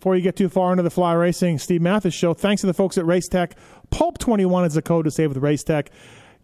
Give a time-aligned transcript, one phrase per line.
[0.00, 2.72] before you get too far into the fly racing Steve Matthes show, thanks to the
[2.72, 3.52] folks at Racetech.
[3.90, 5.88] Pulp21 is the code to save with Racetech.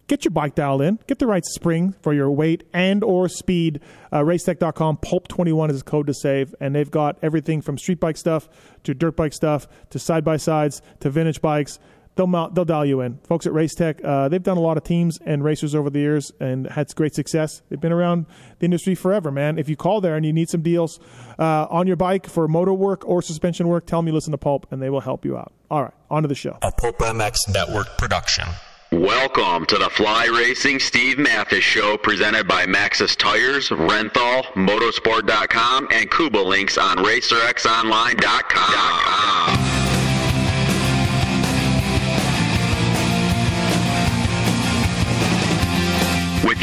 [0.08, 0.98] Get your bike dialed in.
[1.06, 3.80] Get the right spring for your weight and or speed.
[4.12, 4.98] Uh, racetech.com.
[4.98, 6.54] Pulp21 is the code to save.
[6.60, 8.46] And they've got everything from street bike stuff
[8.84, 11.78] to dirt bike stuff to side-by-sides to vintage bikes
[12.16, 13.18] they'll they'll dial you in.
[13.18, 16.32] Folks at Racetech, uh, they've done a lot of teams and racers over the years
[16.40, 17.62] and had great success.
[17.68, 18.26] They've been around
[18.58, 19.58] the industry forever, man.
[19.58, 20.98] If you call there and you need some deals
[21.38, 24.38] uh, on your bike for motor work or suspension work, tell them you listen to
[24.38, 25.52] Pulp and they will help you out.
[25.70, 26.58] All right, on to the show.
[26.62, 28.46] A Pulp MX Network production.
[28.92, 36.08] Welcome to the Fly Racing Steve Matthes Show presented by Maxxis Tires, Renthal, Motorsport.com, and
[36.10, 39.75] Kuba Links on RacerXOnline.com.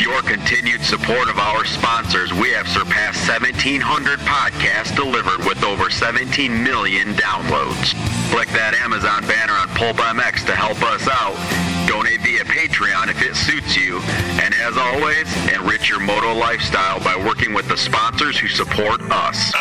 [0.03, 6.61] your continued support of our sponsors, we have surpassed 1,700 podcasts delivered with over 17
[6.61, 7.95] million downloads.
[8.29, 11.39] Click that Amazon banner on Pulp MX to help us out.
[11.87, 13.99] Donate via Patreon if it suits you.
[14.43, 19.53] And as always, enrich your moto lifestyle by working with the sponsors who support us.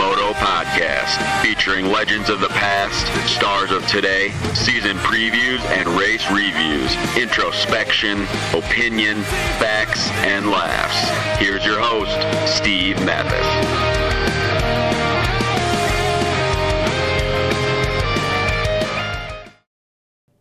[0.00, 6.96] Moto Podcast, featuring legends of the past, stars of today, season previews and race reviews,
[7.18, 8.22] introspection,
[8.54, 9.20] opinion,
[9.60, 11.38] facts, and laughs.
[11.38, 12.16] Here's your host,
[12.50, 13.44] Steve Matthes.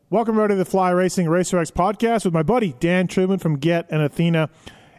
[0.10, 3.58] Welcome everybody to the Fly Racing Racer X podcast with my buddy Dan Truman from
[3.58, 4.50] Get and Athena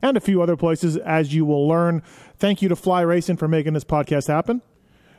[0.03, 2.03] and a few other places as you will learn.
[2.41, 4.63] Thank you to Fly Racing for making this podcast happen.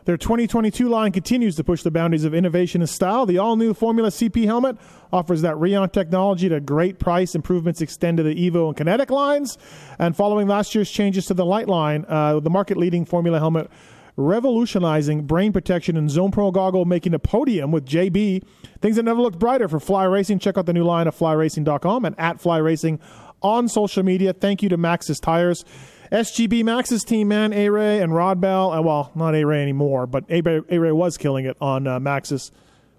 [0.05, 3.27] Their 2022 line continues to push the boundaries of innovation and style.
[3.27, 4.77] The all new Formula CP helmet
[5.13, 7.35] offers that Rheon technology at a great price.
[7.35, 9.59] Improvements extend to the Evo and Kinetic lines.
[9.99, 13.69] And following last year's changes to the Light line, uh, the market leading Formula helmet
[14.17, 18.43] revolutionizing brain protection and Zone Pro goggle making a podium with JB.
[18.81, 20.39] Things that never looked brighter for Fly Racing.
[20.39, 22.99] Check out the new line at flyracing.com and at Fly Racing
[23.43, 24.33] on social media.
[24.33, 25.63] Thank you to Maxxis Tires.
[26.11, 28.71] SGB Maxxis team, man, A Ray and Rod Bell.
[28.71, 32.51] Uh, well, not A Ray anymore, but A Ray was killing it on uh, Maxxis.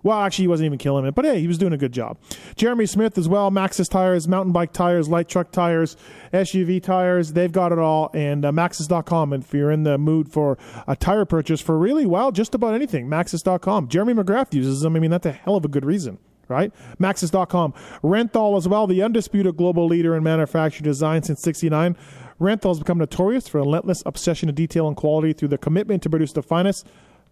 [0.03, 2.19] Well, actually, he wasn't even killing it, but hey, he was doing a good job.
[2.57, 5.97] Jeremy Smith as well, Maxxis tires, mountain bike tires, light truck tires,
[6.33, 7.35] SUV tires.
[7.35, 8.11] They've got it all.
[8.15, 9.33] And uh, Maxxis.com.
[9.35, 10.59] if you're in the mood for
[10.89, 13.89] a tire purchase for really, well, just about anything, Maxxis.com.
[13.89, 14.97] Jeremy McGrath uses them.
[14.97, 16.19] I mean, that's a hell of a good reason
[16.49, 16.73] right?
[17.01, 17.73] Maxxis.com.
[18.03, 21.97] Renthal as well, the undisputed global leader in manufacturing design since 69.
[22.43, 26.11] Renthal has become notorious for relentless obsession to detail and quality through the commitment to
[26.11, 26.87] produce the finest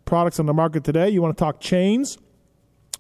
[0.05, 1.11] products on the market today.
[1.11, 2.17] You want to talk chains?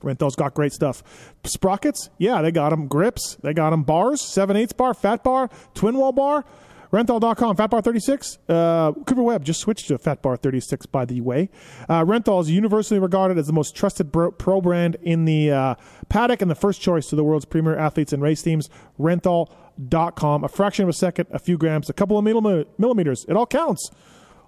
[0.02, 1.04] Renthal's got great stuff.
[1.44, 2.10] Sprockets?
[2.18, 2.88] Yeah, they got them.
[2.88, 3.36] Grips?
[3.42, 3.84] They got them.
[3.84, 4.20] Bars?
[4.20, 6.44] 7 8 bar, fat bar, twin wall bar.
[6.92, 8.38] Renthal.com, Fat Bar 36.
[8.48, 11.48] Uh, Cooper Webb just switched to Fat Bar 36, by the way.
[11.88, 15.74] Uh, Renthal is universally regarded as the most trusted pro brand in the uh,
[16.08, 18.68] paddock and the first choice to the world's premier athletes and race teams.
[18.98, 19.69] Renthal.com.
[19.80, 23.24] A fraction of a second, a few grams, a couple of millimeters.
[23.28, 23.90] It all counts.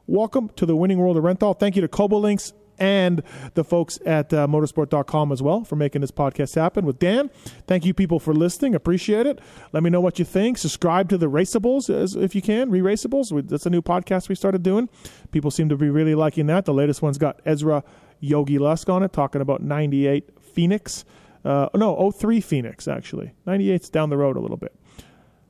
[0.06, 1.59] Welcome to the winning world of Renthal.
[1.59, 3.22] Thank you to Cobolinks and
[3.54, 7.31] the folks at uh, motorsport.com as well for making this podcast happen with Dan.
[7.66, 8.75] Thank you, people, for listening.
[8.75, 9.41] Appreciate it.
[9.72, 10.59] Let me know what you think.
[10.59, 12.70] Subscribe to the Raceables as, if you can.
[12.70, 13.49] Re Raceables.
[13.49, 14.88] That's a new podcast we started doing.
[15.31, 16.66] People seem to be really liking that.
[16.66, 17.84] The latest one's got Ezra
[18.20, 21.04] Yogi Lusk on it, talking about 98 Phoenix.
[21.44, 23.32] Uh, no, 03 Phoenix, actually.
[23.47, 24.76] 98's down the road a little bit.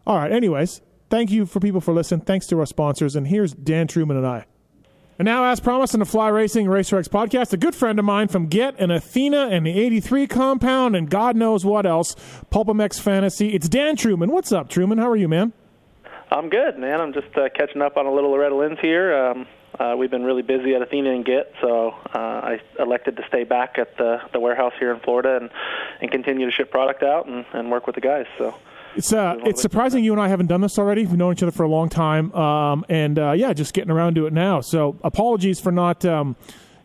[0.06, 0.80] All right, anyways,
[1.10, 2.22] thank you for people for listening.
[2.22, 3.14] Thanks to our sponsors.
[3.14, 4.46] And here's Dan Truman and I.
[5.18, 8.04] And now, as promised in the Fly Racing Racer X podcast, a good friend of
[8.04, 12.16] mine from Get and Athena and the 83 compound and God knows what else,
[12.50, 13.50] PulpMX Fantasy.
[13.50, 14.32] It's Dan Truman.
[14.32, 14.98] What's up, Truman?
[14.98, 15.52] How are you, man?
[16.30, 17.00] I'm good, man.
[17.00, 19.14] I'm just uh, catching up on a little Loretta Lynn's here.
[19.14, 19.46] Um,
[19.78, 23.44] uh, we've been really busy at Athena and Get, so uh, I elected to stay
[23.44, 25.50] back at the, the warehouse here in Florida and,
[26.00, 28.26] and continue to ship product out and, and work with the guys.
[28.38, 28.54] So
[28.96, 31.06] it's uh, it's surprising you and I haven't done this already.
[31.06, 34.14] We've known each other for a long time, um, and uh, yeah, just getting around
[34.16, 34.60] to it now.
[34.60, 36.36] So apologies for not, um,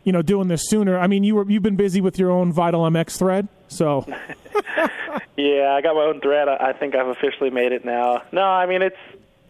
[0.04, 0.98] you know, doing this sooner.
[0.98, 4.04] I mean, you were you've been busy with your own Vital MX thread, so.
[5.36, 6.48] yeah, I got my own thread.
[6.48, 8.22] I think I've officially made it now.
[8.32, 8.96] No, I mean it's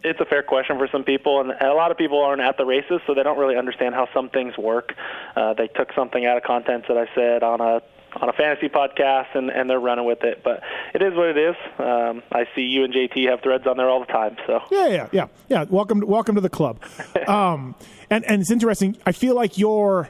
[0.03, 2.65] it's a fair question for some people, and a lot of people aren't at the
[2.65, 4.93] races, so they don't really understand how some things work.
[5.35, 7.81] Uh, they took something out of content that I said on a
[8.15, 10.41] on a fantasy podcast and, and they're running with it.
[10.43, 10.61] But
[10.93, 11.55] it is what it is.
[11.77, 14.37] Um, I see you and JT have threads on there all the time.
[14.47, 15.65] So yeah, yeah, yeah, yeah.
[15.69, 16.81] Welcome, welcome to the club.
[17.27, 17.75] um,
[18.09, 18.97] and and it's interesting.
[19.05, 20.09] I feel like you're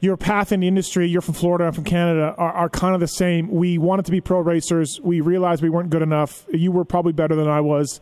[0.00, 3.00] your path in the industry, you're from Florida, I'm from Canada, are, are kind of
[3.00, 3.48] the same.
[3.48, 4.98] We wanted to be pro racers.
[5.00, 6.44] We realized we weren't good enough.
[6.52, 8.00] You were probably better than I was.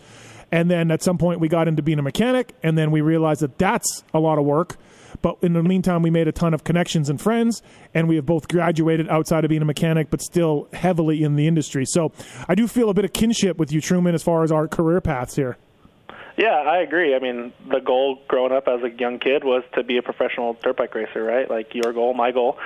[0.50, 3.42] And then at some point, we got into being a mechanic, and then we realized
[3.42, 4.78] that that's a lot of work.
[5.22, 7.62] But in the meantime, we made a ton of connections and friends,
[7.94, 11.46] and we have both graduated outside of being a mechanic, but still heavily in the
[11.46, 11.84] industry.
[11.84, 12.12] So
[12.48, 15.00] I do feel a bit of kinship with you, Truman, as far as our career
[15.00, 15.56] paths here.
[16.36, 17.14] Yeah, I agree.
[17.14, 20.56] I mean, the goal growing up as a young kid was to be a professional
[20.62, 21.50] dirt bike racer, right?
[21.50, 22.56] Like your goal, my goal.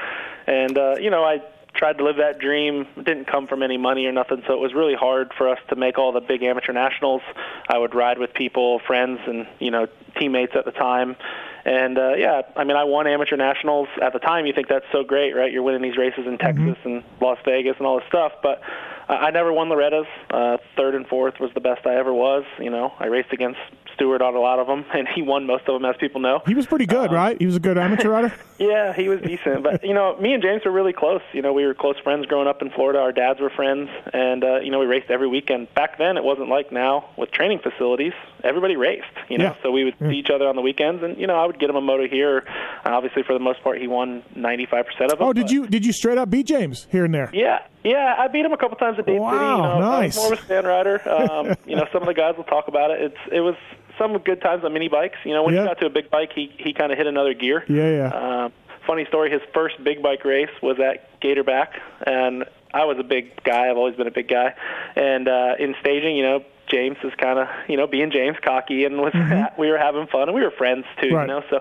[0.47, 1.43] And uh, you know, I
[1.75, 2.87] tried to live that dream.
[2.97, 5.59] It didn't come from any money or nothing, so it was really hard for us
[5.71, 7.23] to make all the big amateur nationals.
[7.69, 11.17] I would ride with people, friends, and you know, teammates at the time.
[11.65, 14.45] And uh, yeah, I mean, I won amateur nationals at the time.
[14.45, 15.51] You think that's so great, right?
[15.51, 16.89] You're winning these races in Texas mm-hmm.
[16.89, 18.61] and Las Vegas and all this stuff, but
[19.09, 20.07] I never won Loretta's.
[20.31, 22.45] Uh, third and fourth was the best I ever was.
[22.59, 23.61] You know, I raced against
[23.95, 26.43] Stewart on a lot of them, and he won most of them, as people know.
[26.47, 27.37] He was pretty good, um, right?
[27.39, 28.33] He was a good amateur rider.
[28.59, 29.63] yeah, he was decent.
[29.63, 31.23] But you know, me and James were really close.
[31.33, 32.99] You know, we were close friends growing up in Florida.
[33.01, 35.73] Our dads were friends, and uh, you know, we raced every weekend.
[35.75, 38.13] Back then, it wasn't like now with training facilities.
[38.43, 39.05] Everybody raced.
[39.29, 39.63] You know, yeah.
[39.63, 40.11] so we would yeah.
[40.11, 42.07] see each other on the weekends, and you know, I would get him a moto
[42.09, 42.45] here.
[42.85, 45.29] Obviously, for the most part, he won 95 percent of them.
[45.29, 47.31] Oh, did you did you straight up beat James here and there?
[47.33, 49.45] Yeah, yeah, I beat him a couple times at Dade wow, City.
[49.45, 49.93] You know, nice.
[49.93, 51.01] I was more of a stand rider.
[51.15, 53.01] Um, you know, some of the guys will talk about it.
[53.01, 53.55] It's it was
[53.99, 55.19] some good times on mini bikes.
[55.25, 55.63] You know, when yeah.
[55.63, 57.65] he got to a big bike, he he kind of hit another gear.
[57.69, 58.45] Yeah, yeah.
[58.45, 58.53] Um,
[58.87, 59.31] funny story.
[59.31, 63.71] His first big bike race was at Gatorback, and I was a big guy.
[63.71, 64.55] I've always been a big guy,
[64.97, 68.85] and uh, in staging, you know, James is kind of you know being James cocky
[68.85, 69.61] and was mm-hmm.
[69.61, 71.23] we were having fun and we were friends too right.
[71.23, 71.61] you know so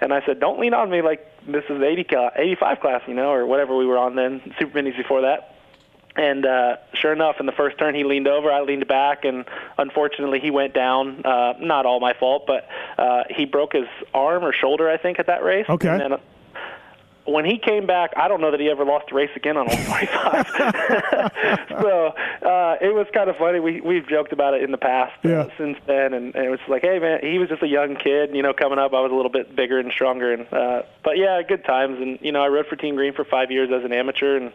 [0.00, 2.06] and I said don't lean on me like this is 80
[2.36, 5.51] 85 class you know or whatever we were on then super minis before that
[6.16, 8.50] and uh, sure enough, in the first turn, he leaned over.
[8.50, 9.44] I leaned back, and
[9.78, 11.24] unfortunately, he went down.
[11.24, 12.68] Uh, not all my fault, but
[12.98, 15.66] uh, he broke his arm or shoulder, I think, at that race.
[15.68, 15.88] Okay.
[15.88, 16.18] And then, uh,
[17.24, 19.66] when he came back, I don't know that he ever lost a race again on
[19.66, 20.48] 145.
[21.80, 22.06] so
[22.48, 23.60] uh, it was kind of funny.
[23.60, 25.46] We we've joked about it in the past uh, yeah.
[25.56, 28.34] since then, and, and it was like, hey man, he was just a young kid,
[28.34, 28.92] you know, coming up.
[28.92, 32.00] I was a little bit bigger and stronger, and uh, but yeah, good times.
[32.00, 34.52] And you know, I rode for Team Green for five years as an amateur, and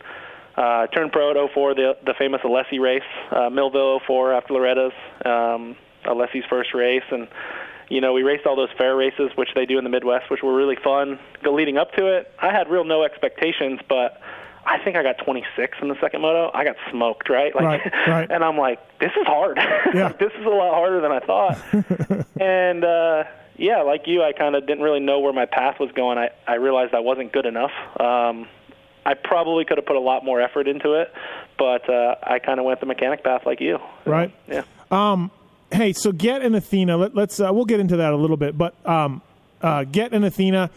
[0.58, 3.02] uh, turned pro at 04, the the famous Alessi race,
[3.32, 4.94] uh, Millville 04 after Loretta's,
[5.24, 5.76] um,
[6.06, 7.28] Alessi's first race, and
[7.90, 10.42] you know we raced all those fair races, which they do in the Midwest, which
[10.42, 11.20] were really fun.
[11.44, 14.20] Go leading up to it, I had real no expectations, but
[14.66, 16.52] I think I got 26 in the second moto.
[16.54, 17.56] I got smoked, right?
[17.56, 18.32] Like, right, right.
[18.32, 19.58] and I'm like, this is hard.
[19.94, 20.10] Yeah.
[20.20, 22.26] this is a lot harder than I thought.
[22.42, 23.24] and uh,
[23.56, 26.18] yeah, like you, I kind of didn't really know where my path was going.
[26.18, 27.72] I I realized I wasn't good enough.
[28.00, 28.48] Um,
[29.08, 31.14] I probably could have put a lot more effort into it,
[31.58, 33.80] but uh, I kind of went the mechanic path like you.
[34.04, 34.34] Right.
[34.50, 34.64] Yeah.
[34.92, 35.32] Um,
[35.72, 36.98] hey, so Get and Athena.
[36.98, 39.22] Let, us uh, we'll get into that a little bit, but um,
[39.62, 40.70] uh, Get and Athena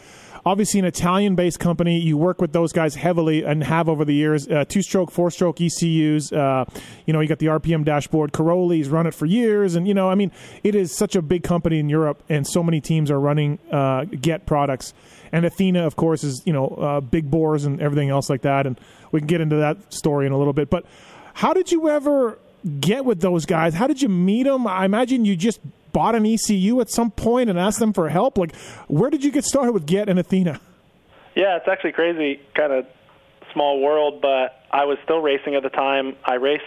[0.44, 1.98] obviously an Italian based company.
[1.98, 4.48] You work with those guys heavily and have over the years.
[4.48, 6.32] Uh, two stroke, four stroke ECUs.
[6.32, 6.64] Uh,
[7.06, 8.32] you know, you got the RPM dashboard.
[8.32, 9.74] Cairoli's run it for years.
[9.74, 12.62] And, you know, I mean, it is such a big company in Europe, and so
[12.62, 14.94] many teams are running uh, Get products.
[15.32, 18.66] And Athena, of course, is, you know, uh, big bores and everything else like that.
[18.66, 18.78] And
[19.12, 20.70] we can get into that story in a little bit.
[20.70, 20.84] But
[21.34, 22.38] how did you ever
[22.80, 23.74] get with those guys?
[23.74, 24.66] How did you meet them?
[24.66, 25.60] I imagine you just
[25.92, 28.38] bought an ECU at some point and asked them for help?
[28.38, 28.54] Like,
[28.88, 30.60] where did you get started with Get and Athena?
[31.34, 32.86] Yeah, it's actually crazy, kind of
[33.52, 36.16] small world, but I was still racing at the time.
[36.24, 36.64] I raced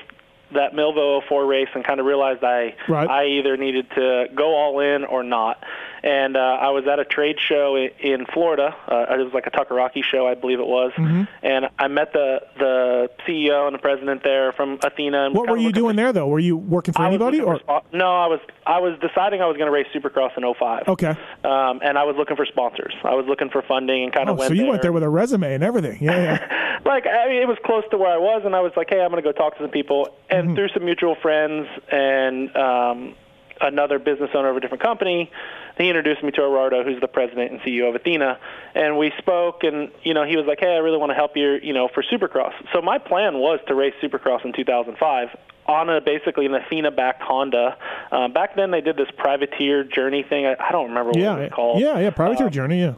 [0.53, 3.09] that Millville 04 race and kind of realized I right.
[3.09, 5.63] I either needed to go all in or not
[6.03, 8.75] and uh, I was at a trade show in, in Florida.
[8.87, 11.23] Uh, it was like a Tucker-Rocky show, I believe it was, mm-hmm.
[11.41, 15.27] and I met the the CEO and the president there from Athena.
[15.27, 16.27] And what were you doing there though?
[16.27, 18.05] Were you working for I anybody or for, no?
[18.05, 20.89] I was I was deciding I was going to race Supercross in 05.
[20.89, 21.15] Okay.
[21.43, 22.93] Um, and I was looking for sponsors.
[23.03, 24.49] I was looking for funding and kind oh, of went.
[24.49, 24.69] So you there.
[24.71, 26.03] went there with a resume and everything.
[26.03, 26.39] Yeah.
[26.41, 26.79] yeah.
[26.85, 28.99] like I mean, it was close to where I was, and I was like, hey,
[28.99, 30.55] I'm going to go talk to some people, and mm-hmm.
[30.55, 33.15] through some mutual friends and um,
[33.61, 35.31] another business owner of a different company
[35.77, 38.39] he introduced me to Gerardo, who's the president and CEO of Athena,
[38.75, 39.63] and we spoke.
[39.63, 41.87] And you know, he was like, "Hey, I really want to help you, you know,
[41.93, 45.29] for Supercross." So my plan was to race Supercross in 2005
[45.65, 47.77] on a basically an Athena-backed Honda.
[48.11, 50.45] Um, back then, they did this privateer journey thing.
[50.45, 51.81] I, I don't remember what yeah, it was called.
[51.81, 52.81] Yeah, yeah, privateer um, journey.
[52.81, 52.93] Yeah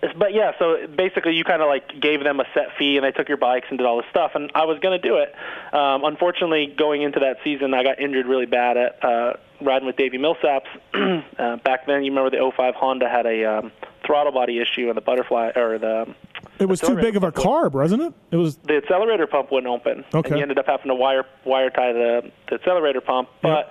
[0.00, 3.12] but yeah, so basically you kind of like gave them a set fee and they
[3.12, 5.34] took your bikes and did all this stuff, and I was going to do it.
[5.74, 9.96] Um, unfortunately, going into that season, I got injured really bad at uh, riding with
[9.96, 10.66] Davey Millsaps.
[11.38, 13.72] uh, back then, you remember the 05 Honda had a um,
[14.04, 16.14] throttle body issue and the butterfly or the.
[16.58, 18.14] It was too big of a carb, wasn't it?
[18.30, 20.04] It was the accelerator pump wouldn't open.
[20.14, 20.30] Okay.
[20.30, 23.70] And you ended up having to wire wire tie the, the accelerator pump, but.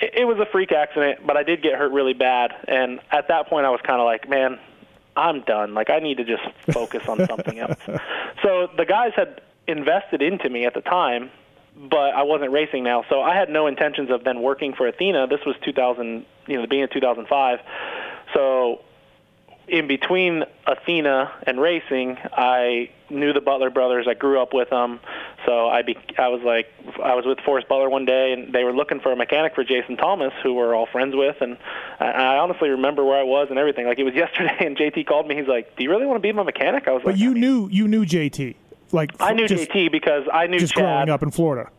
[0.00, 3.26] It, it was a freak accident, but I did get hurt really bad, and at
[3.26, 4.60] that point I was kind of like, man,
[5.18, 5.74] I'm done.
[5.74, 7.78] Like I need to just focus on something else.
[8.40, 11.30] So the guys had invested into me at the time,
[11.74, 13.04] but I wasn't racing now.
[13.08, 15.26] So I had no intentions of then working for Athena.
[15.26, 17.58] This was 2000, you know, the beginning of 2005.
[18.32, 18.80] So
[19.68, 24.06] in between Athena and racing, I knew the Butler brothers.
[24.08, 25.00] I grew up with them,
[25.46, 26.66] so I be, I was like
[27.02, 29.64] I was with Forrest Butler one day, and they were looking for a mechanic for
[29.64, 31.56] Jason Thomas, who we're all friends with, and
[32.00, 33.86] I, I honestly remember where I was and everything.
[33.86, 35.36] Like it was yesterday, and JT called me.
[35.36, 37.20] He's like, "Do you really want to be my mechanic?" I was But like, "But
[37.20, 38.54] you I mean, knew you knew JT,
[38.92, 40.82] like I knew just, JT because I knew just Chad.
[40.82, 41.70] growing up in Florida.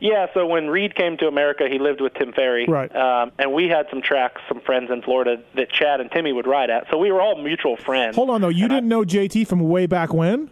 [0.00, 2.64] Yeah, so when Reed came to America, he lived with Tim Ferry.
[2.66, 2.94] Right.
[2.94, 6.46] Um, and we had some tracks, some friends in Florida that Chad and Timmy would
[6.46, 6.86] ride at.
[6.90, 8.16] So we were all mutual friends.
[8.16, 10.50] Hold on though, you And didn't know JT from way back when?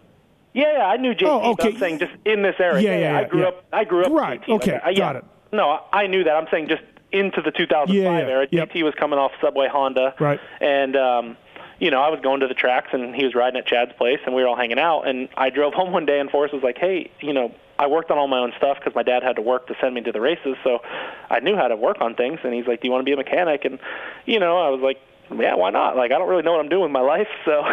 [0.52, 1.22] Yeah, yeah, I knew JT.
[1.26, 1.68] Oh, okay.
[1.68, 2.82] I'm saying just in this area.
[2.82, 3.48] Yeah, yeah, yeah I grew yeah.
[3.48, 3.64] up.
[3.72, 4.10] I grew up.
[4.12, 4.48] with Right, JT.
[4.48, 4.98] Like, okay, I- yeah.
[4.98, 5.24] got it.
[5.50, 6.32] No, I knew that.
[6.34, 8.46] I'm saying just into the 2005 Yeah, yeah, era.
[8.50, 8.70] yep.
[8.70, 10.14] JT was coming off Subway Honda.
[10.20, 10.38] Right.
[10.60, 11.36] And um,
[11.78, 14.18] you know, I was going to the tracks, and he was riding at Chad's place,
[14.26, 15.02] and we were all hanging out.
[15.08, 18.10] And I drove home one day, and Forrest was like, "Hey, you know." I worked
[18.10, 20.12] on all my own stuff because my dad had to work to send me to
[20.12, 20.80] the races, so
[21.30, 22.40] I knew how to work on things.
[22.42, 23.78] And he's like, "Do you want to be a mechanic?" And
[24.26, 25.00] you know, I was like,
[25.34, 27.64] "Yeah, why not?" Like, I don't really know what I'm doing with my life, so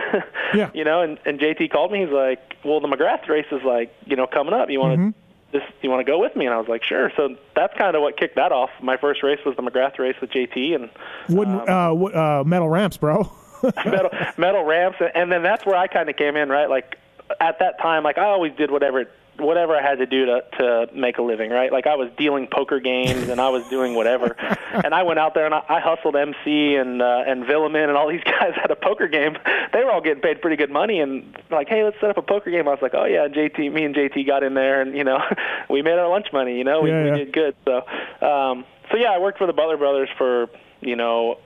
[0.54, 0.70] Yeah.
[0.74, 1.02] you know.
[1.02, 2.02] And, and JT called me.
[2.04, 4.70] He's like, "Well, the McGrath race is like, you know, coming up.
[4.70, 5.10] You want to Mm-hmm.
[5.54, 5.64] this?
[5.82, 8.02] You want to go with me?" And I was like, "Sure." So that's kind of
[8.04, 8.70] what kicked that off.
[8.82, 10.90] My first race was the McGrath race with JT, and
[11.30, 13.32] Wooden uh, wo- uh, metal ramps, bro.
[13.86, 16.70] metal metal ramps, and then that's where I kind of came in, right?
[16.70, 17.00] Like
[17.40, 19.06] at that time, like I always did whatever
[19.38, 21.72] whatever I had to do to to make a living, right?
[21.72, 24.36] Like I was dealing poker games and I was doing whatever,
[24.84, 27.98] and I went out there and I, I hustled MC and uh, and Villaman and
[27.98, 29.38] all these guys at a poker game.
[29.74, 32.22] They were all getting paid pretty good money, and like, hey, let's set up a
[32.22, 32.68] poker game.
[32.68, 35.20] I was like, oh yeah, JT, me and JT got in there, and you know,
[35.70, 36.58] we made our lunch money.
[36.58, 37.56] You know, we, Yeah, we did good.
[37.66, 37.78] So,
[38.26, 40.48] um, so yeah, I worked for the Butler brothers for
[40.82, 41.40] you know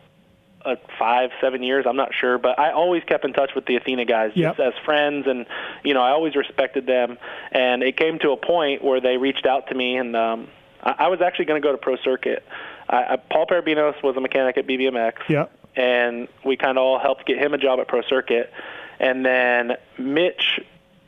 [0.65, 1.85] uh, five, seven years.
[1.87, 4.57] I'm not sure, but I always kept in touch with the Athena guys Yep.
[4.57, 5.45] just as friends, and
[5.83, 7.17] you know I always respected them.
[7.51, 10.47] And it came to a point where they reached out to me, and um,
[10.83, 12.45] I, I was actually going to go to Pro Circuit.
[12.89, 15.45] I, I, Paul Perebijnos was a mechanic at BBMX, Yeah.
[15.75, 18.51] and we kind of all helped get him a job at Pro Circuit.
[18.99, 20.59] And then Mitch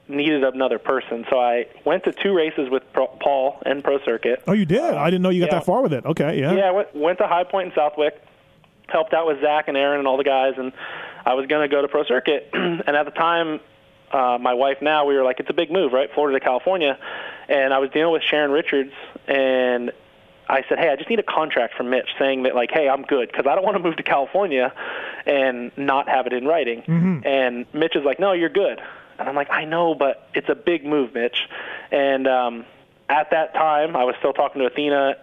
[0.07, 4.43] needed another person, so I went to two races with Pro, Paul and Pro Circuit.
[4.47, 4.81] Oh, you did?
[4.81, 5.59] I didn't know you got yeah.
[5.59, 6.05] that far with it.
[6.05, 6.53] Okay, yeah.
[6.53, 8.21] Yeah, I went, went to High Point in Southwick,
[8.91, 10.71] helped out with Zach and Aaron and all the guys, and
[11.25, 12.49] I was going to go to Pro Circuit.
[12.53, 13.59] and at the time,
[14.11, 16.09] uh, my wife now, we were like, it's a big move, right?
[16.13, 16.97] Florida to California.
[17.47, 18.93] And I was dealing with Sharon Richards,
[19.27, 19.91] and
[20.47, 23.03] I said, hey, I just need a contract from Mitch saying that, like, hey, I'm
[23.03, 24.73] good, because I don't want to move to California
[25.25, 26.83] and not have it in writing.
[27.25, 28.81] And Mitch is like, no, you're good.
[29.17, 31.47] And I'm like, I know, but it's a big move, Mitch.
[31.91, 32.65] And um,
[33.07, 35.15] at that time, I was still talking to Athena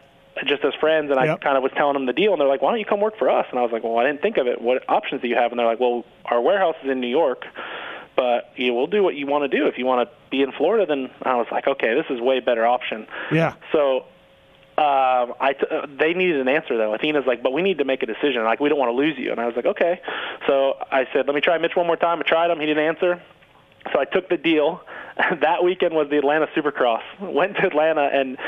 [0.47, 1.41] just as friends, and I Yep.
[1.41, 3.17] kind of was telling them the deal, and they're like, "Why don't you come work
[3.19, 4.61] for us?" And I was like, "Well, I didn't think of it.
[4.61, 7.45] What options do you have?" And they're like, "Well, our warehouse is in New York,
[8.17, 9.67] but you will do what you want to do.
[9.67, 12.41] If you want to be in Florida, then I was like, okay, this is way
[12.41, 13.55] better option." Yeah.
[13.73, 14.05] So
[14.79, 16.95] um, I t- uh, they needed an answer though.
[16.95, 18.45] Athena's like, but we need to make a decision.
[18.45, 19.33] Like we don't want to lose you.
[19.33, 20.01] And I was like, okay.
[20.47, 22.21] So I said, let me try Mitch one more time.
[22.21, 22.61] I tried him.
[22.61, 23.21] He didn't answer.
[23.93, 24.81] So I took the deal.
[25.41, 27.03] that weekend was the Atlanta Supercross.
[27.21, 28.39] Went to Atlanta and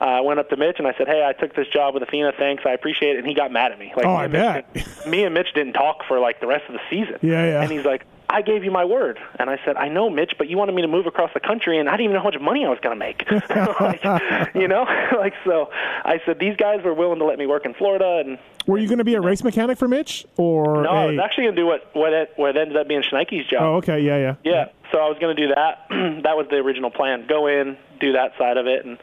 [0.00, 2.32] uh, went up to Mitch and I said, hey, I took this job with Athena.
[2.38, 3.18] Thanks, I appreciate it.
[3.18, 3.92] And he got mad at me.
[3.96, 4.32] Like, Oh, me I and
[4.74, 5.06] Mitch bet.
[5.08, 7.18] me and Mitch didn't talk for like the rest of the season.
[7.22, 7.62] Yeah, yeah.
[7.62, 9.18] And he's like, I gave you my word.
[9.38, 11.78] And I said, I know, Mitch, but you wanted me to move across the country,
[11.78, 13.24] and I didn't even know how much money I was going to make.
[13.80, 14.82] like, you know,
[15.16, 15.70] like so.
[16.04, 18.86] I said these guys were willing to let me work in Florida, and Were you
[18.86, 21.62] going to be a race mechanic for Mitch, or no, I was actually going to
[21.62, 23.62] do what what it, what ended up being Schneike's job.
[23.62, 25.86] Oh, okay, yeah, yeah, Yeah, so I was going to do that.
[26.24, 27.26] that was the original plan.
[27.26, 28.98] Go in, do that side of it, and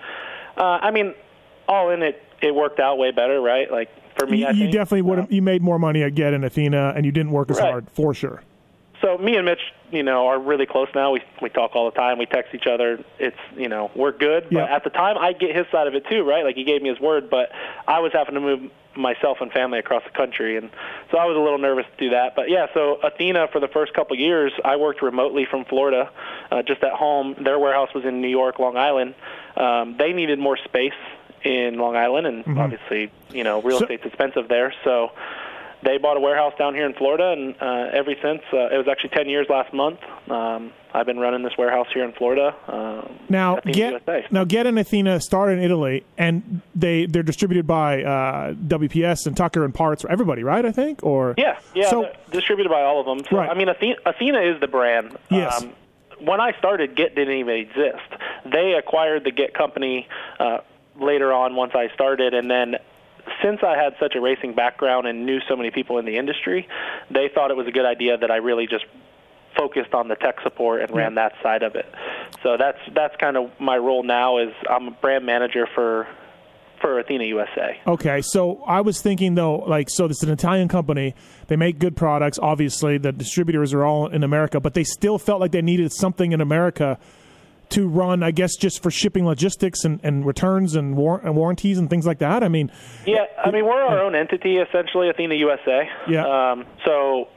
[0.57, 1.13] uh, I mean,
[1.67, 3.71] all in it, it worked out way better, right?
[3.71, 5.31] Like for me, You, you definitely would have.
[5.31, 7.71] You made more money at Get and Athena, and you didn't work as Right.
[7.71, 8.41] hard for sure.
[9.01, 9.59] So me and Mitch,
[9.91, 11.11] you know, are really close now.
[11.11, 12.17] We we talk all the time.
[12.17, 13.03] We text each other.
[13.19, 14.47] It's you know we're good.
[14.49, 14.61] Yeah.
[14.61, 16.43] But at the time, I get his side of it too, right?
[16.45, 17.51] Like he gave me his word, but
[17.87, 20.69] I was having to move myself and family across the country, and
[21.11, 22.35] so I was a little nervous to do that.
[22.35, 26.09] But yeah, so Athena for the first couple of years, I worked remotely from Florida,
[26.51, 27.35] uh, just at home.
[27.43, 29.15] Their warehouse was in New York, Long Island.
[29.57, 30.93] Um, they needed more space
[31.43, 35.11] in Long Island, and obviously, you know, real So- estate's expensive there, so
[35.85, 38.87] they bought a warehouse down here in Florida, and uh, ever since, uh, it was
[38.89, 39.99] actually 10 years last month.
[40.29, 42.55] Um, I've been running this warehouse here in Florida.
[42.67, 44.27] Um, Now, Athena Get USA.
[44.31, 49.37] now Get and Athena started in Italy, and they they're distributed by uh, WPS and
[49.37, 50.65] Tucker and Parts for everybody, right?
[50.65, 53.25] I think, or Yeah, yeah, So distributed by all of them.
[53.29, 53.49] So Right.
[53.49, 55.11] I mean, Athena, Athena is the brand.
[55.11, 55.65] Um, Yes.
[56.19, 58.09] when I started, Get didn't even exist.
[58.45, 60.07] They acquired the Get company
[60.39, 60.59] uh,
[60.99, 62.75] later on once I started, and then
[63.43, 66.67] since I had such a racing background and knew so many people in the industry,
[67.09, 68.85] they thought it was a good idea that I really just
[69.57, 71.85] focused on the tech support and ran that side of it.
[72.43, 76.07] So that's that's kind of my role now is I'm a brand manager for
[76.81, 77.79] for Athena USA.
[77.87, 81.15] Okay, so I was thinking though, like, so this is an Italian company.
[81.47, 82.37] They make good products.
[82.41, 86.31] Obviously, the distributors are all in America, but they still felt like they needed something
[86.31, 86.99] in America
[87.69, 91.77] to run, I guess, just for shipping logistics and, and returns and, war- and warranties
[91.77, 92.43] and things like that.
[92.43, 92.71] I mean,
[93.05, 95.89] Yeah, I mean we're our own entity essentially, Athena USA.
[96.07, 96.25] Yeah.
[96.51, 97.27] Um, so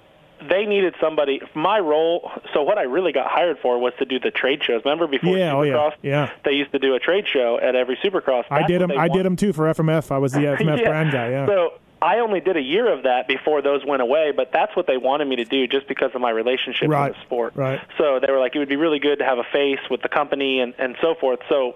[0.49, 1.41] they needed somebody.
[1.55, 2.31] My role.
[2.55, 4.83] So what I really got hired for was to do the trade shows.
[4.85, 5.93] Remember before Yeah, oh, yeah, Supercross?
[6.03, 6.31] yeah.
[6.45, 8.45] They used to do a trade show at every Supercross.
[8.51, 8.93] I did them.
[8.93, 10.13] I want- did them too for FMF.
[10.13, 10.89] I was the FMF Yeah.
[10.89, 11.31] brand guy.
[11.31, 11.47] Yeah.
[11.47, 14.87] So I only did a year of that before those went away, but that's what
[14.87, 17.53] they wanted me to do just because of my relationship Right, with the sport.
[17.57, 17.81] right.
[17.99, 20.09] So they were like, it would be really good to have a face with the
[20.09, 21.41] company and, and so forth.
[21.49, 21.75] So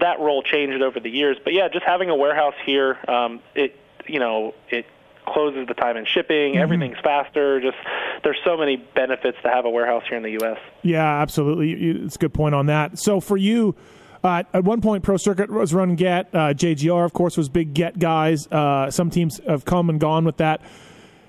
[0.00, 1.36] that role changed over the years.
[1.42, 4.84] But yeah, just having a warehouse here, um, it you know it
[5.26, 6.52] closes the time in shipping.
[6.54, 6.58] Mm-hmm.
[6.62, 7.60] Everything's faster.
[7.60, 7.76] Just
[8.22, 10.58] there's so many benefits to have a warehouse here in the U.S.
[10.82, 11.72] Yeah, absolutely.
[11.72, 12.98] It's a good point on that.
[12.98, 13.74] So for you,
[14.24, 16.34] uh, at one point, Pro Circuit was run Get.
[16.34, 18.46] Uh, JGR, of course, was big Get guys.
[18.46, 20.62] Uh, some teams have come and gone with that.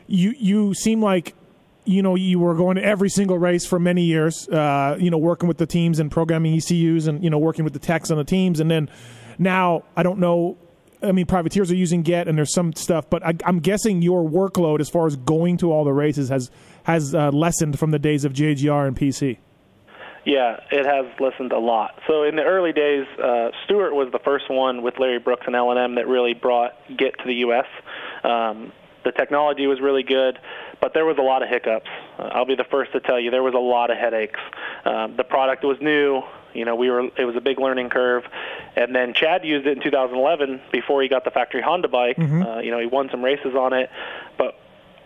[0.07, 1.35] You you seem like
[1.83, 4.47] you know you were going to every single race for many years.
[4.47, 7.73] Uh, you know, working with the teams and programming ECUs and you know working with
[7.73, 8.89] the techs on the teams, and then
[9.37, 10.57] now I don't know.
[11.03, 14.27] I mean, privateers are using Get, and there's some stuff, but I, I'm guessing your
[14.27, 16.49] workload as far as going to all the races has
[16.83, 19.37] has uh, lessened from the days of JGR and PC.
[20.25, 22.00] Yeah, it has lessened a lot.
[22.08, 25.55] So in the early days, uh, Stewart was the first one with Larry Brooks and
[25.55, 27.67] L&M that really brought Git to the U.S.
[28.24, 28.72] Um,
[29.03, 30.39] the technology was really good,
[30.82, 31.89] but there was a lot of hiccups.
[32.17, 34.39] Uh, I'll be the first to tell you there was a lot of headaches.
[34.84, 36.24] Um, the product was new.
[36.55, 38.24] You know, we were it was a big learning curve,
[38.75, 42.17] and then Chad used it in 2011 before he got the factory Honda bike.
[42.41, 43.91] Uh, you know, he won some races on it,
[44.38, 44.58] but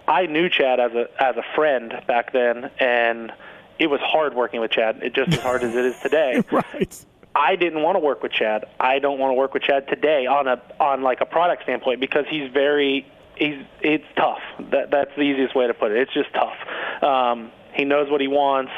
[0.08, 3.34] I knew Chad as a as a friend back then, and
[3.80, 5.00] it was hard working with Chad.
[5.02, 6.44] It just as hard as it is today.
[6.52, 7.06] Right.
[7.36, 8.66] I didn't want to work with Chad.
[8.80, 12.00] I don't want to work with Chad today on a on like a product standpoint
[12.00, 14.42] because he's very he's it's tough.
[14.72, 16.00] That that's the easiest way to put it.
[16.00, 17.04] It's just tough.
[17.04, 18.72] Um, he knows what he wants,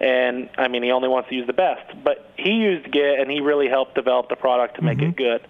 [0.00, 1.92] and I mean he only wants to use the best.
[2.04, 5.46] But he used Git, and he really helped develop the product to make it good.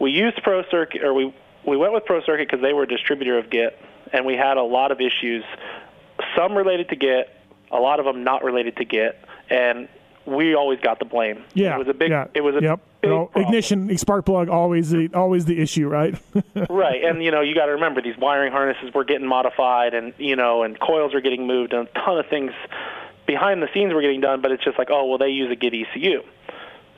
[0.00, 1.32] We used Pro Circuit, or we
[1.64, 3.78] we went with Pro Circuit because they were a distributor of Git,
[4.12, 5.44] and we had a lot of issues.
[6.36, 7.28] Some related to Git,
[7.74, 9.18] a lot of them not related to Git,
[9.50, 9.88] and
[10.24, 11.44] we always got the blame.
[11.52, 11.74] Yeah.
[11.74, 12.10] it was a big.
[12.10, 12.28] Yeah.
[12.32, 12.80] It was a yep.
[13.02, 16.18] big You know, ignition, spark plug, always the always the issue, right?
[16.70, 20.12] right and you know you got to remember these wiring harnesses were getting modified and
[20.18, 22.52] you know and coils are getting moved and a ton of things
[23.26, 25.56] behind the scenes were getting done but it's just like oh well they use a
[25.56, 26.22] git ecu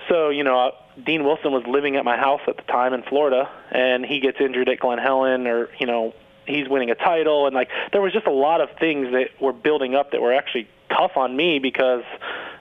[0.08, 0.70] so you know uh,
[1.04, 4.38] dean wilson was living at my house at the time in florida and he gets
[4.40, 6.12] injured at glen helen or you know
[6.46, 9.52] he's winning a title and like there was just a lot of things that were
[9.52, 12.04] building up that were actually tough on me because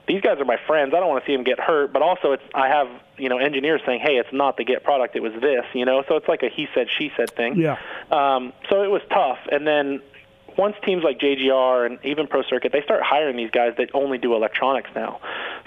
[0.06, 0.94] these guys are my friends.
[0.94, 3.38] I don't want to see them get hurt, but also it's I have you know
[3.38, 6.04] engineers saying, hey, it's not the Get product, it was this, you know.
[6.08, 7.56] So it's like a he said she said thing.
[7.56, 7.78] Yeah.
[8.10, 10.00] Um, so it was tough, and then
[10.56, 14.18] once teams like JGR and even Pro Circuit they start hiring these guys that only
[14.18, 15.20] do electronics now.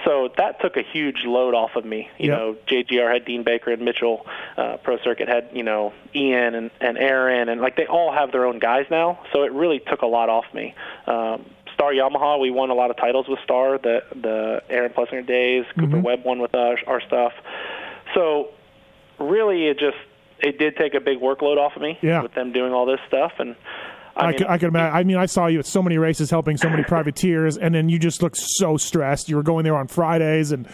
[0.06, 2.10] So that took a huge load off of me.
[2.18, 2.38] You Yep.
[2.38, 4.26] know, JGR had Dean Baker and Mitchell.
[4.58, 8.32] Uh, Pro Circuit had you know Ian and, and Aaron, and like they all have
[8.32, 9.20] their own guys now.
[9.34, 10.74] So it really took a lot off me.
[11.08, 13.78] Um, Star Yamaha, we won a lot of titles with Star.
[13.78, 17.34] The the Aaron Plessinger days, Cooper Webb won with us, our stuff.
[18.14, 18.50] So
[19.20, 19.98] really, it just
[20.40, 22.22] it did take a big workload off of me Yeah.
[22.22, 23.56] with them doing all this stuff, and
[24.20, 24.96] I, I, mean, could, I could imagine.
[24.96, 27.90] I mean, I saw you at so many races helping so many privateers, and then
[27.90, 29.30] you just looked so stressed.
[29.30, 30.68] You were going there on Fridays and,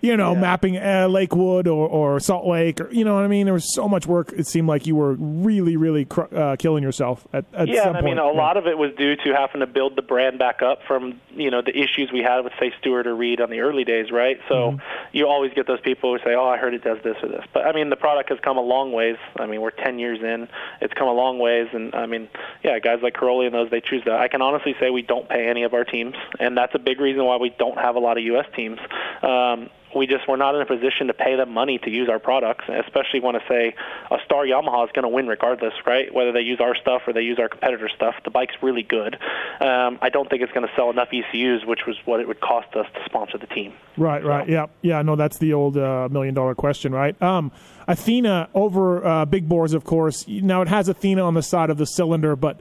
[0.00, 3.44] you know, mapping uh, Lakewood or, or Salt Lake, or you know what I mean.
[3.46, 4.32] There was so much work.
[4.36, 7.96] It seemed like you were really, really cr- uh, killing yourself at, at yeah, some
[7.96, 8.16] I point.
[8.16, 10.80] mean, a lot of it was due to having to build the brand back up
[10.86, 13.84] from you know the issues we had with say Stewart or Reed on the early
[13.84, 14.38] days, right?
[14.48, 15.16] So Mm-hmm.
[15.16, 17.44] you always get those people who say, "Oh, I heard it does this or this,"
[17.52, 19.16] but I mean, the product has come a long ways.
[19.38, 20.48] I mean, we're 10 years in;
[20.80, 22.28] it's come a long ways, and I mean,
[22.62, 24.14] yeah, guys like Cairoli and those they choose that.
[24.20, 27.00] I can honestly say we don't pay any of our teams, and that's a big
[27.00, 28.46] reason why we don't have a lot of U.S.
[28.54, 28.78] teams.
[29.22, 32.18] Um, we just we're not in a position to pay them money to use our
[32.18, 33.74] products, especially when I say
[34.10, 36.12] a Star Yamaha is going to win regardless, right?
[36.12, 39.16] Whether they use our stuff or they use our competitor stuff, the bike's really good.
[39.60, 42.40] Um, I don't think it's going to sell enough ECUs, which was what it would
[42.40, 43.72] cost us to sponsor the team.
[43.96, 44.48] Right, right.
[44.48, 45.02] Yeah, yeah.
[45.02, 47.20] No, that's the old uh, million dollar question, right?
[47.22, 47.52] Um,
[47.86, 50.26] Athena over uh, big bores, of course.
[50.28, 52.60] Now it has Athena on the side of the cylinder, but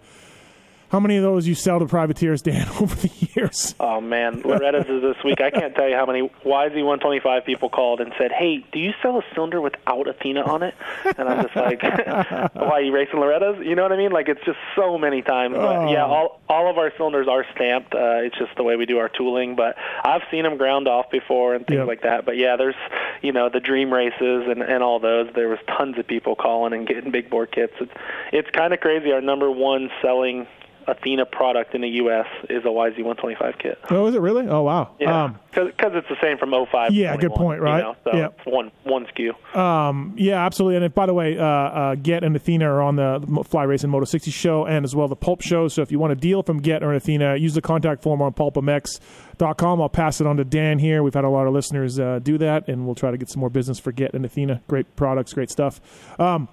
[0.90, 3.76] How many of those you sell to privateers, Dan, over the years?
[3.80, 5.40] Oh man, Loretta's is this week.
[5.40, 9.18] I can't tell you how many YZ125 people called and said, "Hey, do you sell
[9.20, 10.74] a cylinder without Athena on it?"
[11.18, 11.82] And I'm just like,
[12.54, 14.12] "Why are you racing Loretta's?" You know what I mean?
[14.12, 15.56] Like it's just so many times.
[15.56, 15.92] But Oh.
[15.92, 17.94] yeah, all all of our cylinders are stamped.
[17.94, 19.56] Uh, it's just the way we do our tooling.
[19.56, 21.88] But I've seen them ground off before and things Yep.
[21.88, 22.26] like that.
[22.26, 22.76] But yeah, there's
[23.22, 25.30] you know the dream races and and all those.
[25.36, 27.74] There was tons of people calling and getting big bore kits.
[27.80, 27.92] It's
[28.34, 29.12] it's kind of crazy.
[29.12, 30.48] Our number one selling
[30.90, 32.26] Athena product in the U.S.
[32.50, 33.78] is a YZ125 kit.
[33.92, 34.48] Oh, is it really?
[34.48, 34.96] Oh, wow.
[35.00, 36.92] Yeah, Um, because it's the same from 05.
[36.92, 37.78] Yeah, good point, right?
[37.78, 38.28] You know, so Yeah.
[38.28, 39.56] it's one one SKU.
[39.58, 40.78] Um, yeah, absolutely.
[40.78, 43.90] And if, by the way, uh, uh, Get and Athena are on the Fly Racing
[43.92, 45.68] Moto 60 show and as well the Pulp show.
[45.68, 48.34] So if you want a deal from Get or Athena, use the contact form on
[48.34, 49.82] pulpmx.com.
[49.82, 51.04] I'll pass it on to Dan here.
[51.04, 53.40] We've had a lot of listeners uh, do that, and we'll try to get some
[53.40, 54.62] more business for Get and Athena.
[54.68, 55.80] Great products, great stuff.
[56.20, 56.48] Um,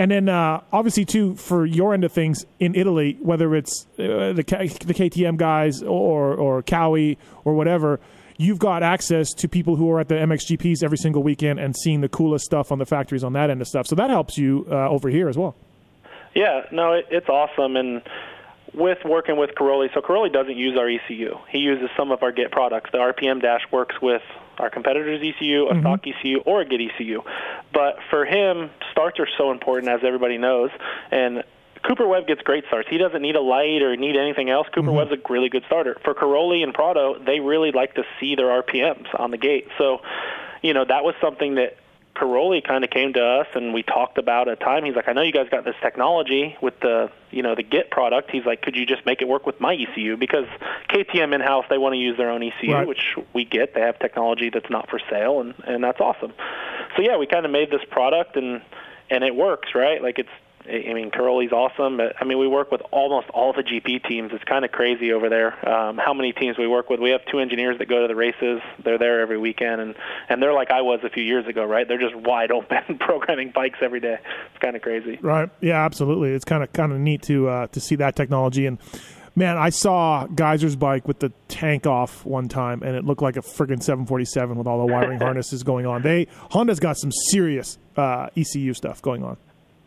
[0.00, 4.32] and then, uh, obviously, too, for your end of things in Italy, whether it's uh,
[4.32, 8.00] the K- the KTM guys or or Cowie or whatever,
[8.38, 12.00] you've got access to people who are at the MXGPs every single weekend and seeing
[12.00, 13.86] the coolest stuff on the factories on that end of stuff.
[13.86, 15.54] So that helps you uh, over here as well.
[16.34, 17.76] Yeah, no, it, it's awesome.
[17.76, 18.00] And
[18.72, 21.36] with working with Cairoli, so Cairoli doesn't use our ECU.
[21.50, 22.88] He uses some of our Get products.
[22.90, 24.22] The RPM Dash works with
[24.60, 25.80] our competitor's ECU, a mm-hmm.
[25.80, 27.22] stock ECU, or a Get ECU.
[27.72, 30.70] But for him, starts are so important, as everybody knows.
[31.10, 31.42] And
[31.82, 32.88] Cooper Webb gets great starts.
[32.88, 34.66] He doesn't need a light or need anything else.
[34.68, 34.96] Cooper mm-hmm.
[34.96, 35.96] Webb's a really good starter.
[36.04, 39.68] For Cairoli and Prado, they really like to see their RPMs on the gate.
[39.78, 40.02] So,
[40.62, 41.76] you know, that was something that
[42.20, 44.84] Cairoli kind of came to us and we talked about a time.
[44.84, 47.90] He's like, I know you guys got this technology with the you know the Git
[47.90, 48.30] product.
[48.30, 50.16] He's like, could you just make it work with my ECU?
[50.16, 50.46] Because
[50.90, 52.86] KTM in house they want to use their own ECU, Right.
[52.86, 53.74] which we get.
[53.74, 56.32] They have technology that's not for sale, and and that's awesome.
[56.96, 58.60] So yeah, we kind of made this product and
[59.08, 60.02] and it works, right?
[60.02, 60.28] Like it's.
[60.68, 61.96] I mean, Cairoli's awesome.
[61.96, 64.30] But, I mean, we work with almost all the GP teams.
[64.32, 65.68] It's kind of crazy over there.
[65.68, 67.00] Um, how many teams we work with?
[67.00, 68.60] We have two engineers that go to the races.
[68.84, 69.94] They're there every weekend, and
[70.28, 71.86] and they're like I was a few years ago, right?
[71.88, 74.18] They're just wide open programming bikes every day.
[74.50, 75.18] It's kind of crazy.
[75.20, 75.48] Right.
[75.60, 76.30] Yeah, absolutely.
[76.30, 78.78] It's kind of kind of neat to uh, to see that technology and.
[79.36, 83.36] Man, I saw Gajser's bike with the tank off one time, and it looked like
[83.36, 86.02] a friggin' 747 with all the wiring harnesses going on.
[86.02, 89.36] They Honda's got some serious uh, ECU stuff going on.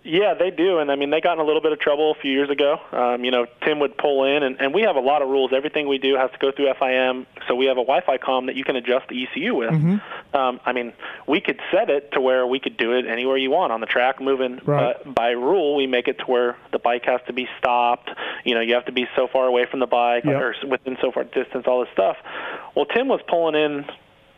[0.05, 2.21] Yeah, they do, and I mean they got in a little bit of trouble a
[2.21, 2.77] few years ago.
[2.91, 5.51] Um, you know, Tim would pull in, and, and we have a lot of rules.
[5.53, 8.55] Everything we do has to go through FIM, so we have a Wi-Fi com that
[8.55, 9.71] you can adjust the ECU with.
[10.33, 10.91] Um, I mean,
[11.25, 13.85] we could set it to where we could do it anywhere you want on the
[13.87, 14.59] track, moving.
[14.65, 14.95] Right.
[15.03, 18.09] But by rule, we make it to where the bike has to be stopped.
[18.43, 20.35] You know, you have to be so far away from the bike Yep.
[20.41, 22.17] or within so far distance, all this stuff.
[22.75, 23.85] Well, Tim was pulling in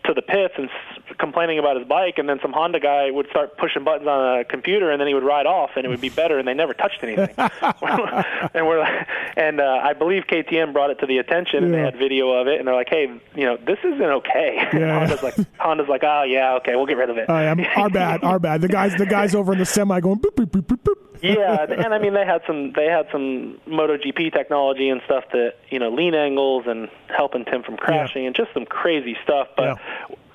[0.07, 0.69] to the pits and
[1.17, 4.43] complaining about his bike, and then some Honda guy would start pushing buttons on a
[4.45, 6.73] computer, and then he would ride off, and it would be better, and they never
[6.73, 7.33] touched anything.
[7.37, 11.79] and we're like, and uh, I believe KTM brought it to the attention, and they
[11.79, 14.57] had video of it, and they're like, hey, you know, this isn't okay.
[14.71, 14.99] And Yeah.
[14.99, 17.25] Honda's like, Honda's like, oh yeah, okay, we'll get rid of it.
[17.29, 18.61] Yeah, our bad, our bad.
[18.61, 20.95] The guys, the guys over in the semi going boop boop boop boop boop.
[21.21, 25.53] yeah, and I mean they had some they had some MotoGP technology and stuff that
[25.69, 29.47] you know lean angles and helping Tim from crashing and just some crazy stuff.
[29.55, 29.79] But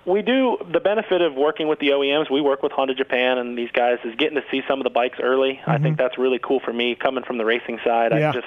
[0.07, 2.31] we do the benefit of working with the OEMs.
[2.31, 4.91] We work with Honda Japan and these guys is getting to see some of the
[4.91, 5.61] bikes early.
[5.67, 8.13] I think that's really cool for me coming from the racing side.
[8.13, 8.19] Mm-hmm.
[8.21, 8.31] Yeah.
[8.31, 8.47] I just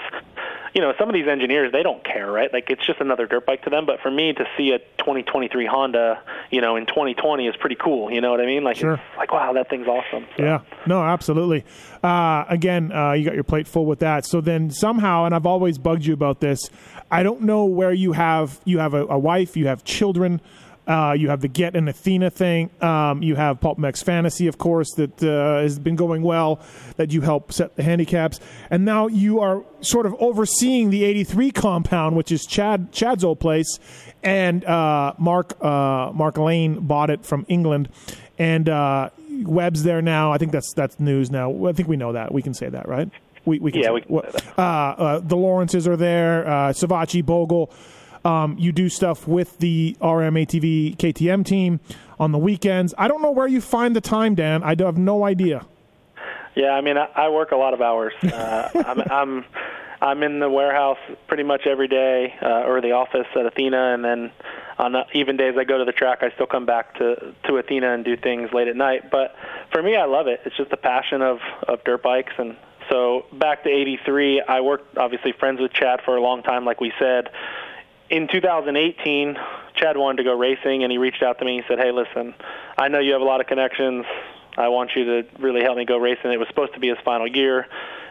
[0.73, 3.45] you know some of these engineers they don't care right like it's just another dirt
[3.45, 7.45] bike to them but for me to see a 2023 honda you know in 2020
[7.45, 8.93] is pretty cool you know what i mean like Sure.
[8.93, 11.63] it's like wow that thing's awesome So- Yeah, no, absolutely.
[12.03, 14.25] Uh, again, uh, you got your plate full with that.
[14.25, 16.59] So then somehow, and I've always bugged you about this.
[17.11, 20.41] I don't know where you have you have a, a wife, you have children.
[20.85, 22.69] Uh, you have the Get and Athena thing.
[22.81, 26.59] Um, you have PulpMX Fantasy, of course, that uh, has been going well.
[26.97, 31.51] That you help set the handicaps, and now you are sort of overseeing the '83
[31.51, 33.79] compound, which is Chad Chad's old place,
[34.23, 37.87] and uh, Mark uh, Mark Lane bought it from England,
[38.37, 39.09] and uh,
[39.43, 40.31] Webb's there now.
[40.33, 41.65] I think that's that's news now.
[41.65, 42.33] I think we know that.
[42.33, 43.09] We can say that, right?
[43.45, 44.59] We, we can Yeah, we can what- say that.
[44.59, 46.47] uh, uh, the Lawrences are there.
[46.47, 47.71] Uh, Savatgy, Bogle.
[48.25, 51.79] Um, you do stuff with the RMATV KTM team
[52.19, 52.93] on the weekends.
[52.97, 54.63] I don't know where you find the time, Dan.
[54.63, 55.65] I have no idea.
[56.55, 58.13] Yeah, I mean, I, I work a lot of hours.
[58.21, 59.45] Uh, I'm, I'm
[60.03, 64.03] I'm in the warehouse pretty much every day, uh, or the office at Athena, and
[64.03, 64.31] then
[64.77, 67.57] on uh, even days I go to the track, I still come back to to
[67.57, 69.09] Athena and do things late at night.
[69.09, 69.33] But
[69.71, 70.41] for me, I love it.
[70.45, 72.57] It's just the passion of of dirt bikes, and
[72.91, 76.81] so back to '83, I worked obviously friends with Chad for a long time, like
[76.81, 77.29] we said.
[78.13, 79.35] In 2018,
[79.73, 81.55] Chad wanted to go racing, and he reached out to me.
[81.57, 82.35] He said, "Hey, listen,
[82.77, 84.05] I know you have a lot of connections.
[84.55, 86.99] I want you to really help me go racing." It was supposed to be his
[87.03, 87.65] final year,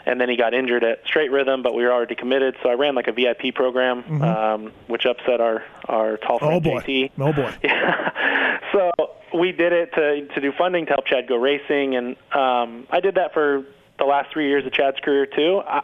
[0.05, 2.57] and then he got injured at straight rhythm, but we were already committed.
[2.65, 6.53] So I ran like a VIP program, um, which upset our our tall Mm-hmm.
[6.53, 6.81] Oh boy.
[6.81, 7.11] JT.
[7.21, 7.55] Oh boy.
[7.63, 8.11] Yeah.
[8.73, 8.91] so
[9.33, 12.99] we did it to to do funding to help Chad go racing, and um, I
[12.99, 13.65] did that for
[14.01, 15.63] the last three years of Chad's career too.
[15.65, 15.83] I,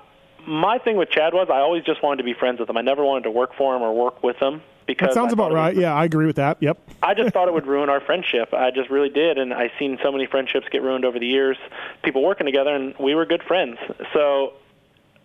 [0.49, 2.77] my thing with Chad was I always just wanted to be friends with him.
[2.77, 5.35] I never wanted to work for him or work with him because That sounds I
[5.35, 5.75] about right.
[5.75, 6.57] was- Yeah, I agree with that.
[6.61, 6.79] Yep.
[7.03, 8.53] I just thought it would ruin our friendship.
[8.55, 11.57] I just really did, and I've seen so many friendships get ruined over the years.
[12.03, 13.79] People working together, and we were good friends.
[14.13, 14.55] So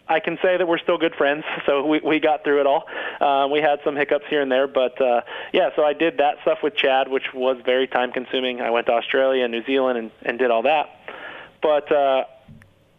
[0.07, 1.45] I can say that we're still good friends.
[1.65, 2.83] So we we got through it all.
[3.21, 5.21] Uh, we had some hiccups here and there, but uh,
[5.53, 5.69] yeah.
[5.77, 8.59] So I did that stuff with Chad, which was very time consuming.
[8.59, 10.89] I went to Australia and New Zealand and, and did all that.
[11.61, 12.25] But uh,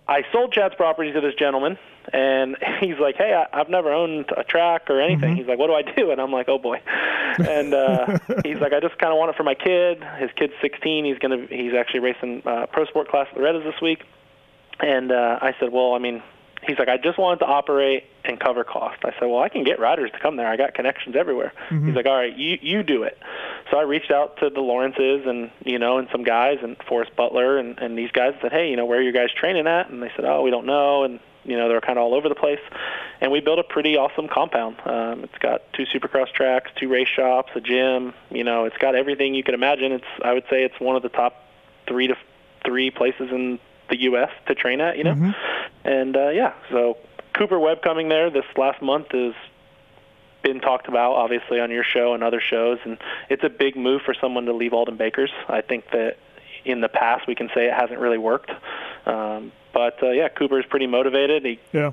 [0.09, 1.79] I sold Chad's property to this gentleman,
[2.13, 5.69] and he's like, "Hey, I, I've never owned a track or anything." He's like, "What
[5.69, 6.81] do I do?" And I'm like, "Oh boy."
[7.39, 10.03] And uh, he's like, "I just kind of want it for my kid.
[10.19, 11.05] His kid's 16.
[11.05, 14.05] He's gonna he's actually racing uh, pro sport class at Loretta's this week."
[14.81, 16.23] And uh, I said, "Well, I mean."
[16.67, 18.97] He's like, I just wanted to operate and cover cost.
[19.05, 20.49] I said, well, I can get riders to come there.
[20.49, 21.53] I got connections everywhere.
[21.85, 23.19] He's like, all right, you you do it.
[23.71, 27.15] So I reached out to the Lawrences and you know and some guys and Forrest
[27.17, 29.91] Butler and and these guys said, hey, you know, where are you guys training at?
[29.91, 31.05] And they said, oh, we don't know.
[31.05, 32.61] And you know, they're kind of all over the place.
[33.21, 34.77] And we built a pretty awesome compound.
[34.85, 38.15] Um, it's got two supercross tracks, two race shops, a gym.
[38.31, 39.93] You know, it's got everything you could imagine.
[39.93, 41.45] It's I would say it's one of the top
[41.87, 42.17] three to
[42.65, 43.59] three places in
[43.91, 44.31] the U.S.
[44.47, 44.97] to train at.
[44.99, 45.35] You know,
[45.85, 46.99] and uh, yeah, so
[47.35, 49.35] Cooper Webb coming there this last month has
[50.43, 52.99] been talked about, obviously, on your show and other shows, and
[53.31, 55.33] it's a big move for someone to leave Aldon Bakers.
[55.49, 56.17] I think that
[56.65, 58.51] in the past we can say it hasn't really worked,
[59.07, 61.45] um, but uh, yeah, Cooper's pretty motivated.
[61.45, 61.91] He Yeah.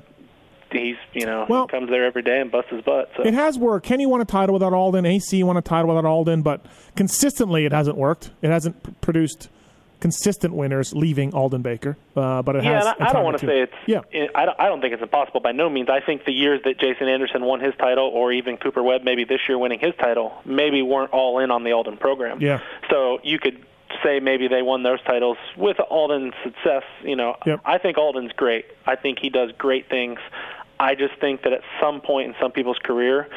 [0.70, 3.10] he's you know Well- comes there every day and busts his butt.
[3.16, 3.84] So It has worked.
[3.86, 5.04] Kenny won a title without Aldon.
[5.04, 6.64] AC won a title without Aldon, but
[6.96, 8.30] consistently it hasn't worked.
[8.40, 9.48] It hasn't p- produced
[10.00, 11.96] consistent winners leaving Aldon Baker.
[12.16, 12.86] Uh, but it Yeah, has.
[12.98, 13.72] I, I don't want to say it's.
[13.86, 14.00] Yeah.
[14.34, 15.88] I don't, I don't think it's impossible by no means.
[15.88, 19.22] I think the years that Jason Anderson won his title, or even Cooper Webb, maybe
[19.24, 22.40] this year winning his title, maybe weren't all in on the Aldon program.
[22.40, 22.58] Yeah.
[22.90, 23.64] So you could
[24.04, 26.82] say maybe they won those titles with Aldon's success.
[27.02, 27.60] You know, Yep.
[27.64, 28.66] I think Aldon's great.
[28.86, 30.18] I think he does great things.
[30.80, 33.28] I just think that at some point in some people's career,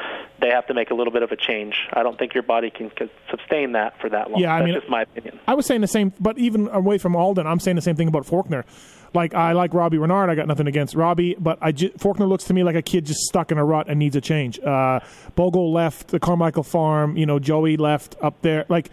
[0.42, 1.76] they have to make a little bit of a change.
[1.94, 2.92] I don't think your body can,
[3.30, 4.42] sustain that for that long.
[4.42, 5.40] Yeah, I That's mean- just my opinion.
[5.48, 8.08] I was saying the same, but even away from Aldon, I'm saying the same thing
[8.08, 8.66] about Faulkner.
[9.14, 10.30] Like I like Robbie Reynard.
[10.30, 13.06] I got nothing against Robbie, but I ju- Faulkner looks to me like a kid
[13.06, 14.60] just stuck in a rut and needs a change.
[14.60, 15.00] Uh,
[15.36, 17.16] Bogle left the Carmichael farm.
[17.16, 18.66] You know, Joey left up there.
[18.70, 18.90] Like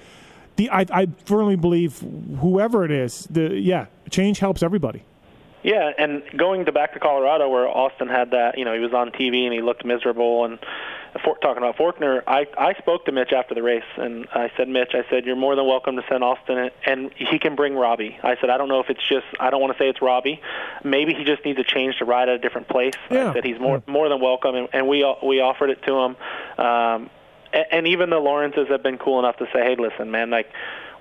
[0.57, 2.01] the, I, I firmly believe
[2.41, 5.05] whoever it is, the yeah, change helps everybody.
[5.63, 8.93] Yeah, and going to back to Colorado where Austin had that, you know, he was
[8.93, 10.45] on TV and he looked miserable.
[10.45, 10.59] And
[11.23, 14.69] for, talking about Faulkner, I I spoke to Mitch after the race and I said,
[14.69, 18.19] Mitch, I said you're more than welcome to send Austin, and he can bring Robbie.
[18.23, 20.41] I said I don't know if it's just I don't want to say it's Robbie,
[20.83, 22.95] maybe he just needs a change to ride at a different place.
[23.11, 23.31] Yeah.
[23.31, 26.17] I said he's more more than welcome, and, and we we offered it to him.
[26.59, 27.11] Um,
[27.53, 30.51] and, and even the Lawrences have been cool enough to say, hey, listen, man, like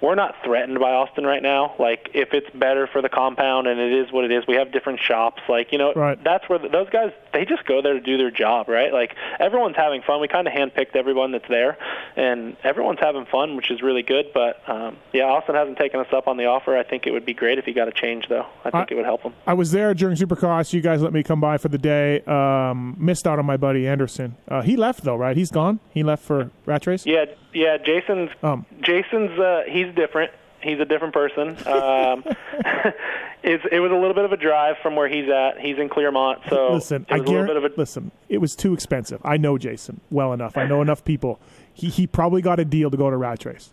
[0.02, 1.76] we're not threatened by Austin right now.
[1.78, 4.72] Like if it's better for the compound and it is what it is, we have
[4.72, 5.42] different shops.
[5.48, 6.22] Like you know, Right.
[6.24, 8.92] that's where the, those guys they just go there to do their job, right?
[8.94, 10.20] Like everyone's having fun.
[10.22, 11.78] We kind of handpicked everyone that's there,
[12.16, 14.28] and everyone's having fun, which is really good.
[14.34, 16.78] But um, yeah, Austin hasn't taken us up on the offer.
[16.78, 18.46] I think it would be great if he got a change, though.
[18.66, 19.34] I think I- it would help him.
[19.48, 20.74] I was there during Supercross.
[20.74, 22.22] You guys let me come by for the day.
[22.22, 24.36] Um, missed out on my buddy Anderson.
[24.48, 25.36] Uh, he left though, right?
[25.38, 25.80] He's gone.
[25.92, 27.06] He left for Rat Race.
[27.06, 27.78] Yeah, yeah.
[27.78, 28.66] Jason's Um.
[28.82, 30.32] Jason's uh, he's different.
[30.64, 31.50] He's a different person.
[31.68, 32.24] Um,
[33.44, 35.60] it's, it was a little bit of a drive from where he's at.
[35.60, 37.54] He's in Clermont, so listen, it I guarantee.
[37.54, 39.20] a Listen, it was too expensive.
[39.24, 40.58] I know Jason well enough.
[40.58, 41.40] I know enough people.
[41.74, 43.72] He he probably got a deal to go to Rat Race.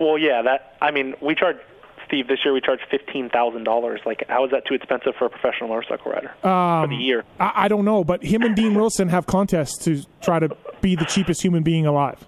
[0.00, 1.56] Well, yeah, that I mean, we charge
[2.06, 2.52] Steve this year.
[2.52, 4.00] We charge fifteen thousand dollars.
[4.04, 7.24] Like, how is that too expensive for a professional motorcycle rider Um, for the year?
[7.40, 10.94] I, I don't know, but him and Dean Wilson have contests to try to be
[10.96, 12.24] the cheapest human being alive.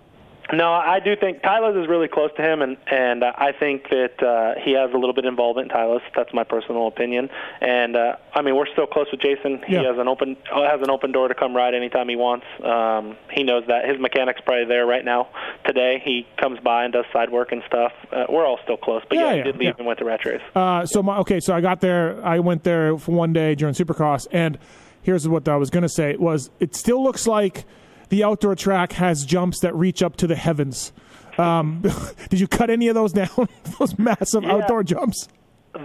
[0.52, 3.88] No, I do think Tyler's is really close to him, and and uh, I think
[3.90, 6.02] that uh, he has a little bit of involvement in Tyler's.
[6.14, 7.28] That's my personal opinion.
[7.60, 9.60] And uh, I mean, we're still close with Jason.
[9.66, 9.82] He Yeah.
[9.90, 12.46] has an open uh, has an open door to come ride anytime he wants.
[12.62, 15.28] Um, he knows that his mechanic's probably there right now.
[15.66, 17.92] Today, he comes by and does side work and stuff.
[18.12, 19.74] Uh, we're all still close, but Yeah, yeah, yeah, he did leave yeah.
[19.78, 20.40] and went to Rat Race.
[20.54, 22.24] Uh, so my okay, so I got there.
[22.24, 24.58] I went there for one day during Supercross, and
[25.02, 27.64] here's what I was going to say: was it still looks like
[28.08, 30.92] the outdoor track has jumps that reach up to the heavens.
[31.38, 31.82] Um,
[32.30, 33.28] did you cut any of those down?
[33.78, 34.52] those massive Yeah.
[34.54, 35.28] outdoor jumps.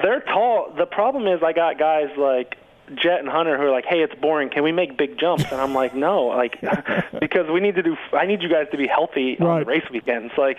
[0.02, 0.74] They're tall.
[0.78, 2.56] The problem is I got guys like
[2.96, 4.50] Jett and Hunter who are like, "Hey, it's boring.
[4.50, 6.60] Can we make big jumps?" And I'm like, "No, like
[7.20, 7.96] because we need to do.
[8.14, 9.68] I need you guys to be healthy on Right.
[9.68, 10.34] race weekends.
[10.38, 10.58] Like,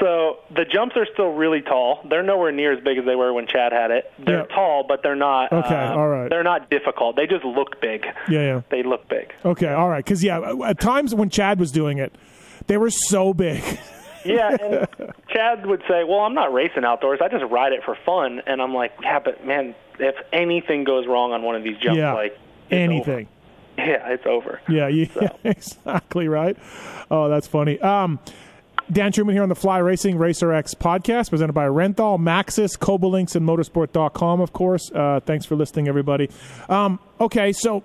[0.00, 2.00] so the jumps are still really tall.
[2.08, 4.10] They're nowhere near as big as they were when Chad had it.
[4.18, 4.54] They're Yeah.
[4.54, 5.52] tall, but they're not.
[5.52, 6.28] Okay, uh, all right.
[6.30, 7.16] They're not difficult.
[7.16, 8.06] They just look big.
[8.28, 8.60] Yeah, yeah.
[8.70, 9.32] They look big.
[9.44, 10.04] Okay, all right.
[10.04, 12.14] Because yeah, at times when Chad was doing it,
[12.66, 13.62] they were so big.
[14.24, 17.20] Yeah, and Chad would say, "Well, I'm not racing outdoors.
[17.22, 21.06] I just ride it for fun." And I'm like, "Yeah, but man, if anything goes
[21.06, 22.38] wrong on one of these jumps, yeah, like
[22.70, 23.28] anything.
[23.78, 23.90] over.
[23.90, 26.56] yeah, it's over." Yeah, yeah, exactly right.
[27.10, 27.80] Oh, that's funny.
[27.80, 28.18] Um,
[28.92, 33.34] Dan Truman here on the Fly Racing Racer X podcast, presented by Renthal, Maxxis, Cobalinks,
[33.34, 34.90] and Motorsport.com, of course.
[34.92, 36.28] Uh, thanks for listening, everybody.
[36.68, 37.82] Um, okay, so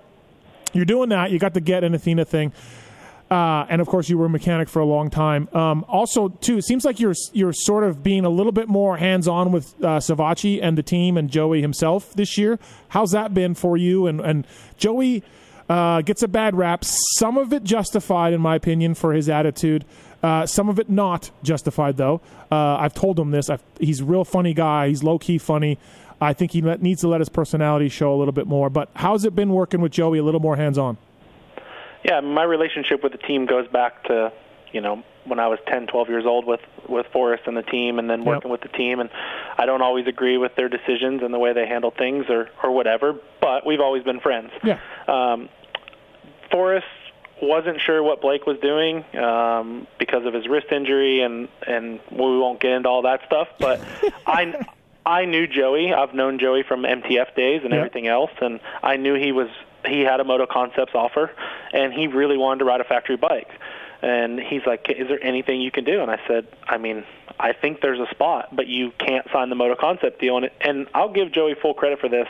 [0.74, 1.30] you're doing that.
[1.30, 2.52] You got the Get and Athena thing.
[3.30, 5.48] Uh, and of course, you were a mechanic for a long time.
[5.52, 8.96] Um, also, too, it seems like you're you're sort of being a little bit more
[8.96, 12.58] hands on with uh, Savatgy and the team and Joey himself this year.
[12.88, 14.08] How's that been for you?
[14.08, 14.46] And and
[14.78, 15.22] Joey
[15.68, 16.84] uh, gets a bad rap.
[16.84, 19.84] Some of it justified, in my opinion, for his attitude.
[20.22, 22.20] Uh, some of it not justified, though.
[22.50, 23.48] Uh, I've told him this.
[23.48, 24.88] I've, he's a real funny guy.
[24.88, 25.78] He's low key funny.
[26.20, 28.68] I think he needs to let his personality show a little bit more.
[28.68, 30.98] But how's it been working with Joey a little more hands on?
[32.04, 34.32] Yeah, my relationship with the team goes back to,
[34.72, 37.98] you know, when I was 10, 12 years old with with Forrest and the team,
[37.98, 39.00] and then working with the team.
[39.00, 39.10] And
[39.58, 42.70] I don't always agree with their decisions and the way they handle things or or
[42.72, 44.50] whatever, but we've always been friends.
[44.64, 44.78] Yeah.
[45.06, 45.48] Um,
[46.50, 46.86] Forrest
[47.42, 52.18] wasn't sure what Blake was doing um, because of his wrist injury, and and we
[52.38, 53.48] won't get into all that stuff.
[53.58, 53.80] But
[54.26, 54.54] I
[55.06, 55.92] I knew Joey.
[55.92, 57.78] I've known Joey from MTF days and Yeah.
[57.78, 59.48] everything else, and I knew he was
[59.86, 61.30] he had a Moto Concepts offer,
[61.72, 63.50] and he really wanted to ride a factory bike.
[64.02, 67.04] And he's like, "Is there anything you can do?" And I said, "I mean,
[67.38, 70.52] I think there's a spot, but you can't sign the Moto Concept deal." And, it
[70.60, 72.28] and I'll give Joey full credit for this.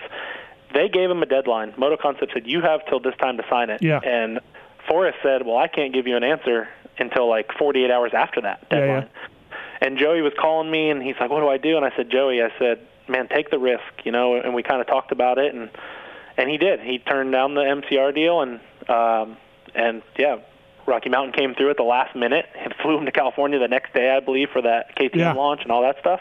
[0.74, 1.74] They gave him a deadline.
[1.76, 4.00] Moto Concept said, "You have till this time to sign it." Yeah.
[4.02, 4.40] And
[4.88, 8.68] Forrest said, "Well, I can't give you an answer until like 48 hours after that
[8.68, 9.10] deadline." Yeah, deadline."
[9.82, 12.10] And Joey was calling me, and he's like, "What do I do?" And I said,
[12.10, 15.38] "Joey, I said, man, take the risk, you know." And we kind of talked about
[15.38, 15.70] it, and
[16.36, 16.80] and he did.
[16.80, 19.36] He turned down the MCR deal, and um,
[19.74, 20.38] and yeah,
[20.86, 23.92] Rocky Mountain came through at the last minute and flew him to California the next
[23.94, 25.32] day, I believe, for that KTM Yeah.
[25.32, 26.20] launch and all that stuff.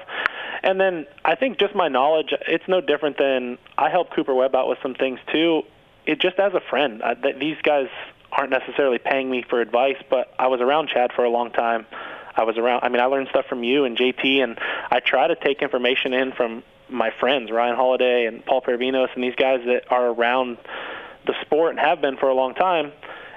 [0.61, 4.55] And then I think just my knowledge, it's no different than I helped Cooper Webb
[4.55, 5.63] out with some things too.
[6.05, 7.87] It just as a friend, I, th- these guys
[8.31, 11.85] aren't necessarily paying me for advice, but I was around Chad for a long time.
[12.35, 12.83] I was around.
[12.83, 14.59] I mean, I learned stuff from you and JT, and
[14.91, 19.23] I try to take information in from my friends, Ryan Holiday and Paul Perebijnos, and
[19.23, 20.57] these guys that are around
[21.25, 22.91] the sport and have been for a long time.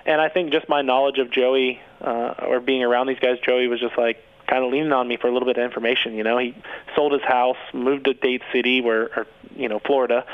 [0.04, 3.68] And I think just my knowledge of Joey uh, or being around these guys, Joey
[3.68, 6.14] was just like kind of leaning on me for a little bit of information.
[6.14, 6.54] You know, he
[6.96, 10.24] sold his house, moved to Dade City, where or you know Florida.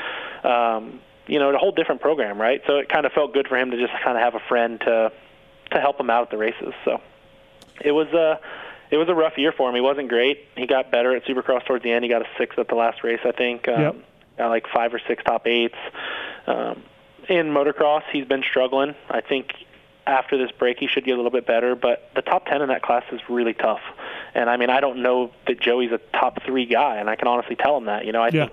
[0.43, 2.61] Um, you know, a whole different program, right?
[2.65, 4.79] So it kind of felt good for him to just kind of have a friend
[4.81, 5.11] to
[5.71, 6.73] to help him out at the races.
[6.85, 7.01] So
[7.79, 8.39] it was a
[8.91, 9.75] it was a rough year for him.
[9.75, 10.45] He wasn't great.
[10.55, 12.03] He got better at Supercross towards the end.
[12.03, 13.67] He got a sixth at the last race, I think.
[13.67, 13.95] Um, Yep.
[14.37, 15.75] Got like five or six top eights.
[16.47, 16.81] Um,
[17.27, 18.95] in motocross, he's been struggling.
[19.09, 19.51] I think
[20.07, 21.75] after this break, he should get a little bit better.
[21.75, 23.81] But the top ten in that class is really tough.
[24.33, 27.27] And I mean, I don't know that Joey's a top three guy, and I can
[27.27, 28.05] honestly tell him that.
[28.05, 28.45] You know, I Yeah.
[28.47, 28.51] think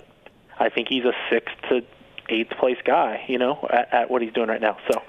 [0.59, 1.83] I think he's a sixth to
[2.29, 3.23] eighth place guy.
[3.29, 4.77] You know, at, at what he's doing right now.
[4.91, 5.01] So.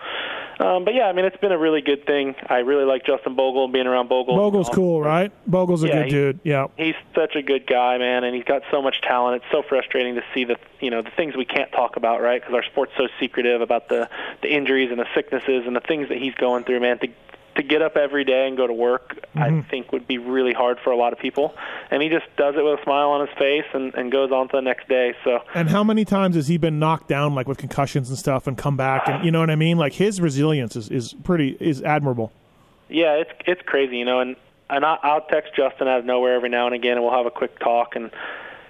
[0.61, 2.35] Um, but yeah, I mean, it's been a really good thing.
[2.49, 4.37] I really like Justin Bogle and being around Bogle.
[4.37, 5.31] Bogle's cool, right?
[5.47, 6.41] Bogle's a Yeah, good he- dude.
[6.43, 6.67] Yeah.
[6.77, 9.43] He's such a good guy, man, and he's got so much talent.
[9.43, 12.41] It's so frustrating to see the you know the things we can't talk about, right?
[12.41, 14.09] Because our sport's so secretive about the
[14.43, 16.99] the injuries and the sicknesses and the things that he's going through, man.
[16.99, 17.09] To
[17.59, 19.69] to get up every day and go to work, I mm-hmm.
[19.69, 21.55] think would be really hard for a lot of people.
[21.91, 24.49] And he just does it with a smile on his face and, and goes on
[24.49, 25.15] to the next day.
[25.25, 28.47] So And how many times has he been knocked down, like with concussions and stuff,
[28.47, 29.09] and come back?
[29.09, 29.77] And you know what I mean?
[29.77, 32.33] Like his resilience is, is pretty is admirable.
[32.89, 34.37] Yeah, it's it's crazy, you know, and
[34.71, 37.27] and I, I'll text Justin out of nowhere every now and again, and we'll have
[37.27, 37.97] a quick talk.
[37.97, 38.11] And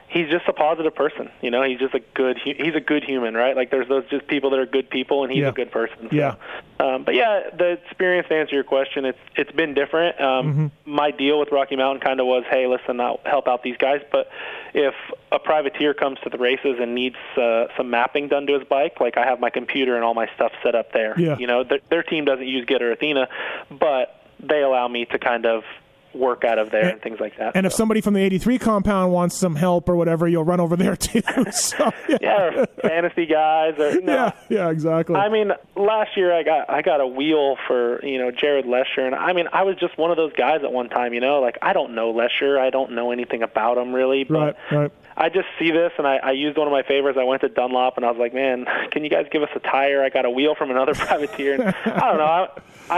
[0.09, 1.63] he's just a positive person, you know.
[1.63, 3.55] He's just a good he's a good human, right?
[3.55, 5.49] Like there's those just people that are good people, and he's Yeah.
[5.49, 6.09] a good person.
[6.11, 6.35] So, Yeah.
[6.81, 10.21] Um, but yeah, the experience to answer your question, it's it's been different.
[10.21, 13.77] Um, My deal with Rocky Mountain kind of was, hey, listen, I'll help out these
[13.77, 14.31] guys, but
[14.75, 14.95] if
[15.33, 19.01] a privateer comes to the races and needs uh, some mapping done to his bike,
[19.01, 21.15] like I have my computer and all my stuff set up there.
[21.19, 21.37] Yeah.
[21.39, 23.29] You know, their, their team doesn't use Get or Athena,
[23.71, 25.65] but they allow me to kind of
[26.15, 27.55] work out of there and, things like that.
[27.55, 27.67] And so.
[27.69, 30.97] if somebody from the 83 compound wants some help or whatever, you'll run over there
[30.97, 31.23] too.
[31.53, 32.19] so, yeah.
[32.21, 33.79] yeah, fantasy guys.
[33.79, 34.13] Or, no.
[34.13, 35.17] Yeah, yeah, exactly.
[35.17, 39.07] I mean, last year I got I got a wheel for you know Jared Lesher,
[39.07, 41.15] and I mean I was just one of those guys at one time.
[41.15, 44.57] You know, like I don't know Lesher, I don't know anything about him really, but.
[44.71, 44.93] Right, right.
[45.21, 47.19] I just see this, and I, I used one of my favorites.
[47.21, 49.59] I went to Dunlop, and I was like, "Man, can you guys give us a
[49.59, 50.03] tire?
[50.03, 52.25] I got a wheel from another privateer." And I don't know.
[52.25, 52.49] I,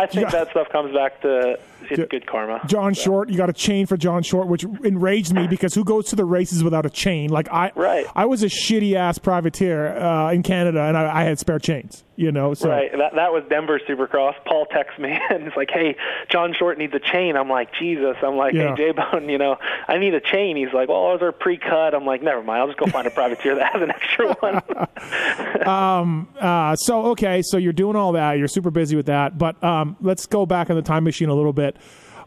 [0.02, 1.58] I think that stuff comes back to
[1.88, 2.60] it's good karma.
[2.66, 3.02] John so.
[3.02, 6.16] Short, you got a chain for John Short, which enraged me because who goes to
[6.16, 7.30] the races without a chain?
[7.30, 8.06] Like I, right.
[8.14, 12.04] I was a shitty ass privateer uh, in Canada, and I, I, had spare chains.
[12.20, 12.92] You know, so right.
[12.92, 14.34] That that was Denver Supercross.
[14.44, 15.96] Paul texts me and it's like, "Hey,
[16.28, 18.76] John Short needs a chain." I'm like, "Jesus!" I'm like, yeah.
[18.76, 19.56] "Hey, J Bone, you know,
[19.88, 22.60] I need a chain." He's like, "Well, those are pre-cut." I'm like, "Never mind.
[22.60, 26.28] I'll just go find a privateer that has an extra one." um.
[26.38, 26.76] Uh.
[26.76, 27.40] So okay.
[27.40, 28.34] So you're doing all that.
[28.34, 29.38] You're super busy with that.
[29.38, 29.96] But um.
[30.02, 31.78] Let's go back in the time machine a little bit.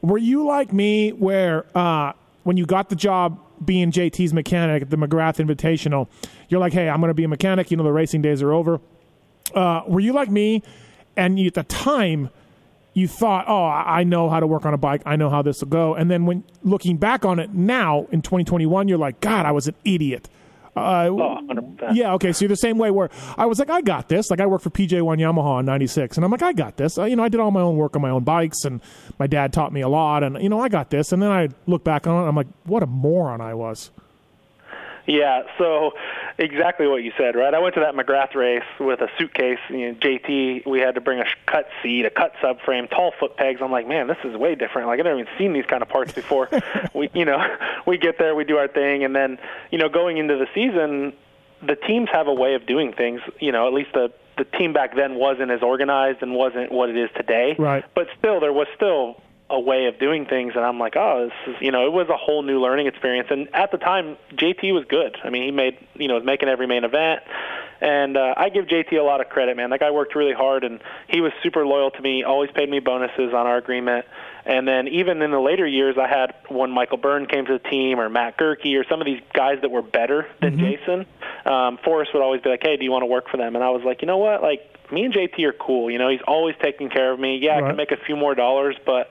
[0.01, 4.89] Were you like me, where uh, when you got the job being JT's mechanic at
[4.89, 6.07] the McGrath Invitational,
[6.49, 7.69] you're like, hey, I'm going to be a mechanic.
[7.69, 8.81] You know, the racing days are over.
[9.53, 10.63] Uh, were you like me?
[11.15, 12.29] And you, at the time,
[12.93, 15.01] you thought, oh, I know how to work on a bike.
[15.05, 15.95] I know how this will go.
[15.95, 19.67] And then when looking back on it now in 2021, you're like, God, I was
[19.67, 20.29] an idiot.
[20.75, 21.39] Uh, oh,
[21.93, 22.31] Yeah, okay.
[22.31, 24.31] So you're the same way where I was like, I got this.
[24.31, 26.97] Like I worked for PJ1 Yamaha in '96, and I'm like, I got this.
[26.97, 28.81] Uh, you know, I did all my own work on my own bikes, and
[29.19, 31.11] my dad taught me a lot, and you know, I got this.
[31.11, 33.91] And then I look back on it, I'm like, what a moron I was.
[35.05, 35.91] Yeah, so
[36.37, 37.53] exactly what you said, right?
[37.53, 39.59] I went to that McGrath race with a suitcase.
[39.69, 43.35] You know, JT, we had to bring a cut seat, a cut subframe, tall foot
[43.35, 43.59] pegs.
[43.61, 44.87] I'm like, man, this is way different.
[44.87, 46.49] Like I never even seen these kind of parts before.
[46.93, 47.37] we, you know,
[47.85, 49.39] we get there, we do our thing, and then,
[49.71, 51.13] you know, going into the season,
[51.61, 53.19] the teams have a way of doing things.
[53.39, 56.89] You know, at least the the team back then wasn't as organized and wasn't what
[56.89, 57.55] it is today.
[57.59, 57.85] Right.
[57.93, 59.21] But still, there was still
[59.53, 62.09] a way of doing things and I'm like, oh, this is you know, it was
[62.09, 65.17] a whole new learning experience and at the time JT was good.
[65.23, 67.21] I mean, he made, you know, was making every main event
[67.79, 69.69] and uh, I give JT a lot of credit, man.
[69.69, 72.79] That guy worked really hard and he was super loyal to me, always paid me
[72.79, 74.05] bonuses on our agreement.
[74.45, 77.69] And then even in the later years, I had when Michael Byrne came to the
[77.69, 80.65] team, or Matt Goerke, or some of these guys that were better than mm-hmm.
[80.65, 81.05] Jason.
[81.45, 83.63] Um, Forrest would always be like, "Hey, do you want to work for them?" And
[83.63, 84.41] I was like, "You know what?
[84.41, 85.89] Like, me and JT are cool.
[85.89, 87.37] You know, he's always taking care of me.
[87.37, 87.63] Yeah, right.
[87.63, 89.09] I can make a few more dollars, but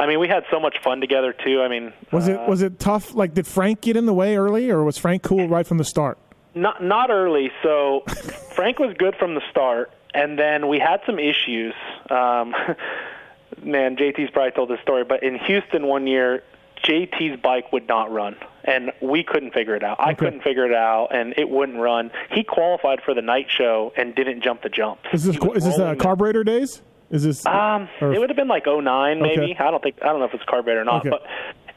[0.00, 1.60] I mean, we had so much fun together too.
[1.60, 3.14] I mean, was uh, it was it tough?
[3.14, 5.84] Like, did Frank get in the way early, or was Frank cool right from the
[5.84, 6.16] start?
[6.54, 7.52] Not not early.
[7.62, 8.04] So
[8.54, 11.74] Frank was good from the start, and then we had some issues.
[12.08, 12.54] Um,
[13.62, 16.44] man, JT's probably told this story, but in Houston one year,
[16.82, 20.00] JT's bike would not run, and we couldn't figure it out.
[20.00, 20.08] Okay.
[20.08, 22.10] I couldn't figure it out, and it wouldn't run.
[22.32, 25.00] He qualified for the night show and didn't jump the jump.
[25.12, 26.80] Is this is this uh, carburetor days?
[27.10, 27.44] Is this?
[27.44, 28.12] Um, or...
[28.12, 29.42] it would have been like 09 maybe.
[29.42, 29.56] Okay.
[29.58, 31.10] I don't think I don't know if it's carburetor or not, okay.
[31.10, 31.22] but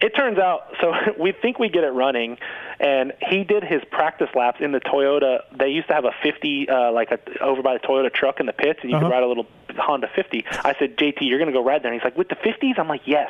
[0.03, 2.37] it turns out so we think we get it running
[2.79, 6.69] and he did his practice laps in the Toyota they used to have a 50
[6.69, 9.05] uh like a over by the Toyota truck in the pits and you uh-huh.
[9.05, 9.47] could ride a little
[9.77, 12.29] Honda 50 I said JT you're going to go ride there and he's like with
[12.29, 13.29] the 50s I'm like yes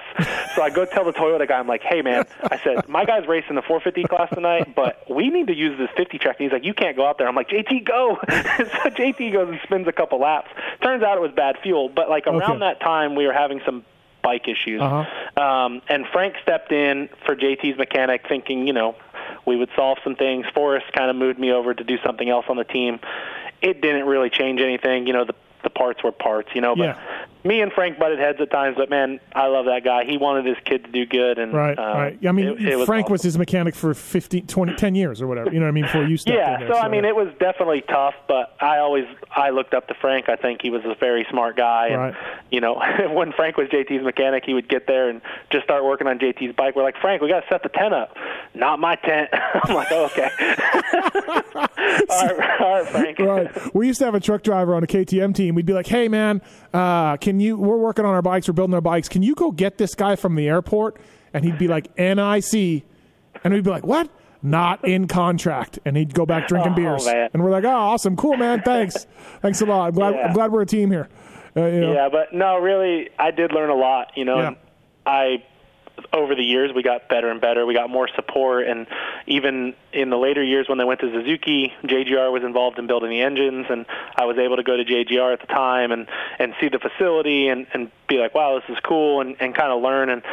[0.55, 3.27] so I go tell the Toyota guy I'm like hey man I said my guy's
[3.27, 6.53] racing the 450 class tonight but we need to use this 50 track and he's
[6.53, 9.87] like you can't go out there I'm like JT go so JT goes and spins
[9.87, 10.49] a couple laps
[10.81, 12.59] turns out it was bad fuel but like around okay.
[12.59, 13.85] that time we were having some
[14.23, 14.81] bike issues.
[14.81, 15.41] Uh-huh.
[15.41, 18.95] Um, and Frank stepped in for JT's mechanic, thinking, you know,
[19.45, 20.47] we would solve some things.
[20.55, 22.99] Forrest kind of moved me over to do something else on the team.
[23.61, 25.05] It didn't really change anything.
[25.05, 26.75] You know, the the parts were parts, you know.
[26.75, 27.12] But yeah
[27.43, 30.05] me and Frank butted heads at times, but man, I love that guy.
[30.05, 32.19] He wanted his kid to do good, and right, uh, right.
[32.25, 33.11] I mean, it, it was Frank awesome.
[33.13, 35.51] was his mechanic for 15, 20, 10 years or whatever.
[35.51, 35.83] You know what I mean?
[35.83, 38.55] Before you stepped yeah, in there, so, so I mean, it was definitely tough, but
[38.61, 40.29] I always I looked up to Frank.
[40.29, 42.15] I think he was a very smart guy, and right.
[42.49, 42.81] you know,
[43.11, 45.21] when Frank was JT's mechanic, he would get there and
[45.51, 46.75] just start working on JT's bike.
[46.75, 48.15] We're like, Frank, we got to set the tent up.
[48.53, 49.29] Not my tent.
[49.63, 50.29] I'm like, oh, okay.
[52.09, 53.19] all, right, all right, Frank.
[53.19, 53.75] Right.
[53.75, 55.55] We used to have a truck driver on a KTM team.
[55.55, 56.41] We'd be like, hey man,
[56.73, 57.57] uh, can you?
[57.57, 58.47] We're working on our bikes.
[58.47, 59.07] We're building our bikes.
[59.07, 60.99] Can you go get this guy from the airport?
[61.33, 62.83] And he'd be like, NIC.
[63.43, 64.09] And we'd be like, what?
[64.41, 65.79] Not in contract.
[65.85, 67.05] And he'd go back drinking oh, beers.
[67.05, 67.29] Man.
[67.33, 68.15] And we're like, oh, awesome.
[68.15, 68.61] Cool, man.
[68.61, 69.07] Thanks.
[69.41, 69.87] Thanks a lot.
[69.87, 70.27] I'm glad, yeah.
[70.27, 71.09] I'm glad we're a team here.
[71.55, 71.93] Uh, you know.
[71.93, 74.39] Yeah, but no, really, I did learn a lot, you know.
[74.39, 74.53] Yeah.
[75.05, 75.43] I
[76.11, 77.65] over the years we got better and better.
[77.65, 78.87] We got more support, and
[79.27, 83.09] even in the later years when they went to Suzuki, JGR was involved in building
[83.09, 83.85] the engines, and
[84.15, 86.07] I was able to go to JGR at the time and
[86.39, 89.71] and see the facility and and be like, wow, this is cool, and and kind
[89.71, 90.09] of learn.
[90.09, 90.23] And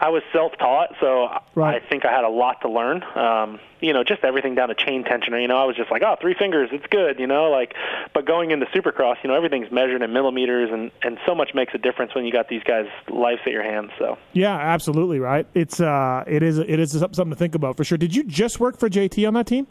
[0.00, 1.82] I was self-taught, so Right.
[1.82, 3.02] I think I had a lot to learn.
[3.16, 5.40] Um, you know, just everything down to chain tensioner.
[5.42, 7.18] You know, I was just like, oh, three fingers, it's good.
[7.18, 7.74] You know, like,
[8.14, 11.74] but going into Supercross, you know, everything's measured in millimeters, and and so much makes
[11.74, 13.90] a difference when you got these guys' lives at your hands.
[13.98, 15.46] So Yeah, absolutely right.
[15.54, 17.98] It's uh, it is it is something to think about for sure.
[17.98, 19.66] Did you just work for JT on that team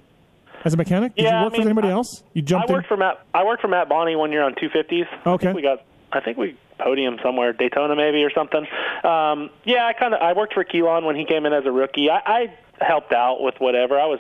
[0.66, 1.16] as a mechanic?
[1.16, 2.24] Did Yeah, you work I mean, for anybody I- else?
[2.34, 2.90] You jumped I worked in.
[2.90, 3.20] for Matt.
[3.34, 5.08] I worked for Matt Bonney one year on 250s.
[5.26, 5.54] I Okay.
[5.54, 5.84] we got.
[6.12, 8.66] I think we podium somewhere, Daytona maybe or something.
[9.04, 10.22] Um, yeah, I kind of.
[10.22, 12.10] I worked for Keelan when he came in as a rookie.
[12.10, 14.00] I, I helped out with whatever.
[14.00, 14.20] I was.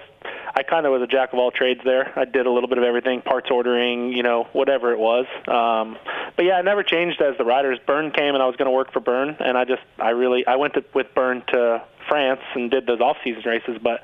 [0.55, 2.11] I kind of was a jack of all trades there.
[2.17, 5.25] I did a little bit of everything, parts ordering, you know, whatever it was.
[5.47, 5.97] Um,
[6.35, 7.77] but yeah, I never changed as the riders.
[7.85, 10.47] Byrne came and I was going to work for Byrne, and I just, I really,
[10.47, 13.77] I went to, with Byrne to France and did those off-season races.
[13.83, 14.01] But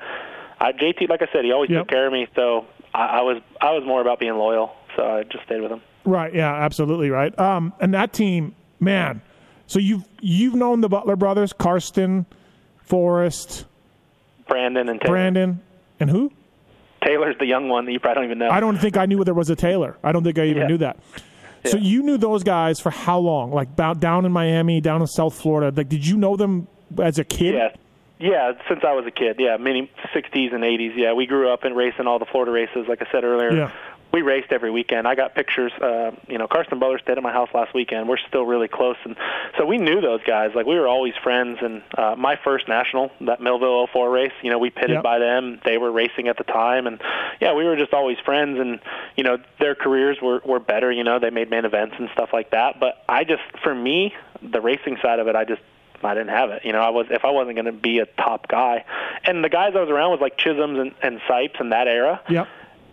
[0.60, 1.80] I, JT, like I said, he always Yep.
[1.80, 4.76] took care of me, so I, I was, I was more about being loyal.
[4.96, 5.80] So I just stayed with him.
[6.04, 6.34] Right.
[6.34, 6.52] Yeah.
[6.52, 7.10] Absolutely.
[7.10, 7.36] Right.
[7.38, 9.22] Um, and that team, man.
[9.66, 12.26] So you've you've known the Butler brothers, Karsten,
[12.84, 13.64] Forrest,
[14.48, 15.12] Brandon and Taylor.
[15.12, 15.60] Brandon,
[16.00, 16.30] and who?
[17.04, 18.50] Taylor's the young one that you probably don't even know.
[18.50, 19.96] I don't think I knew there was a Taylor.
[20.02, 20.68] I don't think I even Yeah.
[20.68, 20.96] knew that.
[21.66, 21.82] So Yeah.
[21.82, 23.50] you knew those guys for how long?
[23.52, 25.72] Like down in Miami, down in South Florida.
[25.74, 26.66] Like, did you know them
[27.02, 27.54] as a kid?
[27.54, 27.68] Yeah.
[28.20, 29.36] Yeah, since I was a kid.
[29.38, 30.92] Yeah, many 60s and 80s.
[30.96, 32.86] Yeah, we grew up in racing all the Florida races.
[32.88, 33.70] Like I said earlier, Yeah.
[34.14, 35.06] We raced every weekend.
[35.08, 35.72] I got pictures.
[35.72, 38.08] Uh, you know, Karsten Butler stayed at my house last weekend.
[38.08, 39.16] We're still really close, and
[39.58, 40.52] so we knew those guys.
[40.54, 41.58] Like we were always friends.
[41.60, 45.02] And uh, my first national, that Millville 04 race, you know, we pitted Yep.
[45.02, 45.60] by them.
[45.64, 47.00] They were racing at the time, and
[47.40, 48.58] yeah, we were just always friends.
[48.60, 48.78] And
[49.16, 50.90] you know, their careers were were better.
[50.92, 52.78] You know, they made main events and stuff like that.
[52.78, 55.60] But I just, for me, the racing side of it, I just
[56.04, 56.64] I didn't have it.
[56.64, 58.84] You know, I was if I wasn't going to be a top guy,
[59.24, 62.20] and the guys I was around was like Chisholm's and, and Sipes in that era.
[62.28, 62.46] Yep.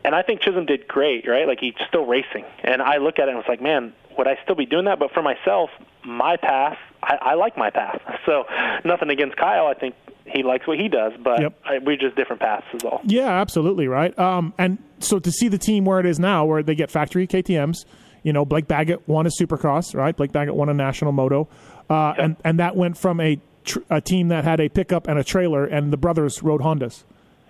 [0.04, 1.48] And I think Chisholm did great, right?
[1.48, 4.38] Like he's still racing, and I look at it and was like, man, would I
[4.44, 5.00] still be doing that?
[5.00, 5.70] But for myself,
[6.04, 8.02] my path, I, I like my path.
[8.26, 8.46] So
[8.86, 9.66] nothing against Kyle.
[9.66, 9.96] I think
[10.28, 11.54] he likes what he does, but Yep.
[11.66, 13.02] I, we're just different paths, is all.
[13.04, 14.18] Yeah, absolutely, right.
[14.20, 17.26] Um, and so to see the team where it is now, where they get factory
[17.26, 17.84] KTM's,
[18.22, 20.16] you know, Blake Baggett won a Supercross, right?
[20.16, 21.48] Blake Baggett won a national moto,
[21.90, 25.18] uh, and and that went from a tr- a team that had a pickup and
[25.18, 27.04] a trailer, and the brothers rode Hondas.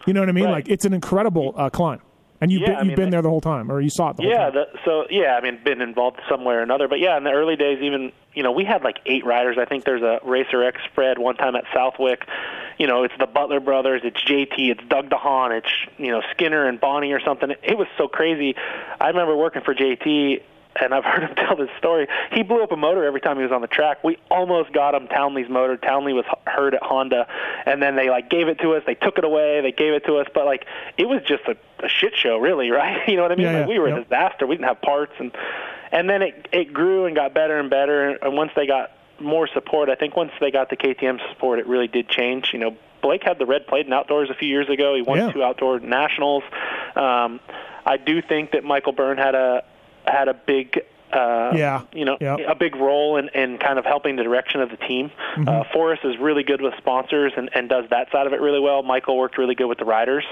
[0.07, 0.45] You know what I mean?
[0.45, 0.51] Right.
[0.51, 1.99] Like it's an incredible uh, climb,
[2.41, 4.17] and you've Yeah, been, you've mean, been there the whole time, or you saw it
[4.17, 6.99] the whole Yeah, the, so yeah, I mean, been involved some way or another, but
[6.99, 9.57] yeah, in the early days, even you know, we had like eight riders.
[9.59, 12.25] I think there's a Racer X spread one time at Southwick.
[12.77, 16.67] You know, it's the Butler brothers, it's JT, it's Doug DeHaan, it's you know Skinner
[16.67, 17.51] and Bonnie or something.
[17.61, 18.55] It was so crazy.
[18.99, 20.41] I remember working for JT.
[20.79, 22.07] And I've heard him tell this story.
[22.31, 24.03] He blew up a motor every time he was on the track.
[24.03, 25.77] We almost got him Townley's motor.
[25.77, 27.27] Townley was hurt at Honda,
[27.65, 28.83] and then they like gave it to us.
[28.85, 29.61] They took it away.
[29.61, 30.65] They gave it to us, but like
[30.97, 33.07] it was just a, a shit show, really, right?
[33.07, 33.45] You know what I mean?
[33.47, 33.97] Yeah, like yeah, we were yep.
[33.99, 34.47] a disaster.
[34.47, 35.31] We didn't have parts, and
[35.91, 38.09] and then it it grew and got better and better.
[38.11, 41.67] And once they got more support, I think once they got the KTM support, it
[41.67, 42.51] really did change.
[42.53, 44.95] You know, Blake had the red plate in outdoors a few years ago.
[44.95, 45.31] He won Yeah.
[45.31, 46.43] two outdoor nationals.
[46.95, 47.39] Um,
[47.85, 49.63] I do think that Michael Byrne had a
[50.05, 50.83] had a big.
[51.13, 51.81] Uh, Yeah.
[51.93, 52.39] you know, Yep.
[52.47, 55.11] a big role in, in kind of helping the direction of the team.
[55.35, 55.47] Mm-hmm.
[55.47, 58.59] Uh, Forrest is really good with sponsors and, and does that side of it really
[58.59, 58.83] well.
[58.83, 60.23] Michael worked really good with the riders,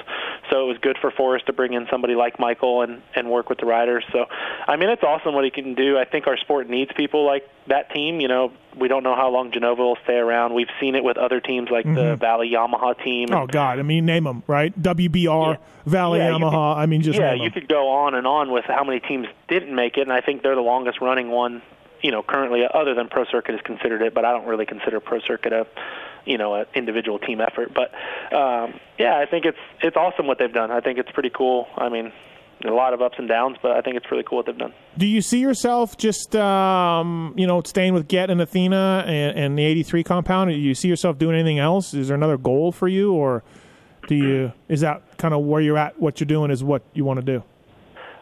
[0.50, 3.50] so it was good for Forrest to bring in somebody like Michael and, and work
[3.50, 4.04] with the riders.
[4.12, 4.26] So,
[4.68, 5.98] I mean, it's awesome what he can do.
[5.98, 8.20] I think our sport needs people like that team.
[8.20, 10.54] You know, we don't know how long Genova will stay around.
[10.54, 13.28] We've seen it with other teams like the Valley Yamaha team.
[13.30, 13.36] Mm-hmm.
[13.44, 14.74] Oh God, I mean, name them right?
[14.82, 15.58] WBR, Yeah.
[15.86, 16.78] Valley Yeah, Yamaha.
[16.78, 19.74] I mean, just yeah, you could go on and on with how many teams didn't
[19.74, 21.62] make it, and I think they're the longest running one.
[22.02, 25.02] You know, currently, other than Pro Circuit has considered it, but I don't really consider
[25.02, 25.68] Pro Circuit a,
[26.26, 27.74] you know, an individual team effort.
[27.74, 27.92] But
[28.34, 30.72] um, yeah, I think it's it's awesome what they've done.
[30.72, 31.68] I think it's pretty cool.
[31.76, 32.14] I mean,
[32.66, 34.74] a lot of ups and downs, but I think it's really cool what they've done.
[34.98, 39.60] Do you see yourself just um, you know staying with Get and Athena and, and
[39.60, 40.52] the '83 compound?
[40.52, 41.94] Do you see yourself doing anything else?
[41.94, 43.44] Is there another goal for you, or
[44.08, 46.00] do you is that kind of where you're at?
[46.00, 47.44] What you're doing is what you want to do.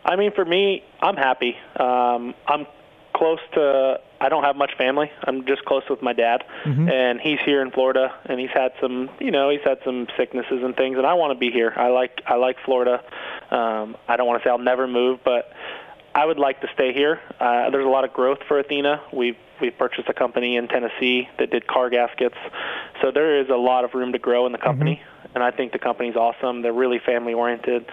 [0.07, 1.55] I mean, for me, I'm happy.
[1.75, 2.65] Um, I'm
[3.13, 3.99] close to.
[4.19, 5.11] I don't have much family.
[5.25, 6.43] I'm just close with my dad,
[6.89, 10.63] and he's here in Florida, and he's had some, you know, he's had some sicknesses
[10.63, 11.71] and things, and I want to be here.
[11.75, 13.03] I like, I like Florida.
[13.51, 15.51] Um, I don't want to say I'll never move, but
[16.15, 17.19] I would like to stay here.
[17.39, 19.01] Uh, there's a lot of growth for Athena.
[19.13, 22.37] We've we've purchased a company in Tennessee that did car gaskets,
[23.01, 25.01] so there is a lot of room to grow in the company.
[25.35, 26.63] And I think the company's awesome.
[26.63, 27.85] They're really family oriented.